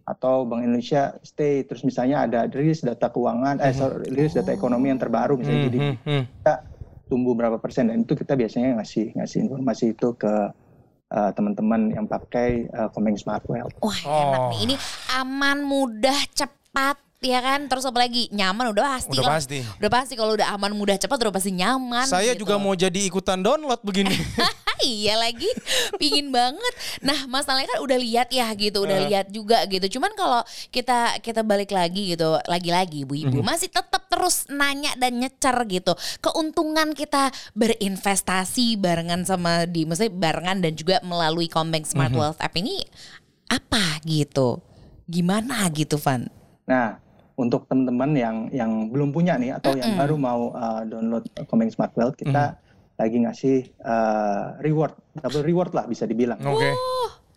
atau 0.05 0.45
Bank 0.45 0.62
Indonesia 0.63 1.17
stay 1.21 1.65
terus 1.65 1.81
misalnya 1.81 2.23
ada 2.23 2.45
rilis 2.45 2.79
data 2.79 3.10
keuangan 3.10 3.58
eh 3.58 3.73
Mhm. 3.73 3.77
sorry, 3.77 4.05
rilis 4.08 4.34
data 4.34 4.49
ekonomi 4.49 4.88
yang 4.88 5.01
terbaru 5.01 5.36
misalnya 5.36 5.62
jadi 5.67 5.79
Mhm. 5.81 5.95
Mhm. 6.05 6.23
tumbuh 7.05 7.34
berapa 7.34 7.58
persen 7.58 7.86
dan 7.88 8.01
itu 8.01 8.13
kita 8.13 8.34
biasanya 8.34 8.77
ngasih 8.77 9.13
ngasih 9.13 9.45
informasi 9.45 9.93
itu 9.93 10.13
ke 10.15 10.34
uh, 11.05 11.31
teman-teman 11.31 11.93
yang 11.93 12.10
pakai 12.10 12.65
uh, 12.67 12.89
Combank 12.89 13.21
Smart 13.21 13.45
Wealth. 13.45 13.77
Wah 13.77 13.93
enak 13.93 14.39
Oh. 14.41 14.49
nih. 14.49 14.60
Ini 14.65 14.75
aman, 15.15 15.58
mudah, 15.62 16.17
cepat 16.34 16.64
ya 17.21 17.39
kan. 17.41 17.65
Terus 17.65 17.83
apa 17.83 17.99
lagi? 17.99 18.29
Nyaman 18.29 18.69
udah 18.69 18.83
pasti 18.91 19.17
Udah 19.17 19.25
lah. 19.25 19.33
pasti. 19.38 19.57
Udah 19.81 19.89
pasti 19.89 20.13
kalau 20.13 20.38
udah 20.38 20.47
aman, 20.51 20.71
mudah, 20.71 20.93
cepat 20.93 21.17
udah 21.17 21.33
pasti 21.33 21.49
nyaman. 21.51 22.05
Saya 22.05 22.35
gitu. 22.35 22.45
juga 22.45 22.61
mau 22.61 22.73
jadi 22.73 22.99
ikutan 23.01 23.41
download 23.41 23.81
begini. 23.81 24.13
iya 24.83 25.15
lagi 25.15 25.47
pingin 25.95 26.29
banget 26.29 26.73
nah 26.99 27.15
masalahnya 27.25 27.71
kan 27.71 27.79
udah 27.79 27.95
lihat 27.95 28.27
ya 28.27 28.51
gitu 28.53 28.83
udah 28.83 28.99
Eh. 28.99 29.07
lihat 29.07 29.27
juga 29.31 29.63
gitu 29.65 29.97
cuman 29.97 30.11
kalau 30.13 30.43
kita 30.67 31.15
kita 31.23 31.41
balik 31.41 31.71
lagi 31.71 32.11
gitu 32.11 32.35
lagi-lagi 32.43 33.07
ibu-ibu 33.07 33.39
Mhm. 33.39 33.47
masih 33.47 33.71
tetap 33.71 34.03
terus 34.05 34.43
nanya 34.45 34.91
dan 34.99 35.15
nyecer 35.15 35.55
gitu 35.71 35.95
keuntungan 36.19 36.91
kita 36.91 37.31
berinvestasi 37.55 38.75
barengan 38.75 39.23
sama 39.23 39.63
di 39.63 39.88
maksudnya 39.88 40.11
barengan 40.11 40.59
dan 40.59 40.75
juga 40.75 40.99
melalui 41.01 41.47
Combank 41.47 41.88
Smart 41.88 42.11
Mhm. 42.11 42.19
Wealth 42.19 42.41
app 42.43 42.53
ini 42.53 42.83
apa 43.47 44.03
gitu 44.03 44.59
gimana 45.07 45.71
gitu 45.71 45.95
Van 45.95 46.27
Nah 46.65 46.97
untuk 47.36 47.67
teman-teman 47.67 48.12
yang 48.13 48.36
yang 48.49 48.71
belum 48.88 49.12
punya 49.12 49.36
nih 49.36 49.51
atau 49.54 49.75
yang 49.75 49.91
Mm-mm. 49.91 50.01
baru 50.01 50.15
mau 50.15 50.41
uh, 50.52 50.81
download 50.83 51.25
Combank 51.46 51.71
Smart 51.71 51.92
Wealth 51.94 52.15
kita 52.15 52.56
lagi 52.96 53.17
ngasih 53.19 53.58
uh, 53.83 54.56
reward 54.60 54.96
double 55.13 55.44
reward 55.44 55.71
lah 55.71 55.83
bisa 55.83 56.06
dibilang. 56.06 56.39
Oke. 56.42 56.71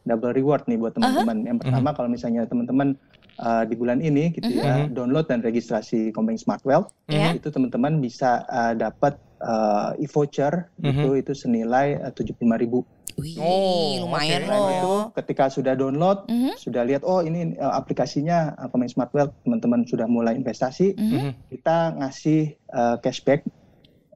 double 0.07 0.33
reward 0.33 0.65
nih 0.65 0.79
buat 0.79 0.97
teman-teman. 0.97 1.45
Yang 1.45 1.59
pertama 1.61 1.93
kalau 1.93 2.09
misalnya 2.09 2.47
teman-teman 2.47 2.97
uh, 3.37 3.61
di 3.63 3.75
bulan 3.75 4.01
ini 4.01 4.33
gitu 4.33 4.49
ya 4.49 4.87
Mhm. 4.87 4.97
download 4.97 5.27
dan 5.27 5.43
registrasi 5.43 6.15
Combank 6.15 6.39
Smart 6.39 6.63
Wealth 6.63 6.95
Ya. 7.07 7.35
itu 7.35 7.51
teman-teman 7.51 8.01
bisa 8.01 8.47
uh, 8.47 8.73
dapat 8.73 9.21
uh, 9.41 9.95
e-voucher 9.97 10.71
itu 10.81 11.09
itu 11.17 11.33
senilai 11.33 11.99
uh, 11.99 12.11
75.000. 12.11 12.85
Wih, 13.19 13.35
Oh, 13.35 14.07
lumayan 14.07 14.43
oke. 14.43 14.47
Selain 14.47 14.63
loh 14.63 14.71
itu 14.71 14.95
ketika 15.17 15.45
sudah 15.51 15.75
download 15.75 16.31
Mhm. 16.31 16.55
sudah 16.55 16.87
lihat 16.87 17.03
oh 17.03 17.19
ini 17.19 17.59
uh, 17.59 17.75
aplikasinya 17.75 18.55
uh, 18.55 18.87
Smart 18.87 19.11
Wealth 19.11 19.35
teman-teman 19.43 19.83
sudah 19.85 20.07
mulai 20.07 20.39
investasi 20.39 20.95
Mhm. 20.95 21.11
Mhm. 21.11 21.31
kita 21.51 21.77
ngasih 21.99 22.41
uh, 22.71 22.97
cashback 22.99 23.43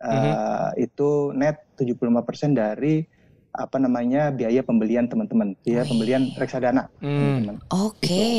uh, 0.03 0.70
itu 0.77 1.31
net 1.33 1.62
75% 1.75 2.55
dari 2.55 3.03
apa 3.53 3.77
namanya 3.77 4.33
biaya 4.33 4.64
pembelian 4.64 5.05
teman-teman, 5.05 5.53
biaya 5.61 5.85
pembelian 5.85 6.33
reksadana 6.35 6.89
Hmm. 6.99 7.43
teman-teman. 7.43 7.57
Oke. 7.68 8.31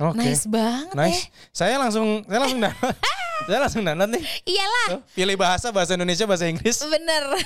Oke. 0.00 0.18
Nice 0.18 0.50
banget 0.50 0.96
Nice. 0.98 1.22
Saya 1.52 1.78
langsung 1.78 2.26
saya 2.26 2.40
langsung 2.42 2.58
saya 3.44 3.58
langsung 3.60 3.82
download 3.82 4.10
nih. 4.10 4.22
ya. 4.22 4.30
Iyalah. 4.48 4.86
Tuh, 4.88 5.00
Pilih 5.12 5.36
bahasa 5.36 5.68
bahasa 5.68 5.92
Indonesia 5.92 6.24
bahasa 6.24 6.46
Inggris. 6.46 6.76
Bener. 6.80 7.24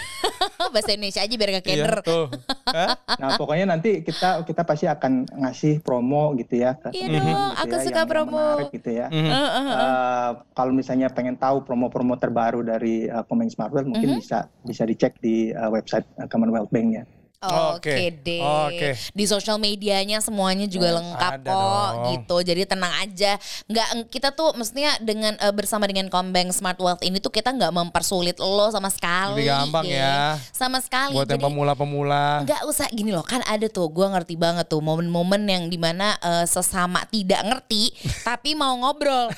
Bahasa 0.67 0.91
Indonesia 0.91 1.21
aja 1.21 1.31
biar 1.31 1.51
gak 1.53 1.65
Iya, 1.65 1.75
keder. 1.79 1.97
tuh. 2.03 2.25
Hah? 2.67 2.99
Nah 3.17 3.29
pokoknya 3.37 3.67
nanti 3.69 4.03
kita 4.03 4.43
kita 4.43 4.63
pasti 4.63 4.85
akan 4.85 5.25
ngasih 5.27 5.79
promo 5.79 6.35
gitu 6.35 6.59
ya 6.59 6.75
ke 6.75 6.91
Iya 6.91 7.07
dong, 7.09 7.23
gitu 7.23 7.31
aku 7.57 7.75
ya, 7.75 7.83
suka 7.83 8.03
promo. 8.05 8.35
menarik 8.57 8.71
gitu 8.73 8.91
ya. 8.93 9.07
Eh, 9.09 9.17
eh, 9.17 9.31
eh. 9.31 9.67
Eh, 9.71 10.31
kalau 10.53 10.73
misalnya 10.73 11.09
pengen 11.09 11.37
tahu 11.37 11.63
promo-promo 11.63 12.17
terbaru 12.17 12.61
dari 12.61 13.07
uh, 13.07 13.23
Komeng 13.23 13.49
Smartwell 13.49 13.87
mungkin 13.87 14.09
Mhm. 14.09 14.19
bisa 14.19 14.39
bisa 14.61 14.83
dicek 14.83 15.17
di 15.19 15.51
uh, 15.51 15.69
website 15.69 16.05
uh, 16.17 16.27
Commonwealth 16.27 16.69
Bank-nya. 16.69 17.07
Oke 17.37 17.93
Oke. 17.93 18.05
deh. 18.25 18.41
Oke. 18.41 18.89
Di 19.13 19.25
sosial 19.29 19.61
medianya 19.61 20.25
semuanya 20.25 20.65
juga 20.65 20.97
lengkap 20.97 21.33
ada 21.41 21.53
kok 21.53 21.61
dong. 21.61 22.05
gitu. 22.17 22.37
Jadi 22.43 22.63
tenang 22.65 22.95
aja. 22.97 23.37
Nggak 23.69 23.89
kita 24.09 24.33
tuh 24.33 24.57
mestinya 24.57 24.97
dengan 24.99 25.37
eh, 25.37 25.53
bersama 25.53 25.85
dengan 25.85 26.09
Combank 26.09 26.51
Smart 26.51 26.81
Wealth 26.81 27.05
ini 27.05 27.21
tuh 27.21 27.29
kita 27.29 27.53
nggak 27.53 27.73
mempersulit 27.73 28.41
lo 28.41 28.73
sama 28.73 28.89
sekali. 28.89 29.45
Lebih 29.45 29.53
gampang 29.53 29.85
deh. 29.85 30.01
ya. 30.01 30.41
Sama 30.51 30.81
sekali. 30.81 31.13
Buat 31.13 31.29
yang 31.29 31.45
pemula-pemula. 31.45 32.43
nggak 32.43 32.63
usah 32.67 32.89
gini 32.91 33.13
loh 33.13 33.23
kan 33.23 33.45
ada 33.45 33.69
tuh 33.69 33.89
gue 33.93 34.07
ngerti 34.07 34.35
banget 34.35 34.67
tuh 34.67 34.81
momen-momen 34.81 35.45
yang 35.47 35.65
di 35.69 35.77
mana 35.77 36.17
eh, 36.19 36.47
sesama 36.49 37.05
tidak 37.09 37.45
ngerti 37.45 37.93
tapi 38.29 38.57
mau 38.57 38.73
ngobrol 38.77 39.29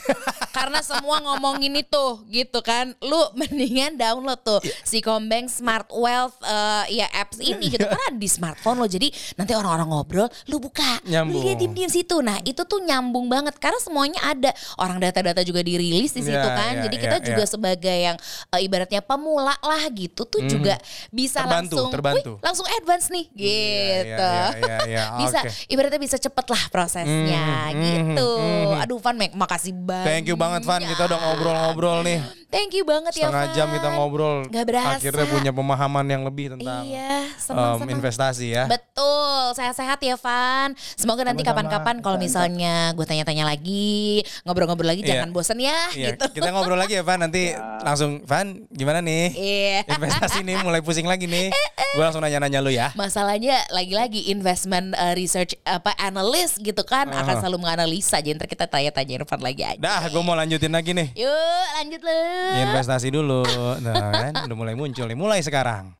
karena 0.58 0.80
semua 0.82 1.22
ngomongin 1.22 1.78
itu 1.78 2.04
gitu 2.28 2.58
kan 2.60 2.90
lu 2.98 3.20
mendingan 3.38 3.94
download 3.94 4.42
tuh 4.42 4.58
si 4.82 4.98
Combank 4.98 5.46
Smart 5.46 5.86
Wealth 5.90 6.34
eh, 6.42 6.98
ya 6.98 7.06
apps 7.14 7.38
ini 7.38 7.70
gitu 7.70 7.86
karena 7.86 8.10
di 8.12 8.26
smartphone 8.26 8.82
lo 8.82 8.86
jadi 8.86 9.06
nanti 9.38 9.54
orang-orang 9.54 9.86
ngobrol 9.86 10.26
lu 10.50 10.58
buka 10.58 10.98
Nyambung. 11.06 11.38
lu 11.38 11.46
lihat 11.46 11.58
diem-diem 11.58 11.86
situ 11.88 12.18
nah 12.18 12.42
itu 12.42 12.66
tuh 12.66 12.82
nyambung 12.82 13.30
banget 13.30 13.54
karena 13.56 13.78
semuanya 13.78 14.18
ada 14.26 14.50
orang 14.76 14.98
data-data 14.98 15.46
juga 15.46 15.62
dirilis 15.62 16.10
di 16.10 16.22
situ 16.22 16.36
Ya, 16.38 16.54
kan 16.54 16.72
ya, 16.78 16.82
jadi 16.86 16.96
ya, 16.96 17.02
kita 17.02 17.16
ya. 17.18 17.24
juga 17.28 17.42
sebagai 17.44 17.96
yang 17.98 18.16
eh, 18.54 18.60
ibaratnya 18.62 19.02
pemula 19.02 19.54
lah 19.58 19.82
gitu 19.90 20.22
tuh 20.22 20.40
juga 20.44 20.78
bisa. 21.10 21.42
Terbantu, 21.42 21.74
langsung 21.76 21.90
terbantu. 21.92 22.30
"Wih, 22.38 22.42
langsung 22.42 22.66
advance 22.72 23.06
nih 23.10 23.26
gitu. 23.30 24.30
Iya, 24.32 24.54
iya, 24.54 24.58
iya, 24.58 24.78
iya, 24.88 25.04
bisa 25.20 25.38
oke. 25.44 25.50
ibaratnya 25.68 26.00
bisa 26.00 26.16
cepet 26.16 26.46
lah 26.48 26.62
prosesnya 26.70 27.46
Mhm, 27.74 27.82
gitu. 27.82 28.30
mhm. 28.38 28.82
Aduh 28.82 28.98
Van 28.98 29.16
makasih 29.34 29.72
banget. 29.74 30.06
Thank 30.08 30.24
you 30.30 30.36
banget 30.48 30.64
Van, 30.64 30.80
kita 30.80 31.02
udah 31.12 31.18
ngobrol-ngobrol 31.20 32.00
nih. 32.08 32.24
Thank 32.48 32.72
you 32.72 32.80
banget 32.82 33.12
ya 33.12 33.28
Setengah 33.28 33.46
jam 33.52 33.68
kita 33.68 33.88
ngobrol. 33.92 34.48
Gak 34.48 34.64
berasa. 34.64 34.96
Akhirnya 34.96 35.26
punya 35.28 35.52
pemahaman 35.52 36.06
yang 36.08 36.24
lebih 36.24 36.56
tentang 36.56 36.80
Iya, 36.80 37.28
senang-senang. 37.36 37.92
investasi 37.92 38.46
ya. 38.48 38.64
Betul, 38.64 39.52
sehat-sehat 39.52 40.00
ya 40.00 40.16
Van. 40.16 40.72
Semoga 40.96 41.28
nanti 41.28 41.44
kapan-kapan 41.44 42.00
kalau 42.00 42.16
misalnya 42.16 42.96
gue 42.96 43.04
tanya-tanya 43.04 43.44
lagi, 43.44 44.24
ngobrol-ngobrol 44.48 44.88
lagi 44.88 45.04
Iya. 45.04 45.20
jangan 45.20 45.28
bosen 45.28 45.60
ya 45.60 45.76
Iya, 45.92 46.16
gitu. 46.16 46.24
kita 46.40 46.48
ngobrol 46.48 46.80
lagi 46.80 46.96
ya 46.96 47.04
Van 47.04 47.20
nanti 47.20 47.52
langsung 47.84 48.24
Van 48.24 48.64
gimana 48.72 49.04
nih? 49.04 49.28
Iya. 49.30 49.78
Investasi 49.86 50.40
nih 50.40 50.56
mulai 50.64 50.80
pusing 50.80 51.04
lagi 51.04 51.28
nih. 51.28 51.52
Gue 51.92 52.00
langsung 52.00 52.24
nanya-nanya 52.24 52.64
lu 52.64 52.72
ya. 52.72 52.96
Masalahnya 52.96 53.60
lagi-lagi 53.68 54.32
investment 54.32 54.96
uh, 54.96 55.12
research 55.12 55.52
apa 55.62 55.92
analyst 56.00 56.64
gitu 56.64 56.80
kan 56.80 57.12
akan 57.12 57.44
selalu 57.44 57.60
menganalisa. 57.60 58.24
Jadi 58.24 58.40
ntar 58.40 58.48
kita 58.48 58.64
tanya-tanya 58.64 59.20
Irfan 59.20 59.44
lagi 59.44 59.68
aja. 59.68 59.76
Dah, 59.76 60.08
gue 60.08 60.22
mau 60.24 60.32
lanjutin 60.32 60.72
lagi 60.72 60.96
nih. 60.96 61.12
Yuk 61.12 61.64
lanjut 61.76 62.00
lu. 62.00 62.37
Investasi 62.58 63.08
dulu. 63.12 63.42
Nah, 63.82 64.12
kan 64.12 64.32
udah 64.48 64.56
mulai 64.56 64.74
muncul. 64.74 65.06
Mulai 65.12 65.40
sekarang. 65.44 65.94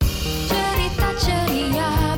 cerita 0.49 1.09
ceria 1.19 2.08